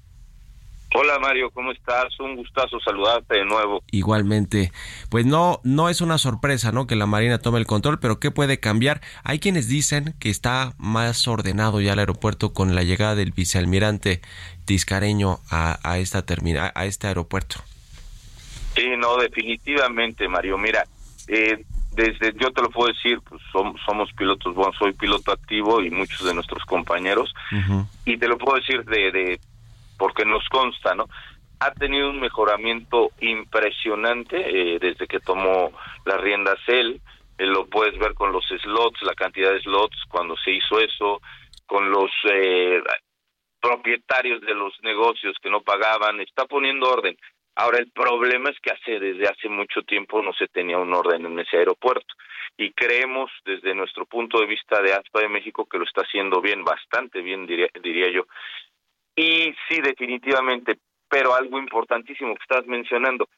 Hola 0.92 1.20
Mario, 1.20 1.50
¿cómo 1.52 1.70
estás? 1.70 2.18
Un 2.18 2.34
gustazo 2.34 2.80
saludarte 2.80 3.38
de 3.38 3.44
nuevo. 3.44 3.80
Igualmente, 3.92 4.72
pues 5.08 5.24
no, 5.24 5.60
no 5.62 5.88
es 5.88 6.00
una 6.00 6.18
sorpresa, 6.18 6.72
¿no? 6.72 6.88
Que 6.88 6.96
la 6.96 7.06
Marina 7.06 7.38
tome 7.38 7.60
el 7.60 7.66
control, 7.66 8.00
pero 8.00 8.18
¿qué 8.18 8.32
puede 8.32 8.58
cambiar? 8.58 9.00
Hay 9.22 9.38
quienes 9.38 9.68
dicen 9.68 10.16
que 10.18 10.30
está 10.30 10.74
más 10.78 11.28
ordenado 11.28 11.80
ya 11.80 11.92
el 11.92 12.00
aeropuerto 12.00 12.52
con 12.52 12.74
la 12.74 12.82
llegada 12.82 13.14
del 13.14 13.30
vicealmirante 13.30 14.20
Tiscareño 14.64 15.38
a, 15.48 15.78
a 15.88 15.98
esta 15.98 16.22
terminal, 16.22 16.72
a 16.74 16.86
este 16.86 17.06
aeropuerto. 17.06 17.62
Sí, 18.74 18.88
no, 18.96 19.16
definitivamente, 19.16 20.28
Mario. 20.28 20.58
Mira, 20.58 20.84
eh, 21.28 21.64
desde 21.92 22.32
yo 22.38 22.50
te 22.52 22.62
lo 22.62 22.70
puedo 22.70 22.92
decir, 22.92 23.20
pues 23.28 23.42
somos, 23.52 24.12
pilotos, 24.12 24.54
bueno, 24.54 24.72
soy 24.78 24.92
piloto 24.92 25.32
activo 25.32 25.82
y 25.82 25.90
muchos 25.90 26.24
de 26.26 26.34
nuestros 26.34 26.64
compañeros, 26.64 27.34
y 28.04 28.16
te 28.16 28.28
lo 28.28 28.38
puedo 28.38 28.58
decir 28.58 28.84
de, 28.84 29.10
de 29.10 29.40
porque 29.98 30.24
nos 30.24 30.48
consta, 30.48 30.94
¿no? 30.94 31.06
Ha 31.58 31.72
tenido 31.72 32.08
un 32.08 32.20
mejoramiento 32.20 33.10
impresionante 33.20 34.36
eh, 34.38 34.78
desde 34.78 35.06
que 35.06 35.20
tomó 35.20 35.72
las 36.06 36.18
riendas 36.20 36.58
él. 36.68 37.00
Eh, 37.36 37.44
lo 37.44 37.66
puedes 37.66 37.98
ver 37.98 38.14
con 38.14 38.32
los 38.32 38.46
slots, 38.46 39.02
la 39.02 39.14
cantidad 39.14 39.52
de 39.52 39.60
slots 39.60 39.96
cuando 40.08 40.36
se 40.38 40.52
hizo 40.52 40.80
eso, 40.80 41.20
con 41.66 41.90
los 41.90 42.10
eh, 42.32 42.80
propietarios 43.60 44.40
de 44.40 44.54
los 44.54 44.72
negocios 44.82 45.36
que 45.42 45.50
no 45.50 45.60
pagaban, 45.60 46.20
está 46.20 46.46
poniendo 46.46 46.90
orden. 46.90 47.16
Ahora 47.56 47.78
el 47.78 47.90
problema 47.90 48.50
es 48.50 48.58
que 48.60 48.70
hace 48.70 48.98
desde 48.98 49.28
hace 49.28 49.48
mucho 49.48 49.82
tiempo 49.82 50.22
no 50.22 50.32
se 50.32 50.48
tenía 50.48 50.78
un 50.78 50.94
orden 50.94 51.26
en 51.26 51.38
ese 51.40 51.58
aeropuerto 51.58 52.14
y 52.56 52.72
creemos 52.72 53.30
desde 53.44 53.74
nuestro 53.74 54.06
punto 54.06 54.38
de 54.40 54.46
vista 54.46 54.80
de 54.82 54.92
ASPA 54.92 55.20
de 55.20 55.28
México 55.28 55.66
que 55.66 55.78
lo 55.78 55.84
está 55.84 56.02
haciendo 56.02 56.40
bien, 56.40 56.64
bastante 56.64 57.20
bien 57.20 57.46
diría, 57.46 57.68
diría 57.82 58.10
yo. 58.10 58.26
Y 59.16 59.54
sí, 59.68 59.80
definitivamente, 59.82 60.78
pero 61.08 61.34
algo 61.34 61.58
importantísimo 61.58 62.34
que 62.34 62.42
estás 62.42 62.66
mencionando, 62.66 63.28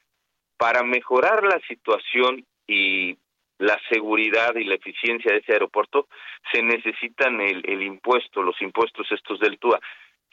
para 0.57 0.83
mejorar 0.83 1.43
la 1.43 1.59
situación 1.67 2.45
y 2.67 3.17
la 3.57 3.79
seguridad 3.89 4.55
y 4.55 4.63
la 4.65 4.75
eficiencia 4.75 5.31
de 5.31 5.39
ese 5.39 5.53
aeropuerto, 5.53 6.07
se 6.51 6.61
necesitan 6.61 7.41
el, 7.41 7.63
el 7.67 7.81
impuesto, 7.81 8.43
los 8.43 8.61
impuestos 8.61 9.11
estos 9.11 9.39
del 9.39 9.57
TUA. 9.57 9.79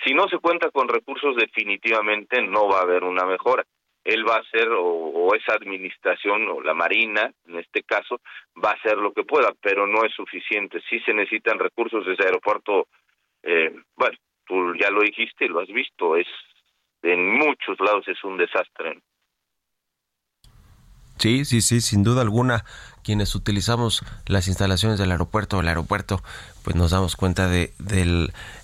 Si 0.05 0.15
no 0.15 0.29
se 0.29 0.39
cuenta 0.39 0.71
con 0.71 0.89
recursos, 0.89 1.37
definitivamente 1.37 2.43
no 2.43 2.69
va 2.69 2.79
a 2.79 2.83
haber 2.83 3.05
una 3.05 3.25
mejora. 3.25 3.65
Él 4.03 4.27
va 4.27 4.37
a 4.37 4.41
hacer, 4.41 4.69
o, 4.71 5.35
esa 5.35 5.55
administración, 5.55 6.49
o 6.49 6.63
la 6.63 6.73
Marina, 6.73 7.31
en 7.47 7.59
este 7.59 7.83
caso, 7.83 8.21
va 8.63 8.71
a 8.71 8.75
hacer 8.75 8.97
lo 8.97 9.13
que 9.13 9.25
pueda, 9.25 9.53
pero 9.61 9.87
no 9.87 10.05
es 10.05 10.15
suficiente. 10.15 10.81
Sí 10.89 11.01
se 11.01 11.13
necesitan 11.13 11.59
recursos 11.59 12.07
ese 12.07 12.25
aeropuerto, 12.25 12.89
eh, 13.43 13.75
bueno, 13.95 14.17
tú 14.47 14.75
ya 14.75 14.91
lo 14.91 15.03
dijiste, 15.03 15.49
lo 15.49 15.61
has 15.61 15.69
visto, 15.69 16.17
es 16.17 16.27
en 17.03 17.39
muchos 17.39 17.79
lados 17.81 18.07
es 18.09 18.23
un 18.25 18.37
desastre. 18.37 19.01
Sí, 21.21 21.45
sí, 21.45 21.61
sí, 21.61 21.83
sin 21.83 22.03
duda 22.03 22.23
alguna. 22.23 22.65
Quienes 23.03 23.35
utilizamos 23.35 24.03
las 24.27 24.49
instalaciones 24.49 24.99
del 24.99 25.11
aeropuerto, 25.11 25.61
el 25.61 25.69
aeropuerto, 25.69 26.23
pues 26.63 26.77
nos 26.77 26.91
damos 26.91 27.17
cuenta 27.17 27.49
de 27.49 27.73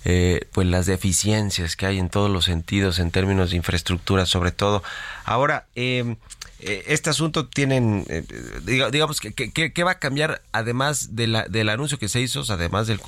eh, 0.05 0.47
pues 0.53 0.67
las 0.67 0.85
deficiencias 0.85 1.75
que 1.75 1.85
hay 1.85 1.97
en 1.99 2.09
todos 2.09 2.29
los 2.29 2.45
sentidos 2.45 2.99
en 2.99 3.11
términos 3.11 3.51
de 3.51 3.57
infraestructura, 3.57 4.25
sobre 4.25 4.51
todo. 4.51 4.83
Ahora, 5.25 5.65
eh, 5.75 6.15
eh, 6.59 6.85
este 6.87 7.11
asunto 7.11 7.47
tienen, 7.47 8.03
eh, 8.09 8.23
digamos, 8.91 9.21
que, 9.21 9.31
que, 9.31 9.83
va 9.83 9.91
a 9.91 9.99
cambiar 9.99 10.41
además 10.51 11.15
del 11.15 11.69
anuncio 11.69 11.99
que 11.99 12.09
se 12.09 12.19
hizo, 12.19 12.43
además 12.49 12.87
del, 12.87 12.99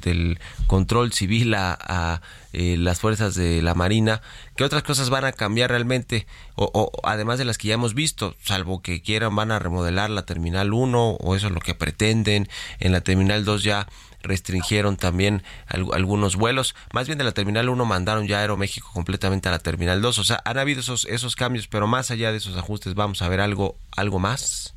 del, 0.00 0.38
control 0.66 1.12
civil 1.12 1.54
a, 1.54 2.22
eh, 2.54 2.76
las 2.78 3.00
fuerzas 3.00 3.34
de 3.34 3.60
la 3.60 3.74
Marina? 3.74 4.22
¿Qué 4.56 4.64
otras 4.64 4.82
cosas 4.82 5.10
van 5.10 5.26
a 5.26 5.32
cambiar 5.32 5.70
realmente? 5.70 6.26
O, 6.54 6.90
además 7.02 7.38
de 7.38 7.44
las 7.44 7.58
que 7.58 7.68
ya 7.68 7.74
hemos 7.74 7.92
visto, 7.92 8.36
salvo 8.42 8.80
que 8.80 9.02
quieran, 9.02 9.36
van 9.36 9.50
a 9.50 9.58
remodelar 9.58 10.08
la 10.08 10.24
Terminal 10.24 10.72
1 10.72 11.10
o 11.20 11.36
eso 11.36 11.48
es 11.48 11.52
lo 11.52 11.60
que 11.60 11.74
pretenden. 11.74 12.48
En 12.80 12.92
la 12.92 13.02
Terminal 13.02 13.44
2 13.44 13.64
ya 13.64 13.86
restringieron 14.24 14.96
también 14.96 15.42
algunos 15.68 16.36
vuelos. 16.36 16.74
Más 16.92 17.06
bien 17.06 17.18
de 17.18 17.24
la 17.24 17.32
Terminal 17.32 17.68
1 17.68 17.84
mandaron 17.84 18.26
ya 18.26 18.40
Aeroméxico 18.40 18.90
completamente 18.92 19.48
a 19.48 19.52
la 19.52 19.58
Terminal 19.60 20.02
2. 20.02 20.18
O 20.18 20.24
sea, 20.24 20.40
han 20.44 20.58
habido 20.58 20.80
esos, 20.80 21.04
esos 21.04 21.36
cambios, 21.36 21.68
pero 21.68 21.86
más 21.86 22.10
allá 22.10 22.32
de 22.32 22.38
esos 22.38 22.56
ajustes, 22.56 22.94
¿vamos 22.94 23.22
a 23.22 23.28
ver 23.28 23.40
algo, 23.40 23.76
algo 23.96 24.18
más? 24.18 24.74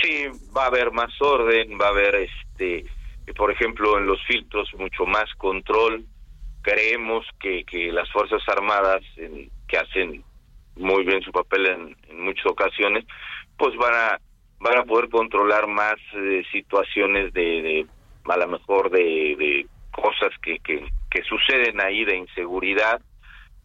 Sí, 0.00 0.26
va 0.56 0.64
a 0.64 0.68
haber 0.68 0.90
más 0.92 1.10
orden, 1.20 1.78
va 1.78 1.86
a 1.86 1.90
haber, 1.90 2.14
este, 2.14 2.86
por 3.36 3.50
ejemplo, 3.50 3.98
en 3.98 4.06
los 4.06 4.24
filtros 4.26 4.68
mucho 4.78 5.04
más 5.04 5.26
control. 5.36 6.06
Creemos 6.62 7.26
que, 7.40 7.64
que 7.64 7.92
las 7.92 8.10
Fuerzas 8.10 8.42
Armadas, 8.48 9.02
que 9.68 9.76
hacen 9.76 10.24
muy 10.76 11.04
bien 11.04 11.22
su 11.22 11.32
papel 11.32 11.66
en, 11.66 11.96
en 12.08 12.24
muchas 12.24 12.46
ocasiones, 12.46 13.04
pues 13.56 13.76
van 13.76 13.94
a 13.94 14.20
van 14.60 14.78
a 14.78 14.84
poder 14.84 15.08
controlar 15.08 15.66
más 15.66 15.96
eh, 16.14 16.42
situaciones 16.52 17.32
de, 17.32 17.86
a 18.24 18.36
lo 18.36 18.48
mejor 18.48 18.90
de, 18.90 19.36
de 19.38 19.66
cosas 19.90 20.30
que, 20.42 20.58
que, 20.60 20.86
que 21.10 21.22
suceden 21.22 21.80
ahí 21.80 22.04
de 22.04 22.16
inseguridad 22.16 23.00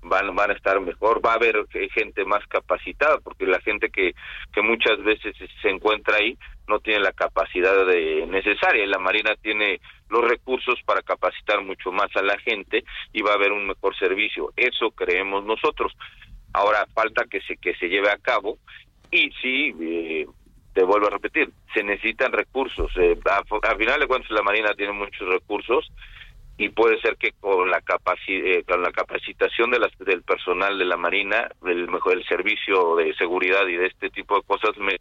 van 0.06 0.36
van 0.36 0.52
a 0.52 0.54
estar 0.54 0.80
mejor. 0.80 1.26
Va 1.26 1.32
a 1.32 1.36
haber 1.36 1.66
gente 1.94 2.26
más 2.26 2.46
capacitada 2.48 3.18
porque 3.20 3.46
la 3.46 3.60
gente 3.62 3.90
que 3.90 4.14
que 4.54 4.62
muchas 4.62 5.04
veces 5.04 5.36
se 5.62 5.70
encuentra 5.70 6.18
ahí 6.18 6.38
no 6.68 6.80
tiene 6.80 7.00
la 7.00 7.12
capacidad 7.12 7.86
de, 7.86 8.26
necesaria. 8.28 8.84
Y 8.84 8.88
la 8.88 9.00
marina 9.00 9.36
tiene 9.42 9.80
los 10.10 10.24
recursos 10.28 10.76
para 10.86 11.02
capacitar 11.02 11.64
mucho 11.64 11.92
más 11.92 12.16
a 12.16 12.22
la 12.22 12.38
gente 12.40 12.84
y 13.14 13.22
va 13.22 13.32
a 13.32 13.36
haber 13.36 13.52
un 13.52 13.68
mejor 13.68 13.98
servicio. 13.98 14.52
Eso 14.56 14.92
creemos 14.92 15.44
nosotros. 15.44 15.94
Ahora 16.54 16.86
falta 16.94 17.26
que 17.30 17.42
se 17.42 17.58
que 17.58 17.76
se 17.76 17.88
lleve 17.88 18.10
a 18.10 18.18
cabo 18.18 18.58
y 19.12 19.30
sí 19.42 19.74
eh, 19.82 20.26
te 20.76 20.84
vuelvo 20.84 21.08
a 21.08 21.12
repetir, 21.12 21.50
se 21.74 21.84
necesitan 21.84 22.34
recursos. 22.34 22.92
Eh, 22.98 23.18
a, 23.26 23.76
final 23.76 24.00
de 24.00 24.08
cuentas 24.08 24.30
la 24.30 24.44
Marina 24.44 24.74
tiene 24.76 24.92
muchos 24.92 25.26
recursos 25.30 25.90
y 26.58 26.68
puede 26.68 27.00
ser 27.00 27.16
que 27.16 27.32
con 27.40 27.70
la 27.70 27.82
eh, 28.28 28.64
con 28.68 28.82
la 28.82 28.92
capacitación 28.92 29.72
de 29.72 29.80
las, 29.80 29.98
del 30.00 30.22
personal 30.24 30.78
de 30.78 30.84
la 30.84 30.98
Marina, 30.98 31.48
del 31.62 31.88
mejor 31.88 32.18
el 32.18 32.28
servicio 32.28 32.98
de 32.98 33.16
seguridad 33.16 33.66
y 33.68 33.78
de 33.78 33.88
este 33.88 34.10
tipo 34.10 34.36
de 34.36 34.44
cosas, 34.44 34.78
me, 34.78 34.98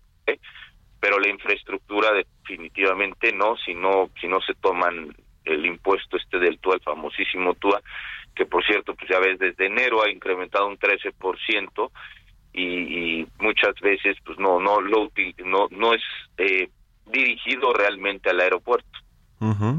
pero 1.01 1.19
la 1.19 1.29
infraestructura 1.29 2.13
definitivamente 2.13 3.33
no, 3.33 3.57
si 3.57 3.75
no 3.75 4.11
si 4.21 4.29
no 4.29 4.41
se 4.43 4.55
toman 4.55 5.13
el 5.45 5.67
impuesto 5.67 6.17
este 6.17 6.39
del 6.39 6.61
TUA, 6.61 6.75
el 6.77 6.83
famosísimo 6.83 7.55
TUA, 7.55 7.83
que 8.37 8.47
por 8.47 8.65
cierto, 8.65 8.95
pues 8.95 9.11
ya 9.11 9.19
ves, 9.19 9.41
desde 9.41 9.67
enero 9.67 10.05
ha 10.05 10.09
incrementado 10.09 10.69
un 10.69 10.79
13%, 10.79 11.91
y, 12.55 13.27
muchas 13.39 13.75
veces 13.83 14.17
pues 14.25 14.39
no 14.39 14.61
no 14.61 14.81
lo 14.81 15.11
no 15.45 15.69
no 15.71 15.95
es 15.95 16.03
eh, 16.39 16.71
dirigido 17.13 17.73
realmente 17.73 18.31
al 18.31 18.41
aeropuerto. 18.41 18.89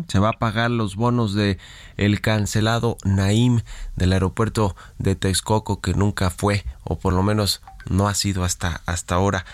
Se 0.07 0.19
va 0.19 0.29
a 0.29 0.33
pagar 0.33 0.69
los 0.69 0.95
bonos 0.95 1.33
de 1.33 1.57
el 1.97 2.21
cancelado 2.21 2.97
Naim 3.03 3.61
del 3.95 4.13
aeropuerto 4.13 4.75
de 4.99 5.15
Texcoco 5.15 5.81
que 5.81 5.93
nunca 5.93 6.29
fue 6.29 6.63
o 6.83 6.99
por 6.99 7.13
lo 7.13 7.23
menos 7.23 7.63
no 7.89 8.07
ha 8.07 8.13
sido 8.13 8.43
hasta 8.43 8.81
hasta 8.85 9.15
ahora. 9.15 9.45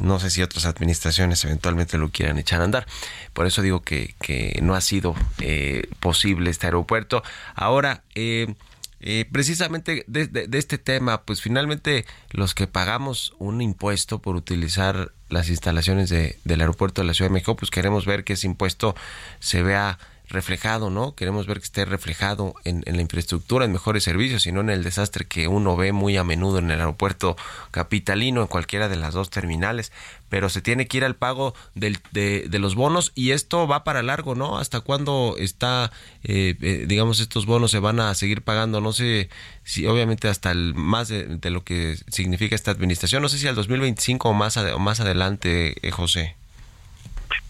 No 0.00 0.18
sé 0.18 0.30
si 0.30 0.42
otras 0.42 0.66
administraciones 0.66 1.44
eventualmente 1.44 1.98
lo 1.98 2.08
quieran 2.08 2.38
echar 2.38 2.62
a 2.62 2.64
andar. 2.64 2.86
Por 3.32 3.46
eso 3.46 3.62
digo 3.62 3.82
que, 3.82 4.14
que 4.20 4.58
no 4.62 4.74
ha 4.74 4.80
sido 4.80 5.14
eh, 5.40 5.88
posible 6.00 6.50
este 6.50 6.66
aeropuerto. 6.66 7.22
Ahora, 7.54 8.02
eh, 8.14 8.54
eh, 9.00 9.26
precisamente 9.30 10.04
de, 10.06 10.48
este 10.52 10.76
tema, 10.76 11.22
pues 11.22 11.40
finalmente 11.40 12.04
los 12.30 12.54
que 12.54 12.66
pagamos 12.66 13.32
un 13.38 13.62
impuesto 13.62 14.20
por 14.20 14.36
utilizar 14.36 15.12
las 15.30 15.48
instalaciones 15.48 16.10
de, 16.10 16.38
del 16.44 16.60
aeropuerto 16.60 17.00
de 17.00 17.06
la 17.06 17.14
Ciudad 17.14 17.30
de 17.30 17.34
México, 17.34 17.56
pues 17.56 17.70
queremos 17.70 18.04
ver 18.04 18.24
que 18.24 18.34
ese 18.34 18.46
impuesto 18.46 18.94
se 19.38 19.62
vea 19.62 19.98
reflejado, 20.30 20.90
¿no? 20.90 21.14
Queremos 21.14 21.46
ver 21.46 21.58
que 21.58 21.64
esté 21.64 21.84
reflejado 21.84 22.54
en, 22.64 22.82
la 22.86 23.02
infraestructura, 23.02 23.64
en 23.64 23.72
mejores 23.72 24.04
servicios 24.04 24.46
y 24.46 24.52
no 24.52 24.60
en 24.60 24.70
el 24.70 24.84
desastre 24.84 25.26
que 25.26 25.48
uno 25.48 25.76
ve 25.76 25.92
muy 25.92 26.16
a 26.16 26.24
menudo 26.24 26.58
en 26.58 26.70
el 26.70 26.78
aeropuerto 26.78 27.36
capitalino, 27.72 28.40
en 28.40 28.46
cualquiera 28.46 28.88
de 28.88 28.96
las 28.96 29.12
dos 29.12 29.30
terminales. 29.30 29.92
Pero 30.28 30.48
se 30.48 30.62
tiene 30.62 30.86
que 30.86 30.98
ir 30.98 31.04
al 31.04 31.16
pago 31.16 31.54
del, 31.74 31.98
de, 32.12 32.48
los 32.60 32.76
bonos 32.76 33.10
y 33.16 33.32
esto 33.32 33.66
va 33.66 33.82
para 33.82 34.02
largo, 34.02 34.36
¿no? 34.36 34.58
¿Hasta 34.58 34.80
cuándo 34.80 35.34
está, 35.36 35.90
eh, 36.22 36.54
eh, 36.62 36.84
digamos, 36.86 37.18
estos 37.18 37.46
bonos 37.46 37.72
se 37.72 37.80
van 37.80 37.98
a 37.98 38.14
seguir 38.14 38.42
pagando? 38.42 38.80
No 38.80 38.92
sé 38.92 39.28
si 39.64 39.86
obviamente 39.86 40.28
hasta 40.28 40.52
el 40.52 40.74
más 40.74 41.08
de, 41.08 41.50
lo 41.50 41.64
que 41.64 41.96
significa 42.08 42.54
esta 42.54 42.70
administración, 42.70 43.22
no 43.22 43.28
sé 43.28 43.38
si 43.38 43.48
al 43.48 43.56
2025 43.56 44.28
o 44.28 44.32
más, 44.32 44.56
o 44.56 44.78
más 44.78 45.00
adelante, 45.00 45.74
eh, 45.82 45.90
José. 45.90 46.36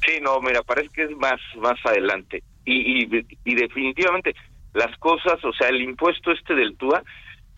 Sí, 0.07 0.19
no, 0.23 0.41
mira, 0.41 0.63
parece 0.63 0.89
que 0.95 1.05
es 1.05 1.11
más, 1.11 1.39
más 1.59 1.79
adelante 1.85 2.43
y, 2.65 3.09
y, 3.45 3.55
definitivamente 3.55 4.35
las 4.75 4.97
cosas, 4.99 5.45
o 5.45 5.53
sea, 5.53 5.69
el 5.69 5.83
impuesto 5.83 6.31
este 6.33 6.55
del 6.55 6.77
TUA 6.77 7.03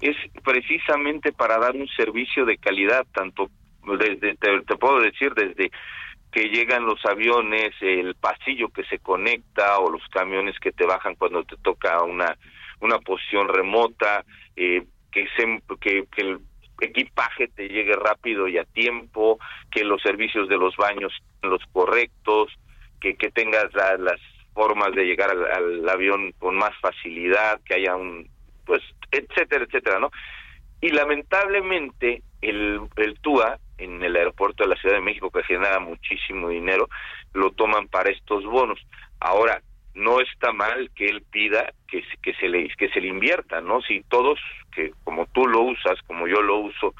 es 0.00 0.16
precisamente 0.42 1.32
para 1.32 1.58
dar 1.58 1.74
un 1.76 1.88
servicio 1.88 2.44
de 2.44 2.58
calidad, 2.58 3.06
tanto 3.12 3.50
desde, 3.98 4.36
te, 4.36 4.76
puedo 4.76 5.00
decir, 5.00 5.32
desde 5.34 5.70
que 6.30 6.48
llegan 6.48 6.86
los 6.86 7.04
aviones, 7.04 7.74
el 7.80 8.14
pasillo 8.14 8.68
que 8.68 8.84
se 8.84 8.98
conecta 8.98 9.78
o 9.78 9.90
los 9.90 10.02
camiones 10.08 10.58
que 10.58 10.72
te 10.72 10.86
bajan 10.86 11.14
cuando 11.16 11.44
te 11.44 11.56
toca 11.58 12.02
una, 12.02 12.36
una 12.80 12.98
posición 12.98 13.48
remota, 13.48 14.24
eh, 14.56 14.84
que, 15.10 15.26
se, 15.36 15.62
que, 15.80 16.06
el 16.16 16.38
equipaje 16.80 17.48
te 17.48 17.68
llegue 17.68 17.94
rápido 17.94 18.48
y 18.48 18.58
a 18.58 18.64
tiempo, 18.64 19.38
que 19.70 19.84
los 19.84 20.00
servicios 20.02 20.48
de 20.48 20.56
los 20.56 20.76
baños 20.76 21.12
los 21.42 21.62
correctos, 21.72 22.50
que, 23.00 23.14
que 23.16 23.30
tengas 23.30 23.72
las 23.74 24.20
formas 24.54 24.92
de 24.92 25.04
llegar 25.04 25.30
al, 25.30 25.88
avión 25.88 26.32
con 26.38 26.56
más 26.56 26.72
facilidad, 26.80 27.60
que 27.64 27.74
haya 27.74 27.96
un, 27.96 28.28
pues, 28.64 28.82
etcétera, 29.10 29.64
etcétera, 29.64 29.98
¿no? 29.98 30.10
Y 30.80 30.90
lamentablemente 30.90 32.22
el, 32.40 32.80
el 32.96 33.20
TUA 33.20 33.58
en 33.78 34.02
el 34.02 34.16
aeropuerto 34.16 34.64
de 34.64 34.70
la 34.70 34.76
Ciudad 34.76 34.96
de 34.96 35.00
México, 35.02 35.30
que 35.30 35.42
genera 35.44 35.80
muchísimo 35.80 36.48
dinero, 36.48 36.88
lo 37.34 37.50
toman 37.50 37.88
para 37.88 38.10
estos 38.10 38.44
bonos. 38.44 38.80
Ahora, 39.20 39.60
no 39.94 40.20
está 40.20 40.52
mal 40.52 40.90
que 40.94 41.06
él 41.06 41.22
pida 41.30 41.72
que, 41.86 42.02
que 42.22 42.34
se 42.34 42.48
le 42.48 42.68
que 42.76 42.88
se 42.88 43.00
le 43.00 43.08
invierta, 43.08 43.60
¿no? 43.60 43.82
Si 43.82 44.02
todos 44.08 44.38
que 44.74 44.92
como 45.04 45.26
tú 45.26 45.46
lo 45.46 45.60
usas, 45.62 46.00
como 46.06 46.26
yo 46.26 46.40
lo 46.40 46.58
uso, 46.58 46.94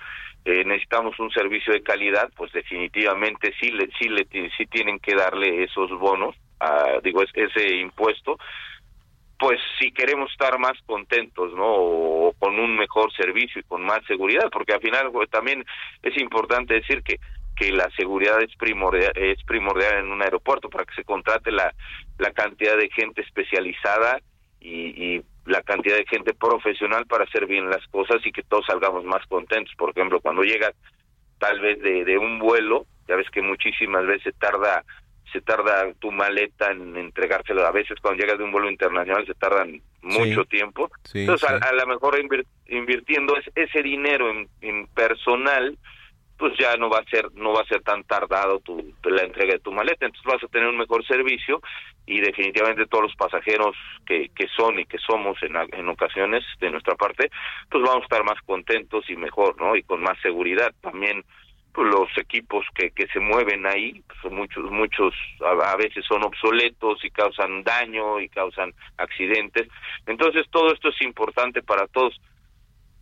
eh, 0.45 0.65
necesitamos 0.65 1.19
un 1.19 1.31
servicio 1.31 1.73
de 1.73 1.83
calidad, 1.83 2.31
pues 2.37 2.53
definitivamente 2.53 3.55
sí 3.61 3.71
le 3.71 3.89
sí 3.99 4.09
le 4.09 4.27
sí 4.57 4.67
tienen 4.67 4.99
que 4.99 5.15
darle 5.15 5.65
esos 5.65 5.91
bonos, 5.99 6.37
a, 6.63 7.01
digo 7.03 7.23
ese 7.23 7.77
impuesto, 7.77 8.39
pues 9.39 9.59
si 9.81 9.91
queremos 9.93 10.31
estar 10.31 10.59
más 10.59 10.81
contentos, 10.87 11.53
¿no? 11.55 11.67
O 11.67 12.33
con 12.39 12.59
un 12.59 12.77
mejor 12.77 13.13
servicio 13.13 13.61
y 13.61 13.65
con 13.65 13.83
más 13.83 14.05
seguridad, 14.07 14.49
porque 14.53 14.73
al 14.73 14.81
final 14.81 15.11
también 15.31 15.65
es 16.03 16.17
importante 16.21 16.75
decir 16.75 17.03
que 17.03 17.19
que 17.57 17.71
la 17.71 17.91
seguridad 17.97 18.41
es 18.43 18.55
primordial, 18.57 19.13
es 19.15 19.43
primordial 19.45 19.99
en 19.99 20.11
un 20.11 20.23
aeropuerto 20.23 20.69
para 20.69 20.85
que 20.85 20.95
se 20.95 21.05
contrate 21.05 21.53
la, 21.53 21.73
la 22.19 22.33
cantidad 22.33 22.77
de 22.77 22.89
gente 22.91 23.23
especializada 23.23 24.21
y, 24.61 25.17
y 25.17 25.23
la 25.45 25.63
cantidad 25.63 25.97
de 25.97 26.07
gente 26.07 26.35
profesional 26.35 27.07
para 27.07 27.25
hacer 27.25 27.47
bien 27.47 27.69
las 27.69 27.87
cosas 27.89 28.25
y 28.25 28.33
que 28.33 28.43
todos 28.43 28.67
salgamos 28.67 29.05
más 29.05 29.27
contentos. 29.27 29.75
Por 29.77 29.91
ejemplo, 29.91 30.21
cuando 30.21 30.43
llegas 30.43 30.73
tal 31.39 31.61
vez 31.61 31.81
de, 31.81 32.05
de 32.05 32.19
un 32.19 32.39
vuelo, 32.39 32.87
ya 33.09 33.17
ves 33.17 33.29
que 33.31 33.43
muchísimas 33.43 34.07
veces 34.07 34.35
tarda 34.39 34.85
se 35.33 35.41
tarda 35.41 35.93
tu 35.99 36.13
maleta 36.13 36.71
en 36.71 36.97
entregárselo. 36.97 37.67
A 37.67 37.73
veces 37.73 37.99
cuando 38.01 38.23
llegas 38.23 38.39
de 38.39 38.45
un 38.45 38.53
vuelo 38.53 38.71
internacional 38.71 39.27
se 39.27 39.35
tardan 39.35 39.81
mucho 40.03 40.45
tiempo. 40.45 40.91
Entonces, 41.15 41.49
A, 41.49 41.57
a, 41.57 41.73
lo 41.73 41.87
mejor 41.87 42.19
invirtiendo 42.67 43.35
ese 43.55 43.83
dinero 43.83 44.31
en, 44.31 44.49
en 44.61 44.87
personal, 44.89 45.77
pues 46.43 46.55
ya 46.59 46.77
no 46.77 46.91
va 46.91 46.99
a 46.99 47.05
ser 47.05 47.33
no 47.35 47.53
va 47.53 47.61
a 47.61 47.67
ser 47.67 47.83
tan 47.83 48.03
tardado 48.03 48.59
tu, 48.61 48.95
la 49.05 49.23
entrega 49.23 49.55
de 49.55 49.61
tu 49.61 49.73
maleta. 49.73 50.07
Entonces 50.07 50.33
vas 50.33 50.43
a 50.43 50.49
tener 50.49 50.69
un 50.69 50.77
mejor 50.77 51.07
servicio 51.07 51.63
y 52.05 52.21
definitivamente 52.21 52.87
todos 52.87 53.05
los 53.05 53.15
pasajeros 53.15 53.77
que, 54.05 54.29
que 54.35 54.49
son 54.49 54.79
y 54.81 54.87
que 54.87 54.99
somos 54.99 55.41
en, 55.43 55.55
en 55.73 55.89
ocasiones 55.89 56.43
de 56.61 56.71
nuestra 56.71 56.97
parte 56.97 57.31
pues 57.71 57.85
vamos 57.85 58.03
a 58.03 58.05
estar 58.05 58.25
más 58.25 58.43
contentos 58.45 59.09
y 59.09 59.15
mejor 59.15 59.57
no 59.61 59.77
y 59.77 59.85
con 59.85 60.03
más 60.03 60.21
seguridad. 60.21 60.75
También 60.81 61.25
pues 61.73 61.89
los 61.89 62.09
equipos 62.19 62.67
que, 62.75 62.91
que 62.91 63.07
se 63.09 63.21
mueven 63.21 63.67
ahí 63.67 64.03
pues 64.21 64.33
muchos 64.33 64.71
muchos 64.71 65.15
a, 65.41 65.77
veces 65.77 66.05
son 66.07 66.23
obsoletos 66.25 67.05
y 67.05 67.11
causan 67.11 67.63
daño 67.63 68.21
y 68.21 68.29
causan 68.29 68.75
accidentes 68.99 69.69
entonces 70.07 70.47
todo 70.51 70.73
esto 70.73 70.91
es 70.91 71.01
importante 71.01 71.63
para 71.63 71.87
todos 71.87 72.21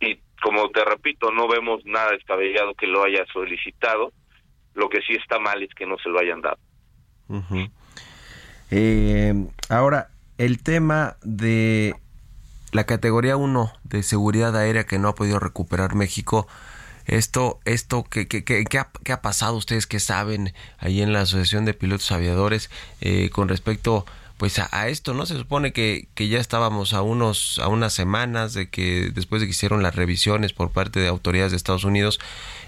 y 0.01 0.19
como 0.41 0.69
te 0.71 0.83
repito, 0.83 1.31
no 1.31 1.47
vemos 1.47 1.85
nada 1.85 2.11
descabellado 2.11 2.73
que 2.73 2.87
lo 2.87 3.03
haya 3.03 3.23
solicitado. 3.31 4.11
Lo 4.73 4.89
que 4.89 4.99
sí 5.01 5.13
está 5.13 5.39
mal 5.39 5.61
es 5.61 5.69
que 5.75 5.85
no 5.85 5.97
se 5.99 6.09
lo 6.09 6.19
hayan 6.19 6.41
dado. 6.41 6.57
eh, 8.71 9.33
ahora, 9.69 10.09
el 10.37 10.61
tema 10.63 11.15
de 11.21 11.93
la 12.71 12.85
categoría 12.85 13.37
1 13.37 13.71
de 13.83 14.03
seguridad 14.03 14.55
aérea 14.55 14.85
que 14.85 14.97
no 14.97 15.09
ha 15.09 15.15
podido 15.15 15.39
recuperar 15.39 15.93
México, 15.93 16.47
esto, 17.05 17.59
esto 17.65 18.03
¿qué, 18.09 18.27
qué, 18.27 18.43
qué, 18.43 18.63
qué, 18.65 18.79
ha, 18.79 18.89
qué 19.03 19.13
ha, 19.13 19.21
pasado? 19.21 19.55
Ustedes 19.55 19.87
que 19.87 19.99
saben 19.99 20.53
ahí 20.77 21.01
en 21.01 21.13
la 21.13 21.21
Asociación 21.21 21.65
de 21.65 21.73
Pilotos 21.73 22.11
Aviadores 22.11 22.69
eh, 23.01 23.29
con 23.31 23.47
respecto 23.47 24.05
pues 24.41 24.57
a, 24.57 24.87
esto, 24.87 25.13
¿no? 25.13 25.27
Se 25.27 25.37
supone 25.37 25.71
que, 25.71 26.07
que, 26.15 26.27
ya 26.27 26.39
estábamos 26.39 26.93
a 26.93 27.03
unos 27.03 27.59
a 27.59 27.67
unas 27.67 27.93
semanas 27.93 28.55
de 28.55 28.71
que 28.71 29.11
después 29.13 29.39
de 29.39 29.45
que 29.45 29.51
hicieron 29.51 29.83
las 29.83 29.93
revisiones 29.93 30.51
por 30.51 30.71
parte 30.71 30.99
de 30.99 31.07
autoridades 31.07 31.51
de 31.51 31.57
Estados 31.57 31.83
Unidos 31.83 32.19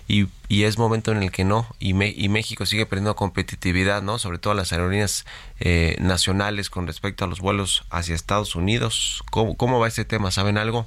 y, 0.07 0.27
y 0.49 0.65
es 0.65 0.77
momento 0.77 1.11
en 1.11 1.23
el 1.23 1.31
que 1.31 1.45
no 1.45 1.65
y, 1.79 1.95
y 2.03 2.29
México 2.29 2.67
sigue 2.67 2.85
perdiendo 2.85 3.15
competitividad, 3.15 4.03
¿no? 4.03 4.19
Sobre 4.19 4.37
todo 4.37 4.53
las 4.53 4.71
aerolíneas 4.71 5.25
eh, 5.59 5.95
nacionales 5.99 6.69
con 6.69 6.85
respecto 6.85 7.25
a 7.25 7.27
los 7.27 7.39
vuelos 7.39 7.85
hacia 7.89 8.13
Estados 8.13 8.55
Unidos. 8.55 9.23
¿Cómo, 9.31 9.57
¿Cómo 9.57 9.79
va 9.79 9.87
este 9.87 10.05
tema? 10.05 10.29
¿Saben 10.29 10.59
algo? 10.59 10.85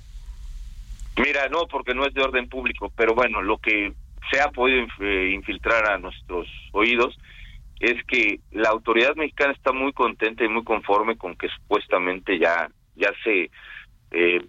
Mira, 1.24 1.48
no, 1.48 1.66
porque 1.66 1.94
no 1.94 2.04
es 2.04 2.12
de 2.12 2.22
orden 2.22 2.48
público, 2.48 2.92
pero 2.94 3.14
bueno, 3.14 3.40
lo 3.40 3.58
que 3.58 3.92
se 4.30 4.40
ha 4.40 4.50
podido 4.50 4.86
eh, 5.00 5.30
infiltrar 5.32 5.90
a 5.90 5.98
nuestros 5.98 6.46
oídos 6.72 7.16
es 7.80 8.02
que 8.04 8.40
la 8.50 8.70
autoridad 8.70 9.14
mexicana 9.16 9.52
está 9.52 9.72
muy 9.72 9.92
contenta 9.92 10.44
y 10.44 10.48
muy 10.48 10.64
conforme 10.64 11.16
con 11.16 11.36
que 11.36 11.48
supuestamente 11.48 12.38
ya 12.38 12.68
ya 12.94 13.12
se 13.22 13.50
eh, 14.10 14.46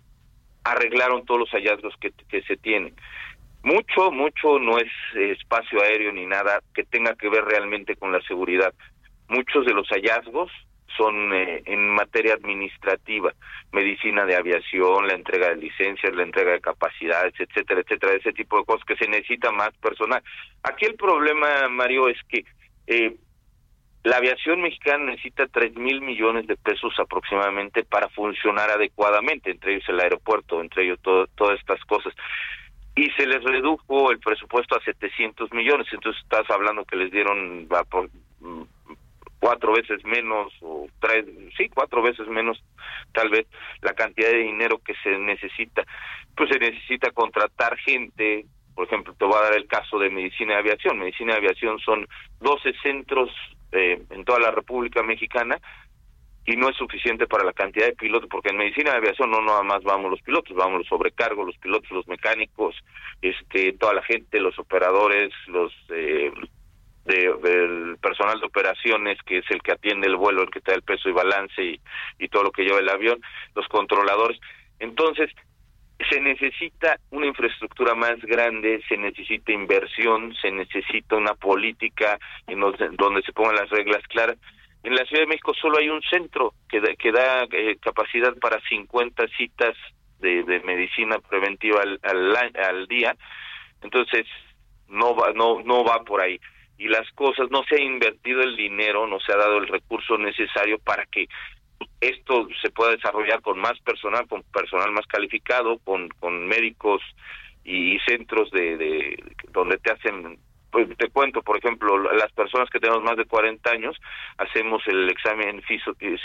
arreglaron 0.63 1.25
todos 1.25 1.41
los 1.41 1.49
hallazgos 1.51 1.95
que, 1.99 2.11
que 2.29 2.41
se 2.43 2.57
tienen. 2.57 2.95
Mucho, 3.63 4.11
mucho 4.11 4.59
no 4.59 4.77
es 4.77 4.91
espacio 5.13 5.81
aéreo 5.81 6.11
ni 6.13 6.25
nada 6.25 6.61
que 6.73 6.83
tenga 6.83 7.15
que 7.15 7.29
ver 7.29 7.43
realmente 7.43 7.95
con 7.95 8.11
la 8.11 8.21
seguridad. 8.21 8.73
Muchos 9.27 9.65
de 9.65 9.73
los 9.73 9.87
hallazgos 9.89 10.49
son 10.97 11.33
eh, 11.33 11.61
en 11.65 11.89
materia 11.89 12.33
administrativa, 12.33 13.31
medicina 13.71 14.25
de 14.25 14.35
aviación, 14.35 15.07
la 15.07 15.13
entrega 15.13 15.49
de 15.49 15.57
licencias, 15.57 16.15
la 16.15 16.23
entrega 16.23 16.53
de 16.53 16.61
capacidades, 16.61 17.33
etcétera, 17.39 17.81
etcétera, 17.81 18.13
ese 18.13 18.33
tipo 18.33 18.57
de 18.57 18.65
cosas 18.65 18.85
que 18.85 18.95
se 18.97 19.07
necesita 19.07 19.51
más 19.51 19.71
personal. 19.77 20.21
Aquí 20.63 20.85
el 20.85 20.95
problema, 20.95 21.69
Mario, 21.69 22.09
es 22.09 22.17
que 22.27 22.43
eh, 22.87 23.15
la 24.03 24.17
aviación 24.17 24.61
mexicana 24.61 25.11
necesita 25.11 25.47
tres 25.47 25.75
mil 25.75 26.01
millones 26.01 26.47
de 26.47 26.55
pesos 26.55 26.93
aproximadamente 26.97 27.83
para 27.83 28.07
funcionar 28.09 28.69
adecuadamente, 28.69 29.51
entre 29.51 29.73
ellos 29.73 29.89
el 29.89 29.99
aeropuerto, 29.99 30.61
entre 30.61 30.85
ellos 30.85 30.99
todas 31.01 31.59
estas 31.59 31.83
cosas. 31.85 32.13
Y 32.95 33.09
se 33.11 33.27
les 33.27 33.43
redujo 33.43 34.11
el 34.11 34.19
presupuesto 34.19 34.75
a 34.75 34.83
700 34.83 35.51
millones, 35.51 35.87
entonces 35.91 36.21
estás 36.23 36.49
hablando 36.49 36.85
que 36.85 36.95
les 36.95 37.11
dieron 37.11 37.67
cuatro 39.39 39.73
veces 39.73 40.03
menos 40.05 40.51
o 40.61 40.87
tres, 40.99 41.25
sí, 41.57 41.69
cuatro 41.69 42.01
veces 42.01 42.27
menos 42.27 42.63
tal 43.13 43.29
vez 43.29 43.47
la 43.81 43.93
cantidad 43.93 44.29
de 44.29 44.43
dinero 44.43 44.79
que 44.79 44.93
se 45.03 45.17
necesita. 45.17 45.83
Pues 46.35 46.49
se 46.49 46.59
necesita 46.59 47.11
contratar 47.11 47.77
gente, 47.77 48.45
por 48.75 48.85
ejemplo, 48.87 49.13
te 49.13 49.25
voy 49.25 49.35
a 49.35 49.43
dar 49.43 49.55
el 49.55 49.67
caso 49.67 49.99
de 49.99 50.09
medicina 50.09 50.53
de 50.53 50.59
aviación. 50.59 50.99
Medicina 50.99 51.33
de 51.33 51.39
aviación 51.39 51.79
son 51.79 52.07
12 52.39 52.73
centros 52.83 53.29
eh, 53.71 54.01
en 54.09 54.25
toda 54.25 54.39
la 54.39 54.51
República 54.51 55.03
Mexicana 55.03 55.59
y 56.47 56.55
no 56.55 56.69
es 56.69 56.77
suficiente 56.77 57.27
para 57.27 57.43
la 57.43 57.51
cantidad 57.51 57.87
de 57.87 57.95
pilotos, 57.95 58.29
porque 58.29 58.49
en 58.49 58.57
medicina 58.57 58.91
de 58.91 58.97
aviación 58.97 59.29
no 59.29 59.41
nada 59.41 59.63
más 59.63 59.83
vamos 59.83 60.09
los 60.09 60.21
pilotos, 60.21 60.55
vamos 60.55 60.79
los 60.79 60.87
sobrecargos, 60.87 61.45
los 61.45 61.57
pilotos, 61.57 61.91
los 61.91 62.07
mecánicos, 62.07 62.73
este, 63.21 63.73
toda 63.73 63.93
la 63.93 64.01
gente, 64.03 64.39
los 64.39 64.57
operadores, 64.57 65.33
los 65.47 65.73
eh, 65.89 66.31
de, 67.07 67.33
del 67.41 67.97
personal 67.97 68.39
de 68.39 68.45
operaciones, 68.45 69.17
que 69.23 69.39
es 69.39 69.45
el 69.49 69.61
que 69.61 69.71
atiende 69.71 70.07
el 70.07 70.17
vuelo, 70.17 70.43
el 70.43 70.51
que 70.51 70.59
da 70.59 70.73
el 70.73 70.83
peso 70.83 71.09
y 71.09 71.13
balance 71.13 71.63
y, 71.63 71.79
y 72.19 72.27
todo 72.27 72.43
lo 72.43 72.51
que 72.51 72.63
lleva 72.63 72.79
el 72.79 72.89
avión, 72.89 73.19
los 73.55 73.67
controladores. 73.67 74.39
Entonces, 74.79 75.31
se 76.09 76.21
necesita 76.21 76.99
una 77.09 77.25
infraestructura 77.25 77.95
más 77.95 78.19
grande, 78.21 78.81
se 78.87 78.97
necesita 78.97 79.51
inversión, 79.51 80.35
se 80.41 80.51
necesita 80.51 81.15
una 81.15 81.33
política 81.33 82.19
en 82.45 82.59
donde, 82.59 83.21
se 83.23 83.33
pongan 83.33 83.55
las 83.55 83.69
reglas 83.69 84.03
claras. 84.07 84.37
En 84.83 84.95
la 84.95 85.05
Ciudad 85.05 85.23
de 85.23 85.27
México 85.27 85.53
solo 85.59 85.79
hay 85.79 85.89
un 85.89 86.01
centro 86.03 86.53
que 86.69 86.79
da, 86.79 86.95
que 86.95 87.11
da 87.11 87.47
eh, 87.51 87.77
capacidad 87.81 88.33
para 88.35 88.61
50 88.69 89.27
citas 89.37 89.75
de, 90.19 90.43
de 90.43 90.59
medicina 90.61 91.17
preventiva 91.19 91.81
al, 91.81 91.99
al, 92.03 92.35
al, 92.55 92.87
día, 92.87 93.15
entonces 93.81 94.25
no 94.87 95.15
va, 95.15 95.33
no, 95.33 95.61
no 95.61 95.83
va 95.83 96.03
por 96.03 96.21
ahí. 96.21 96.39
Y 96.77 96.87
las 96.87 97.09
cosas, 97.11 97.49
no 97.49 97.63
se 97.63 97.75
ha 97.75 97.81
invertido 97.81 98.41
el 98.41 98.55
dinero, 98.55 99.07
no 99.07 99.19
se 99.19 99.33
ha 99.33 99.37
dado 99.37 99.57
el 99.57 99.67
recurso 99.67 100.17
necesario 100.17 100.77
para 100.79 101.05
que 101.05 101.27
esto 102.01 102.47
se 102.61 102.69
pueda 102.69 102.91
desarrollar 102.91 103.41
con 103.41 103.59
más 103.59 103.79
personal, 103.79 104.27
con 104.27 104.43
personal 104.43 104.91
más 104.91 105.05
calificado, 105.07 105.79
con, 105.79 106.09
con 106.19 106.47
médicos 106.47 107.01
y 107.63 107.99
centros 108.07 108.51
de, 108.51 108.77
de 108.77 109.23
donde 109.49 109.77
te 109.77 109.91
hacen 109.91 110.39
pues 110.71 110.87
te 110.97 111.09
cuento, 111.09 111.41
por 111.41 111.57
ejemplo, 111.57 111.97
las 112.13 112.31
personas 112.33 112.69
que 112.69 112.79
tenemos 112.79 113.03
más 113.03 113.15
de 113.15 113.25
40 113.25 113.69
años 113.71 113.95
hacemos 114.37 114.83
el 114.87 115.09
examen 115.09 115.63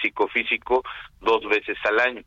psicofísico 0.02 0.82
dos 1.20 1.46
veces 1.48 1.78
al 1.84 2.00
año. 2.00 2.22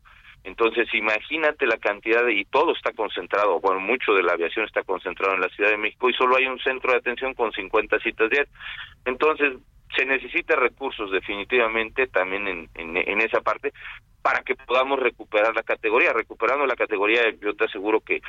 Entonces, 0.46 0.88
imagínate 0.94 1.66
la 1.66 1.76
cantidad 1.76 2.24
de, 2.24 2.34
y 2.34 2.44
todo 2.44 2.72
está 2.72 2.92
concentrado, 2.92 3.58
bueno, 3.58 3.80
mucho 3.80 4.14
de 4.14 4.22
la 4.22 4.34
aviación 4.34 4.64
está 4.64 4.84
concentrado 4.84 5.34
en 5.34 5.40
la 5.40 5.48
Ciudad 5.48 5.70
de 5.70 5.76
México 5.76 6.08
y 6.08 6.14
solo 6.14 6.36
hay 6.36 6.46
un 6.46 6.60
centro 6.60 6.92
de 6.92 6.98
atención 6.98 7.34
con 7.34 7.50
50 7.50 7.98
citas 7.98 8.30
diarias. 8.30 8.54
Entonces, 9.04 9.54
se 9.96 10.04
necesita 10.04 10.54
recursos 10.54 11.10
definitivamente 11.10 12.06
también 12.06 12.46
en, 12.46 12.68
en, 12.74 13.20
esa 13.20 13.40
parte 13.40 13.72
para 14.22 14.42
que 14.42 14.54
podamos 14.54 15.00
recuperar 15.00 15.52
la 15.52 15.64
categoría. 15.64 16.12
Recuperando 16.12 16.64
la 16.64 16.76
categoría, 16.76 17.22
yo 17.40 17.54
te 17.54 17.64
aseguro 17.64 18.00
que 18.00 18.20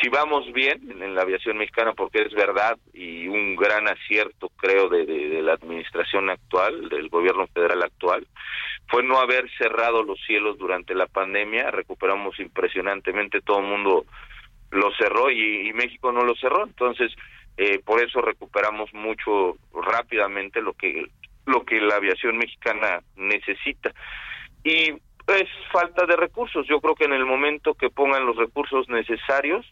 si 0.00 0.08
vamos 0.08 0.52
bien 0.52 1.02
en 1.02 1.14
la 1.14 1.22
aviación 1.22 1.56
mexicana, 1.56 1.92
porque 1.92 2.22
es 2.22 2.32
verdad 2.32 2.76
y 2.92 3.28
un 3.28 3.54
gran 3.54 3.88
acierto, 3.88 4.50
creo, 4.56 4.88
de, 4.88 5.06
de, 5.06 5.42
la 5.42 5.54
administración 5.54 6.30
actual, 6.30 6.88
del 6.88 7.08
gobierno 7.08 7.46
federal 7.48 7.82
actual, 7.82 8.26
fue 8.88 9.02
no 9.02 9.18
haber 9.18 9.48
cerrado 9.56 10.02
los 10.02 10.18
cielos 10.26 10.58
durante 10.58 10.94
la 10.94 11.06
pandemia. 11.06 11.70
Recuperamos 11.70 12.38
impresionantemente, 12.40 13.40
todo 13.40 13.60
el 13.60 13.66
mundo 13.66 14.04
lo 14.70 14.92
cerró 14.96 15.30
y, 15.30 15.72
México 15.72 16.12
no 16.12 16.22
lo 16.22 16.34
cerró. 16.34 16.64
Entonces, 16.64 17.12
eh, 17.56 17.78
por 17.84 18.02
eso 18.02 18.20
recuperamos 18.20 18.92
mucho 18.92 19.56
rápidamente 19.72 20.60
lo 20.60 20.72
que 20.74 21.06
lo 21.46 21.64
que 21.64 21.78
la 21.78 21.96
aviación 21.96 22.38
mexicana 22.38 23.00
necesita. 23.16 23.92
Y 24.64 24.92
es 25.26 25.48
falta 25.70 26.06
de 26.06 26.16
recursos. 26.16 26.66
Yo 26.66 26.80
creo 26.80 26.94
que 26.94 27.04
en 27.04 27.12
el 27.12 27.26
momento 27.26 27.74
que 27.74 27.90
pongan 27.90 28.24
los 28.24 28.36
recursos 28.36 28.88
necesarios, 28.88 29.66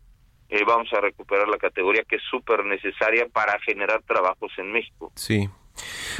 eh, 0.53 0.64
vamos 0.66 0.92
a 0.92 1.00
recuperar 1.00 1.48
la 1.48 1.57
categoría 1.57 2.05
que 2.07 2.16
es 2.16 2.22
súper 2.30 2.64
necesaria 2.66 3.26
para 3.32 3.59
generar 3.61 4.03
trabajos 4.03 4.53
en 4.59 4.70
México. 4.70 5.11
Sí. 5.16 5.48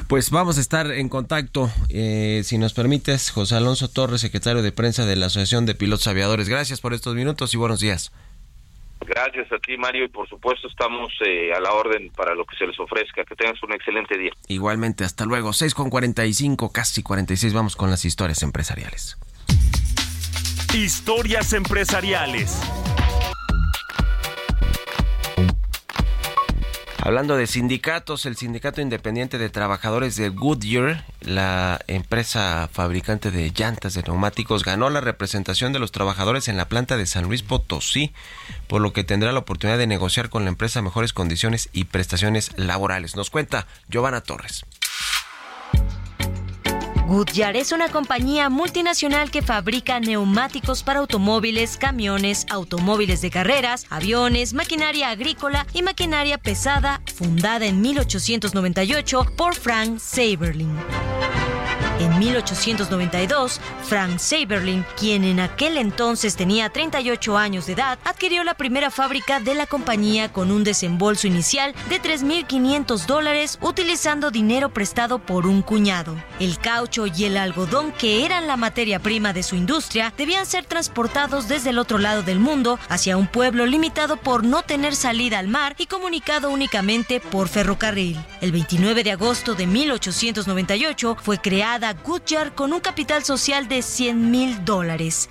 Pues 0.09 0.31
vamos 0.31 0.57
a 0.57 0.63
estar 0.63 0.91
en 0.91 1.11
contacto, 1.11 1.71
eh, 1.91 2.41
si 2.43 2.57
nos 2.57 2.73
permites, 2.73 3.31
José 3.31 3.57
Alonso 3.57 3.93
Torres, 3.93 4.23
secretario 4.23 4.63
de 4.63 4.73
prensa 4.73 5.05
de 5.05 5.17
la 5.17 5.27
Asociación 5.27 5.67
de 5.67 5.75
Pilotos 5.75 6.07
Aviadores. 6.07 6.49
Gracias 6.49 6.81
por 6.81 6.95
estos 6.95 7.15
minutos 7.15 7.53
y 7.53 7.59
buenos 7.59 7.81
días. 7.81 8.11
Gracias 9.03 9.53
a 9.53 9.59
ti, 9.59 9.77
Mario, 9.77 10.05
y 10.07 10.09
por 10.09 10.27
supuesto 10.27 10.67
estamos 10.67 11.13
eh, 11.27 11.53
a 11.53 11.61
la 11.61 11.73
orden 11.73 12.11
para 12.17 12.35
lo 12.35 12.47
que 12.47 12.57
se 12.57 12.67
les 12.67 12.81
ofrezca. 12.81 13.25
Que 13.25 13.37
tengas 13.37 13.63
un 13.63 13.75
excelente 13.75 14.17
día. 14.17 14.31
Igualmente, 14.49 15.05
hasta 15.05 15.27
luego. 15.27 15.53
6 15.53 15.75
con 15.75 15.91
45, 15.91 16.73
casi 16.73 17.03
46. 17.03 17.53
Vamos 17.53 17.77
con 17.77 17.91
las 17.91 18.07
historias 18.07 18.43
empresariales. 18.43 19.19
Historias 20.73 21.53
empresariales. 21.53 22.59
Hablando 27.05 27.37
de 27.37 27.49
sindicatos, 27.49 28.27
el 28.27 28.37
Sindicato 28.37 28.81
Independiente 28.81 29.37
de 29.37 29.51
Trabajadores 29.51 30.15
de 30.15 30.29
Goodyear, 30.29 31.05
la 31.21 31.81
empresa 31.89 32.69
fabricante 32.73 33.33
de 33.33 33.51
llantas 33.51 33.95
de 33.95 34.05
neumáticos, 34.05 34.63
ganó 34.63 34.89
la 34.89 35.01
representación 35.01 35.73
de 35.73 35.81
los 35.81 35.91
trabajadores 35.91 36.47
en 36.47 36.57
la 36.57 36.69
planta 36.69 36.97
de 36.97 37.07
San 37.07 37.25
Luis 37.25 37.43
Potosí, 37.43 38.13
por 38.69 38.81
lo 38.81 38.93
que 38.93 39.03
tendrá 39.03 39.33
la 39.33 39.41
oportunidad 39.41 39.79
de 39.79 39.89
negociar 39.89 40.31
con 40.31 40.45
la 40.45 40.51
empresa 40.51 40.81
mejores 40.81 41.13
condiciones 41.13 41.71
y 41.73 41.87
prestaciones 41.87 42.53
laborales. 42.55 43.17
Nos 43.17 43.31
cuenta 43.31 43.67
Giovanna 43.89 44.21
Torres. 44.21 44.65
Goodyear 47.13 47.59
es 47.59 47.73
una 47.73 47.91
compañía 47.91 48.49
multinacional 48.49 49.31
que 49.31 49.43
fabrica 49.43 50.01
neumáticos 50.01 50.83
para 50.83 51.01
automóviles, 51.01 51.77
camiones, 51.77 52.47
automóviles 52.49 53.21
de 53.21 53.29
carreras, 53.29 53.85
aviones, 53.91 54.55
maquinaria 54.55 55.11
agrícola 55.11 55.67
y 55.75 55.83
maquinaria 55.83 56.39
pesada, 56.39 57.03
fundada 57.15 57.67
en 57.67 57.83
1898 57.83 59.27
por 59.37 59.55
Frank 59.55 59.99
Saberling. 59.99 60.75
En 62.03 62.19
1892, 62.19 63.61
Frank 63.85 64.19
Saberling, 64.19 64.85
quien 64.99 65.23
en 65.23 65.39
aquel 65.39 65.77
entonces 65.77 66.35
tenía 66.35 66.69
38 66.69 67.39
años 67.39 67.67
de 67.67 67.75
edad, 67.75 67.97
adquirió 68.03 68.43
la 68.43 68.55
primera 68.55 68.91
fábrica 68.91 69.39
de 69.39 69.55
la 69.55 69.67
compañía 69.67 70.33
con 70.33 70.51
un 70.51 70.65
desembolso 70.65 71.29
inicial 71.29 71.73
de 71.89 72.03
3.500 72.03 73.07
dólares 73.07 73.57
utilizando 73.63 74.33
dinero 74.33 74.71
prestado 74.71 75.21
por 75.21 75.47
un 75.47 75.63
cuñado. 75.63 76.17
El 76.41 76.59
caucho 76.59 77.07
y 77.07 77.23
el 77.23 77.37
algodón, 77.37 77.93
que 77.93 78.27
eran 78.27 78.49
la 78.49 78.57
materia 78.57 78.99
prima 78.99 79.33
de 79.33 79.45
su 79.45 79.55
industria, 79.55 80.13
debían 80.19 80.45
ser 80.45 80.65
transportados 80.65 81.47
desde 81.47 81.71
el 81.71 81.79
otro 81.79 81.99
lado 81.99 82.25
del 82.25 82.41
mundo 82.41 82.81
hacia 82.89 83.17
un 83.17 83.29
pueblo 83.29 83.65
limitado 83.65 84.17
por 84.17 84.43
no 84.43 84.63
tener 84.63 84.97
salida 84.97 85.39
al 85.39 85.47
mar 85.47 85.77
y 85.79 85.87
comunicado 85.87 86.51
únicamente 86.51 87.21
por 87.21 87.47
ferrocarril. 87.47 88.19
El 88.41 88.51
29 88.51 89.05
de 89.05 89.13
agosto 89.13 89.55
de 89.55 89.69
1898 89.69 91.17
fue 91.23 91.39
creada 91.39 91.92
Con 92.55 92.73
un 92.73 92.81
capital 92.81 93.25
social 93.25 93.69
de 93.69 93.83
100 93.83 94.31
mil 94.31 94.65
dólares. 94.65 95.29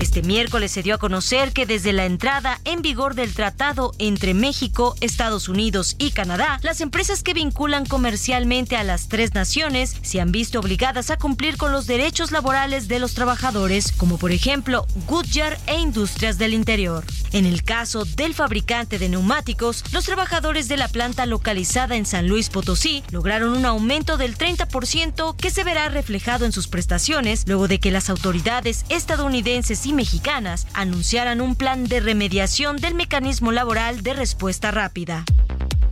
Este 0.00 0.22
miércoles 0.22 0.72
se 0.72 0.82
dio 0.82 0.94
a 0.94 0.98
conocer 0.98 1.52
que 1.52 1.66
desde 1.66 1.92
la 1.92 2.06
entrada 2.06 2.58
en 2.64 2.80
vigor 2.80 3.14
del 3.14 3.34
tratado 3.34 3.92
entre 3.98 4.32
México, 4.32 4.96
Estados 5.02 5.46
Unidos 5.46 5.94
y 5.98 6.12
Canadá, 6.12 6.58
las 6.62 6.80
empresas 6.80 7.22
que 7.22 7.34
vinculan 7.34 7.84
comercialmente 7.84 8.76
a 8.76 8.82
las 8.82 9.08
tres 9.08 9.34
naciones 9.34 9.94
se 10.00 10.22
han 10.22 10.32
visto 10.32 10.58
obligadas 10.58 11.10
a 11.10 11.18
cumplir 11.18 11.58
con 11.58 11.70
los 11.70 11.86
derechos 11.86 12.32
laborales 12.32 12.88
de 12.88 12.98
los 12.98 13.12
trabajadores, 13.12 13.92
como 13.92 14.16
por 14.16 14.32
ejemplo 14.32 14.86
Goodyear 15.06 15.58
e 15.66 15.78
Industrias 15.78 16.38
del 16.38 16.54
Interior. 16.54 17.04
En 17.32 17.44
el 17.44 17.62
caso 17.62 18.06
del 18.06 18.32
fabricante 18.32 18.98
de 18.98 19.10
neumáticos, 19.10 19.84
los 19.92 20.06
trabajadores 20.06 20.66
de 20.66 20.78
la 20.78 20.88
planta 20.88 21.26
localizada 21.26 21.96
en 21.96 22.06
San 22.06 22.26
Luis 22.26 22.48
Potosí 22.48 23.04
lograron 23.10 23.50
un 23.50 23.66
aumento 23.66 24.16
del 24.16 24.36
30% 24.36 25.36
que 25.36 25.50
se 25.50 25.62
verá 25.62 25.90
reflejado 25.90 26.46
en 26.46 26.52
sus 26.52 26.68
prestaciones 26.68 27.44
luego 27.46 27.68
de 27.68 27.78
que 27.78 27.90
las 27.90 28.08
autoridades 28.08 28.86
estadounidenses 28.88 29.86
y 29.86 29.89
mexicanas 29.92 30.66
anunciaran 30.74 31.40
un 31.40 31.54
plan 31.54 31.84
de 31.84 32.00
remediación 32.00 32.76
del 32.76 32.94
mecanismo 32.94 33.52
laboral 33.52 34.02
de 34.02 34.14
respuesta 34.14 34.70
rápida. 34.70 35.24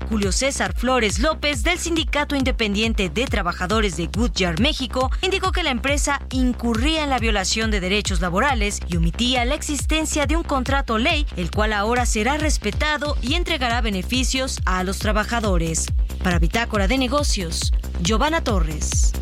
Julio 0.08 0.32
César 0.32 0.72
Flores 0.74 1.18
López 1.18 1.62
del 1.62 1.78
Sindicato 1.78 2.34
Independiente 2.34 3.10
de 3.10 3.26
Trabajadores 3.26 3.96
de 3.98 4.06
Goodyear 4.06 4.58
México 4.58 5.10
indicó 5.20 5.52
que 5.52 5.62
la 5.62 5.70
empresa 5.70 6.22
incurría 6.30 7.04
en 7.04 7.10
la 7.10 7.18
violación 7.18 7.70
de 7.70 7.80
derechos 7.80 8.22
laborales 8.22 8.80
y 8.88 8.96
omitía 8.96 9.44
la 9.44 9.54
existencia 9.54 10.24
de 10.24 10.36
un 10.36 10.44
contrato 10.44 10.96
ley, 10.96 11.26
el 11.36 11.50
cual 11.50 11.74
ahora 11.74 12.06
será 12.06 12.38
respetado 12.38 13.18
y 13.20 13.34
entregará 13.34 13.82
beneficios 13.82 14.60
a 14.64 14.82
los 14.82 14.98
trabajadores. 14.98 15.86
Para 16.22 16.38
Bitácora 16.38 16.88
de 16.88 16.96
Negocios, 16.96 17.72
Giovanna 18.02 18.42
Torres. 18.42 19.12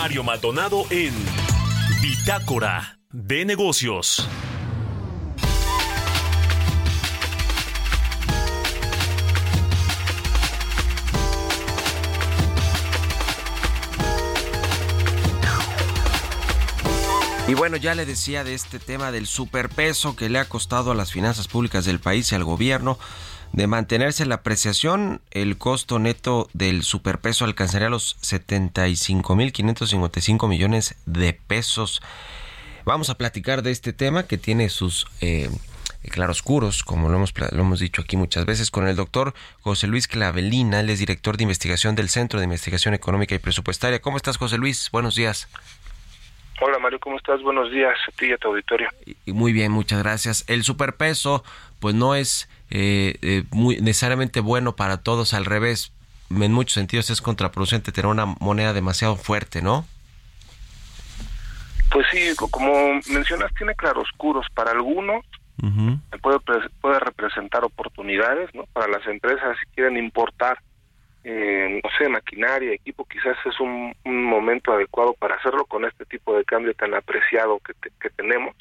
Mario 0.00 0.22
Maldonado 0.22 0.84
en 0.90 1.12
Bitácora 2.00 3.00
de 3.10 3.44
Negocios. 3.44 4.28
Y 17.48 17.54
bueno, 17.54 17.76
ya 17.76 17.96
le 17.96 18.06
decía 18.06 18.44
de 18.44 18.54
este 18.54 18.78
tema 18.78 19.10
del 19.10 19.26
superpeso 19.26 20.14
que 20.14 20.28
le 20.28 20.38
ha 20.38 20.48
costado 20.48 20.92
a 20.92 20.94
las 20.94 21.10
finanzas 21.10 21.48
públicas 21.48 21.84
del 21.84 21.98
país 21.98 22.30
y 22.30 22.36
al 22.36 22.44
gobierno 22.44 23.00
de 23.52 23.66
mantenerse 23.66 24.26
la 24.26 24.36
apreciación, 24.36 25.20
el 25.30 25.58
costo 25.58 25.98
neto 25.98 26.48
del 26.52 26.82
superpeso 26.82 27.44
alcanzaría 27.44 27.88
los 27.88 28.18
75.555 28.20 30.48
millones 30.48 30.96
de 31.06 31.32
pesos. 31.32 32.02
Vamos 32.84 33.10
a 33.10 33.16
platicar 33.16 33.62
de 33.62 33.70
este 33.70 33.92
tema 33.92 34.24
que 34.24 34.38
tiene 34.38 34.68
sus 34.68 35.06
eh, 35.20 35.48
claroscuros, 36.08 36.82
como 36.82 37.08
lo 37.08 37.16
hemos, 37.16 37.32
lo 37.52 37.62
hemos 37.62 37.80
dicho 37.80 38.02
aquí 38.02 38.16
muchas 38.16 38.46
veces, 38.46 38.70
con 38.70 38.88
el 38.88 38.96
doctor 38.96 39.34
José 39.60 39.86
Luis 39.86 40.08
Clavelina, 40.08 40.80
él 40.80 40.90
es 40.90 40.98
director 40.98 41.36
de 41.36 41.44
investigación 41.44 41.94
del 41.94 42.08
Centro 42.08 42.40
de 42.40 42.44
Investigación 42.44 42.94
Económica 42.94 43.34
y 43.34 43.38
Presupuestaria. 43.38 44.00
¿Cómo 44.00 44.16
estás, 44.16 44.36
José 44.36 44.58
Luis? 44.58 44.90
Buenos 44.90 45.14
días. 45.14 45.48
Hola 46.60 46.78
Mario, 46.80 46.98
¿cómo 46.98 47.16
estás? 47.16 47.40
Buenos 47.42 47.70
días 47.70 47.96
a 48.08 48.12
ti 48.12 48.26
y 48.26 48.32
a 48.32 48.36
tu 48.36 48.48
auditorio. 48.48 48.88
Y 49.24 49.32
muy 49.32 49.52
bien, 49.52 49.70
muchas 49.70 50.02
gracias. 50.02 50.44
El 50.48 50.64
superpeso, 50.64 51.44
pues 51.78 51.94
no 51.94 52.16
es 52.16 52.48
eh, 52.70 53.16
eh, 53.22 53.44
muy 53.50 53.80
necesariamente 53.80 54.40
bueno 54.40 54.74
para 54.74 54.98
todos, 54.98 55.34
al 55.34 55.44
revés, 55.44 55.92
en 56.30 56.52
muchos 56.52 56.74
sentidos 56.74 57.10
es 57.10 57.22
contraproducente 57.22 57.92
tener 57.92 58.10
una 58.10 58.26
moneda 58.26 58.72
demasiado 58.72 59.14
fuerte, 59.16 59.62
¿no? 59.62 59.86
Pues 61.92 62.06
sí, 62.10 62.34
como 62.50 62.94
mencionas, 63.08 63.52
tiene 63.56 63.74
claroscuros. 63.74 64.46
Para 64.54 64.72
algunos 64.72 65.24
puede, 66.20 66.38
puede 66.80 67.00
representar 67.00 67.64
oportunidades, 67.64 68.52
¿no? 68.54 68.64
Para 68.72 68.88
las 68.88 69.06
empresas 69.06 69.56
si 69.60 69.66
quieren 69.74 69.96
importar, 69.96 70.58
eh, 71.30 71.80
no 71.84 71.90
sé, 71.98 72.08
maquinaria, 72.08 72.72
equipo, 72.72 73.04
quizás 73.04 73.36
es 73.44 73.60
un, 73.60 73.94
momento 74.04 74.72
adecuado 74.72 75.12
para 75.12 75.34
hacerlo 75.34 75.66
con 75.66 75.84
este 75.84 76.06
tipo 76.06 76.34
de 76.34 76.44
cambio 76.44 76.72
tan 76.74 76.94
apreciado 76.94 77.60
que, 77.60 77.74
que 78.00 78.08
tenemos. 78.10 78.56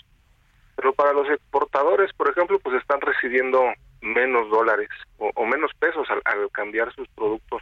Pero 0.75 0.93
para 0.93 1.13
los 1.13 1.29
exportadores, 1.29 2.11
por 2.13 2.29
ejemplo, 2.29 2.59
pues 2.59 2.75
están 2.75 2.99
recibiendo 2.99 3.63
menos 4.01 4.49
dólares 4.49 4.89
o, 5.17 5.45
menos 5.45 5.71
pesos 5.79 6.07
al, 6.09 6.51
cambiar 6.51 6.93
sus 6.93 7.07
productos 7.09 7.61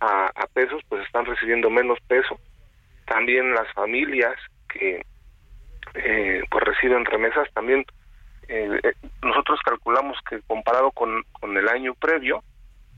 a, 0.00 0.30
pesos, 0.54 0.80
pues 0.88 1.04
están 1.04 1.26
recibiendo 1.26 1.68
menos 1.68 1.98
peso. 2.08 2.40
También 3.04 3.52
las 3.52 3.70
familias 3.74 4.34
que 4.72 5.04
eh, 5.94 6.42
pues 6.50 6.64
reciben 6.64 7.04
remesas, 7.04 7.52
también 7.52 7.84
eh, 8.48 8.80
eh, 8.82 8.92
nosotros 9.22 9.60
calculamos 9.62 10.16
que 10.28 10.40
comparado 10.46 10.90
con, 10.92 11.22
con 11.32 11.56
el 11.56 11.68
año 11.68 11.94
previo, 11.94 12.42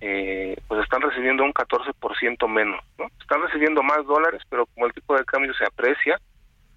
eh, 0.00 0.56
pues 0.66 0.82
están 0.82 1.02
recibiendo 1.02 1.44
un 1.44 1.52
14% 1.52 2.48
menos, 2.48 2.82
¿no? 2.98 3.06
Están 3.20 3.42
recibiendo 3.42 3.82
más 3.82 4.04
dólares, 4.06 4.42
pero 4.48 4.66
como 4.66 4.86
el 4.86 4.92
tipo 4.94 5.16
de 5.16 5.24
cambio 5.24 5.52
se 5.54 5.64
aprecia, 5.64 6.18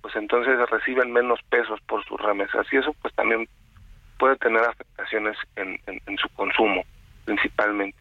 pues 0.02 0.16
entonces 0.18 0.58
reciben 0.70 1.14
menos 1.14 1.40
pesos 1.50 1.80
por 1.88 2.04
sus 2.06 2.20
remesas 2.22 2.68
y 2.72 2.78
eso 2.78 2.94
pues 3.02 3.14
también 3.16 3.48
puede 4.20 4.36
tener 4.38 4.62
afectaciones 4.62 5.38
en, 5.56 5.80
en, 5.86 6.18
su 6.18 6.28
consumo 6.30 6.84
principalmente. 7.26 7.98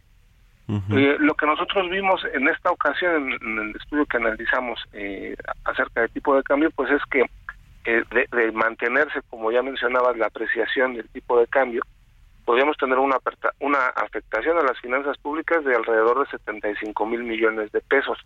lo 0.67 1.35
que 1.35 1.47
nosotros 1.47 1.89
vimos 1.91 2.25
en 2.35 2.49
esta 2.49 2.73
ocasión, 2.73 3.33
en, 3.33 3.59
el 3.59 3.77
estudio 3.77 4.07
que 4.07 4.17
analizamos 4.17 4.81
eh, 4.93 5.37
acerca 5.65 6.01
del 6.01 6.11
tipo 6.11 6.35
de 6.35 6.43
cambio, 6.43 6.71
pues 6.73 6.91
es 6.91 7.03
que 7.11 7.21
eh, 7.85 8.03
de, 8.11 8.37
de, 8.37 8.53
mantenerse, 8.53 9.21
como 9.31 9.53
ya 9.53 9.63
mencionabas, 9.63 10.17
la 10.17 10.27
apreciación 10.27 10.95
del 10.95 11.09
tipo 11.11 11.39
de 11.39 11.47
cambio, 11.47 11.83
podríamos 12.45 12.77
tener 12.77 12.99
una, 12.99 13.17
una 13.61 13.87
afectación 13.87 14.59
a 14.59 14.63
las 14.63 14.81
finanzas 14.81 15.17
públicas 15.19 15.65
de 15.65 15.75
alrededor 15.75 16.25
de 16.25 16.31
75 16.31 17.07
mil 17.07 17.23
millones 17.23 17.71
de 17.73 17.81
pesos. 17.81 18.19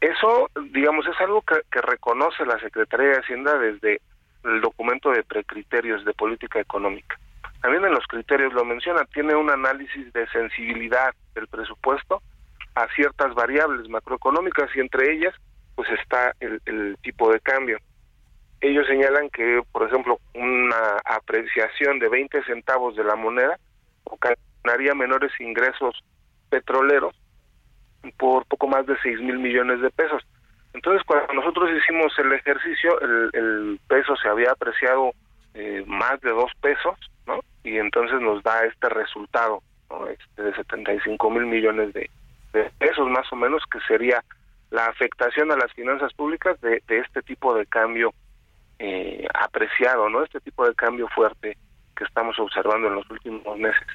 Eso, 0.00 0.48
digamos, 0.72 1.06
es 1.06 1.20
algo 1.20 1.42
que, 1.42 1.80
reconoce 1.82 2.46
la 2.46 2.58
Secretaría 2.58 3.08
de 3.08 3.18
Hacienda 3.18 3.58
desde 3.58 4.00
el 4.44 4.60
documento 4.62 5.10
de 5.10 5.22
precriterios 5.22 6.04
de 6.04 6.14
política 6.14 6.58
económica. 6.58 7.18
También 7.60 7.84
en 7.84 7.92
los 7.92 8.06
criterios 8.06 8.54
lo 8.54 8.64
menciona, 8.64 9.04
tiene 9.12 9.34
un 9.34 9.50
análisis 9.50 10.10
de 10.14 10.26
sensibilidad 10.28 11.14
del 11.34 11.46
presupuesto 11.48 12.22
a 12.74 12.86
ciertas 12.94 13.34
variables 13.34 13.88
macroeconómicas 13.90 14.74
y 14.74 14.80
entre 14.80 15.12
ellas 15.12 15.34
pues 15.74 15.90
está 15.90 16.34
el, 16.40 16.62
el 16.64 16.96
tipo 17.02 17.30
de 17.30 17.40
cambio. 17.40 17.78
Ellos 18.60 18.86
señalan 18.86 19.30
que, 19.30 19.62
por 19.72 19.86
ejemplo, 19.86 20.18
una 20.34 20.98
apreciación 21.04 21.98
de 21.98 22.08
20 22.08 22.44
centavos 22.44 22.94
de 22.94 23.04
la 23.04 23.16
moneda 23.16 23.58
ocasionaría 24.04 24.94
menores 24.94 25.32
ingresos 25.40 26.04
petroleros 26.50 27.14
por 28.18 28.44
poco 28.46 28.66
más 28.68 28.86
de 28.86 28.96
6 29.02 29.20
mil 29.20 29.38
millones 29.38 29.80
de 29.80 29.90
pesos. 29.90 30.22
Entonces, 30.74 31.02
cuando 31.06 31.32
nosotros 31.32 31.70
hicimos 31.70 32.12
el 32.18 32.32
ejercicio, 32.32 33.00
el, 33.00 33.80
peso 33.88 34.14
se 34.16 34.28
había 34.28 34.52
apreciado 34.52 35.12
eh, 35.54 35.82
más 35.86 36.20
de 36.20 36.30
dos 36.30 36.52
pesos, 36.60 36.96
¿no? 37.26 37.40
Y 37.64 37.78
entonces 37.78 38.20
nos 38.20 38.42
da 38.42 38.64
este 38.64 38.88
resultado, 38.88 39.62
¿no? 39.88 40.06
Este 40.06 40.42
de 40.42 40.54
75 40.54 41.30
mil 41.30 41.46
millones 41.46 41.92
de, 41.94 42.10
pesos, 42.78 43.08
más 43.08 43.30
o 43.32 43.36
menos, 43.36 43.62
que 43.70 43.80
sería 43.80 44.22
la 44.70 44.86
afectación 44.86 45.50
a 45.50 45.56
las 45.56 45.72
finanzas 45.72 46.12
públicas 46.14 46.60
de 46.60 46.82
este 46.88 47.22
tipo 47.22 47.54
de 47.54 47.66
cambio 47.66 48.12
eh, 48.82 49.26
apreciado, 49.34 50.08
¿no? 50.08 50.24
Este 50.24 50.40
tipo 50.40 50.66
de 50.66 50.74
cambio 50.74 51.06
fuerte 51.08 51.56
que 51.94 52.04
estamos 52.04 52.38
observando 52.38 52.88
en 52.88 52.94
los 52.94 53.10
últimos 53.10 53.58
meses. 53.58 53.86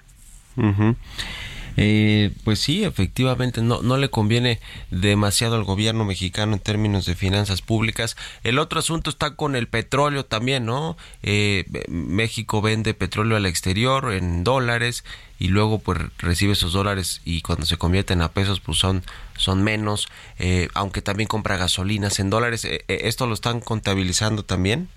Eh, 1.78 2.32
pues 2.44 2.60
sí, 2.60 2.84
efectivamente, 2.84 3.62
no, 3.62 3.82
no 3.82 3.98
le 3.98 4.10
conviene 4.10 4.60
demasiado 4.92 5.56
al 5.56 5.64
gobierno 5.64 6.06
mexicano 6.06 6.54
en 6.54 6.60
términos 6.60 7.06
de 7.06 7.16
finanzas 7.16 7.62
públicas. 7.62 8.16
El 8.44 8.60
otro 8.60 8.80
asunto 8.80 9.10
está 9.10 9.36
con 9.36 9.56
el 9.56 9.68
petróleo 9.68 10.26
también, 10.26 10.66
¿no? 10.66 10.98
Eh, 11.24 11.66
México 11.88 12.62
vende 12.62 12.94
petróleo 12.94 13.38
al 13.38 13.46
exterior 13.46 14.14
en 14.14 14.44
dólares 14.44 15.04
y 15.38 15.50
luego 15.50 15.80
pues 15.80 16.00
recibe 16.18 16.54
esos 16.54 16.72
dólares 16.72 17.22
y 17.26 17.42
cuando 17.42 17.66
se 17.66 17.78
convierten 17.78 18.22
a 18.22 18.32
pesos 18.32 18.62
pues 18.62 18.78
son, 18.78 19.04
son 19.38 19.64
menos, 19.64 20.08
eh, 20.40 20.70
aunque 20.74 21.02
también 21.02 21.28
compra 21.28 21.58
gasolinas 21.58 22.20
en 22.20 22.30
dólares. 22.30 22.66
¿Esto 22.88 23.28
lo 23.28 23.34
están 23.34 23.60
contabilizando 23.60 24.44
también? 24.44 24.88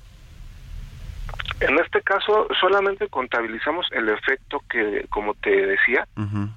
En 1.60 1.78
este 1.78 2.02
caso, 2.02 2.46
solamente 2.60 3.08
contabilizamos 3.08 3.86
el 3.92 4.08
efecto 4.08 4.60
que, 4.70 5.06
como 5.10 5.34
te 5.34 5.50
decía, 5.66 6.06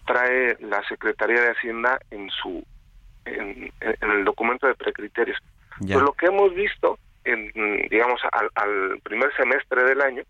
trae 0.06 0.58
la 0.60 0.84
Secretaría 0.88 1.42
de 1.42 1.52
Hacienda 1.52 2.00
en 2.12 2.30
su 2.30 2.64
en, 3.26 3.72
el 4.02 4.24
documento 4.26 4.68
de 4.68 4.76
precriterios. 4.76 5.38
Pero 5.80 6.02
lo 6.02 6.14
que 6.14 6.28
hemos 6.28 6.54
visto, 6.54 7.00
en, 7.24 7.52
digamos, 7.89 8.22
al, 8.32 9.00
primer 9.02 9.36
semestre 9.36 9.84
del 9.84 10.02
año, 10.02 10.24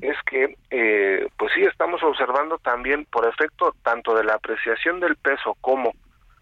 es 0.00 0.16
que, 0.26 0.56
eh, 0.70 1.28
pues 1.38 1.52
sí, 1.54 1.62
estamos 1.62 2.02
observando 2.02 2.58
también, 2.58 3.06
por 3.06 3.26
efecto 3.26 3.74
tanto 3.82 4.14
de 4.14 4.24
la 4.24 4.34
apreciación 4.34 4.98
del 4.98 5.16
peso 5.16 5.56
como 5.60 5.92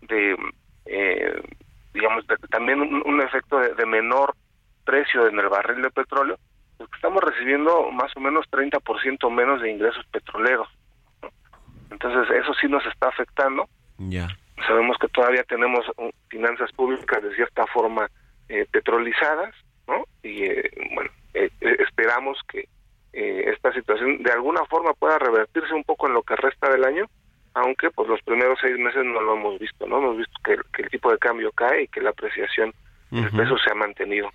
de, 0.00 0.36
eh, 0.86 1.42
digamos, 1.92 2.24
también 2.50 2.80
un, 2.80 3.20
efecto 3.20 3.58
de 3.58 3.86
menor 3.86 4.34
precio 4.84 5.28
en 5.28 5.38
el 5.38 5.48
barril 5.50 5.82
de 5.82 5.90
petróleo, 5.90 6.38
estamos 6.94 7.22
recibiendo 7.22 7.90
más 7.90 8.14
o 8.16 8.20
menos 8.20 8.46
30% 8.50 9.30
menos 9.30 9.60
de 9.60 9.70
ingresos 9.70 10.04
petroleros. 10.06 10.68
Entonces, 11.90 12.36
eso 12.36 12.54
sí 12.54 12.68
nos 12.68 12.84
está 12.86 13.08
afectando. 13.08 13.68
Ya. 13.98 14.28
Sabemos 14.66 14.96
que 14.98 15.08
todavía 15.08 15.42
tenemos 15.44 15.86
uh, 15.96 16.10
finanzas 16.28 16.70
públicas 16.72 17.22
de 17.22 17.34
cierta 17.34 17.66
forma 17.66 18.08
eh, 18.52 18.66
petrolizadas, 18.68 19.54
¿no? 19.86 20.04
Y 20.24 20.42
eh, 20.42 20.70
bueno, 20.92 21.08
eh, 21.34 21.50
esperamos 21.60 22.36
que 22.48 22.68
esta 23.12 23.72
situación 23.72 24.24
de 24.24 24.32
alguna 24.32 24.64
forma 24.64 24.92
pueda 24.94 25.18
revertirse 25.18 25.72
un 25.72 25.84
poco 25.84 26.08
en 26.08 26.14
lo 26.14 26.22
que 26.24 26.34
resta 26.34 26.68
del 26.68 26.84
año, 26.84 27.06
aunque 27.54 27.90
pues 27.90 28.08
los 28.08 28.20
primeros 28.22 28.58
seis 28.60 28.76
meses 28.76 29.04
no 29.04 29.20
lo 29.20 29.34
hemos 29.34 29.58
visto, 29.60 29.86
¿no? 29.86 29.98
Hemos 29.98 30.16
visto 30.16 30.32
que, 30.44 30.56
el 30.82 30.90
tipo 30.90 31.12
de 31.12 31.18
cambio 31.18 31.52
cae 31.52 31.82
y 31.82 31.88
que 31.88 32.00
la 32.00 32.10
apreciación 32.10 32.72
peso 33.10 33.58
se 33.58 33.70
ha 33.70 33.74
mantenido. 33.74 34.30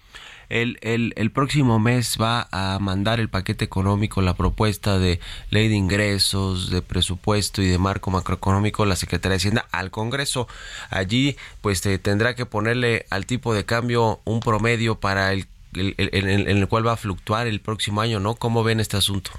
El, 0.49 0.78
el, 0.82 1.13
el, 1.15 1.32
próximo 1.32 1.80
mes 1.80 2.17
va 2.21 2.47
a 2.51 2.78
mandar 2.80 3.19
el 3.19 3.30
paquete 3.30 3.65
económico, 3.65 4.21
la 4.21 4.36
propuesta 4.36 4.99
de 4.99 5.19
ley 5.49 5.69
de 5.69 5.76
ingresos, 5.76 6.69
de 6.69 6.84
presupuesto 6.84 7.63
y 7.63 7.67
de 7.67 7.80
marco 7.80 8.11
macroeconómico, 8.11 8.86
la 8.86 8.95
Secretaría 8.95 9.32
de 9.32 9.38
Hacienda 9.38 9.65
al 9.71 9.89
Congreso. 9.89 10.47
Allí, 10.91 11.36
pues 11.61 11.82
tendrá 11.82 12.36
que 12.36 12.45
ponerle 12.45 13.05
al 13.09 13.26
tipo 13.26 13.55
de 13.55 13.65
cambio 13.65 14.19
un 14.23 14.39
promedio 14.39 14.99
para 14.99 15.34
el, 15.34 15.47
en 15.73 16.47
el 16.47 16.67
cual 16.67 16.86
va 16.86 16.93
a 16.93 16.97
fluctuar 16.97 17.47
el 17.47 17.59
próximo 17.59 18.01
año, 18.01 18.19
¿no? 18.19 18.36
¿Cómo 18.36 18.63
ven 18.63 18.80
este 18.80 18.97
asunto? 18.97 19.32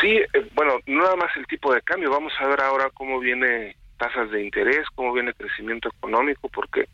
Sí, 0.00 0.10
eh, 0.10 0.48
bueno, 0.54 0.78
no 0.86 1.02
nada 1.02 1.16
más 1.16 1.36
el 1.36 1.46
tipo 1.46 1.74
de 1.74 1.82
cambio, 1.82 2.10
vamos 2.10 2.32
a 2.38 2.46
ver 2.46 2.60
ahora 2.60 2.88
cómo 2.94 3.18
viene 3.18 3.76
tasas 3.98 4.30
de 4.30 4.44
interés, 4.44 4.86
cómo 4.94 5.12
viene 5.12 5.34
crecimiento 5.34 5.88
económico, 5.88 6.48
porque 6.48 6.88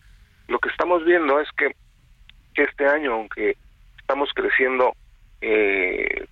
lo 0.48 0.58
que 0.58 0.68
estamos 0.68 1.04
viendo 1.04 1.40
es 1.40 1.48
que 1.56 1.74
este 2.54 2.86
año, 2.86 3.14
aunque 3.14 3.56
estamos 3.98 4.30
creciendo, 4.34 4.94
eh, 5.40 6.26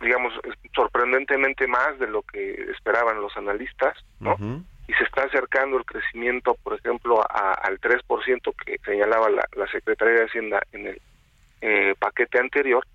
digamos, 0.00 0.32
sorprendentemente 0.74 1.66
más 1.66 1.98
de 1.98 2.06
lo 2.06 2.22
que 2.22 2.52
esperaban 2.70 3.20
los 3.20 3.36
analistas, 3.36 3.96
¿no? 4.20 4.36
Y 4.88 4.92
se 4.92 5.04
está 5.04 5.24
acercando 5.24 5.76
el 5.76 5.84
crecimiento, 5.84 6.54
por 6.62 6.74
ejemplo, 6.74 7.20
al 7.28 7.80
3% 7.80 8.54
que 8.64 8.78
señalaba 8.84 9.28
la, 9.28 9.66
Secretaría 9.72 10.20
de 10.20 10.26
Hacienda 10.26 10.62
en 10.72 10.86
el 10.86 11.02
eh, 11.60 11.94
paquete 11.98 12.38
anterior, 12.38 12.86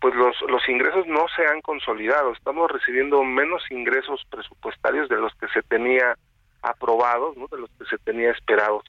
pues 0.00 0.14
los, 0.14 0.36
los 0.48 0.68
ingresos 0.68 1.06
no 1.06 1.26
se 1.34 1.46
han 1.46 1.62
consolidado. 1.62 2.32
Estamos 2.32 2.70
recibiendo 2.70 3.24
menos 3.24 3.62
ingresos 3.70 4.22
presupuestarios 4.30 5.08
de 5.08 5.16
los 5.16 5.34
que 5.36 5.48
se 5.48 5.62
tenía 5.62 6.14
aprobados, 6.62 7.36
¿no? 7.36 7.48
de 7.48 7.58
los 7.58 7.70
que 7.70 7.86
se 7.86 7.98
tenía 7.98 8.30
esperados 8.30 8.84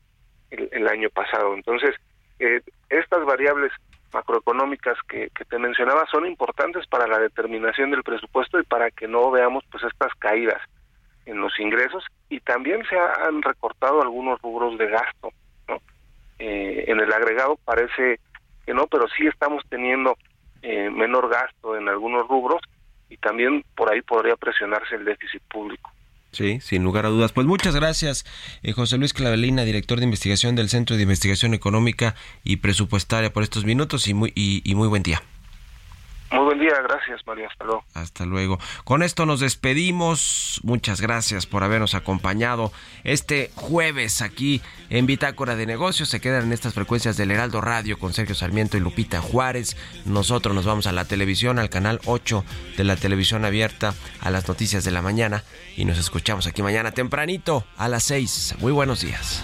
el 0.52 0.88
año 0.88 1.10
pasado. 1.10 1.54
Entonces, 1.54 1.95
eh, 2.39 2.62
estas 2.89 3.26
variables 3.26 3.72
macroeconómicas 4.14 4.97
que, 5.08 5.30
te 5.50 5.60
mencionaba 5.60 6.06
son 6.12 6.26
importantes 6.26 6.88
para 6.88 7.08
la 7.08 7.20
determinación 7.20 7.91
del 7.91 8.04
presupuesto 8.04 8.60
y 8.60 8.64
para 8.64 8.89
que 8.91 9.08
no 9.08 9.30
veamos 9.30 9.64
pues 9.72 9.84
estas 9.84 10.14
caídas 10.16 10.62
en 11.26 11.39
los 11.39 11.60
ingresos 11.60 12.04
y 12.30 12.39
también 12.39 12.84
se 12.89 12.97
han 12.97 13.41
recortado 13.41 14.02
algunos 14.02 14.41
rubros 14.41 14.78
de 14.78 14.88
gasto 14.88 15.32
¿no? 15.68 15.80
Eh, 16.39 16.86
en 16.88 17.00
el 17.00 17.12
agregado 17.14 17.60
parece 17.64 18.20
que 18.66 18.74
no 18.74 18.88
pero 18.88 19.08
sí 19.10 19.28
estamos 19.28 19.64
teniendo 19.70 20.18
eh, 20.62 20.89
menor 20.89 21.30
gasto 21.30 21.76
en 21.76 21.88
algunos 21.88 22.28
rubros 22.28 22.62
y 23.10 23.18
también 23.18 23.64
por 23.76 23.91
ahí 23.91 24.02
podría 24.02 24.36
presionarse 24.38 24.95
el 24.95 25.06
déficit 25.06 25.43
público 25.43 25.91
Sí, 26.32 26.60
sin 26.62 26.84
lugar 26.84 27.06
a 27.06 27.10
dudas. 27.10 27.32
Pues 27.32 27.48
muchas 27.48 27.76
gracias, 27.76 28.26
eh, 28.62 28.72
José 28.72 28.98
Luis 28.98 29.14
Clavelina, 29.14 29.64
director 29.64 30.00
de 30.00 30.06
investigación 30.06 30.56
del 30.56 30.70
Centro 30.70 30.96
de 30.96 31.04
Investigación 31.04 31.54
Económica 31.54 32.16
y 32.44 32.58
Presupuestaria, 32.58 33.34
por 33.34 33.44
estos 33.44 33.66
minutos 33.66 34.08
y 34.08 34.14
muy, 34.14 34.32
y 34.36 34.76
muy 34.76 34.88
buen 34.88 35.04
día. 35.04 35.24
Muy 36.32 36.44
buen 36.46 36.60
día, 36.60 36.74
gracias 36.84 37.26
María, 37.26 37.48
hasta 37.48 37.66
luego. 37.66 37.84
Hasta 37.96 38.26
luego. 38.26 38.60
Con 38.84 39.02
esto 39.02 39.26
nos 39.26 39.40
despedimos. 39.40 40.60
Muchas 40.64 41.02
gracias 41.02 41.48
por 41.48 41.64
habernos 41.64 41.96
acompañado 41.96 42.72
este 43.04 43.52
jueves 43.56 44.22
aquí 44.22 44.62
en 44.92 45.08
Bitácora 45.08 45.56
de 45.56 45.66
Negocios. 45.66 46.10
Se 46.10 46.22
quedan 46.22 46.44
en 46.44 46.54
estas 46.54 46.76
frecuencias 46.76 47.18
del 47.18 47.32
Heraldo 47.32 47.62
Radio 47.62 47.98
con 47.98 48.14
Sergio 48.14 48.36
Sarmiento 48.36 48.78
y 48.78 48.80
Lupita 48.80 49.22
Juárez. 49.22 49.76
Nosotros 50.06 50.54
nos 50.54 50.66
vamos 50.66 50.86
a 50.86 50.92
la 50.92 51.06
televisión, 51.06 51.58
al 51.58 51.70
canal 51.70 52.00
8 52.06 52.46
de 52.78 52.84
la 52.84 52.96
televisión 52.96 53.44
abierta, 53.44 53.96
a 54.22 54.30
las 54.30 54.48
noticias 54.48 54.84
de 54.84 54.92
la 54.92 55.02
mañana 55.02 55.44
y 55.76 55.86
nos 55.86 55.98
escuchamos 55.98 56.46
aquí 56.46 56.62
mañana 56.62 56.92
tempranito 56.92 57.66
a 57.76 57.90
las 57.90 58.04
6. 58.04 58.58
Muy 58.60 58.72
buenos 58.72 59.02
días. 59.02 59.44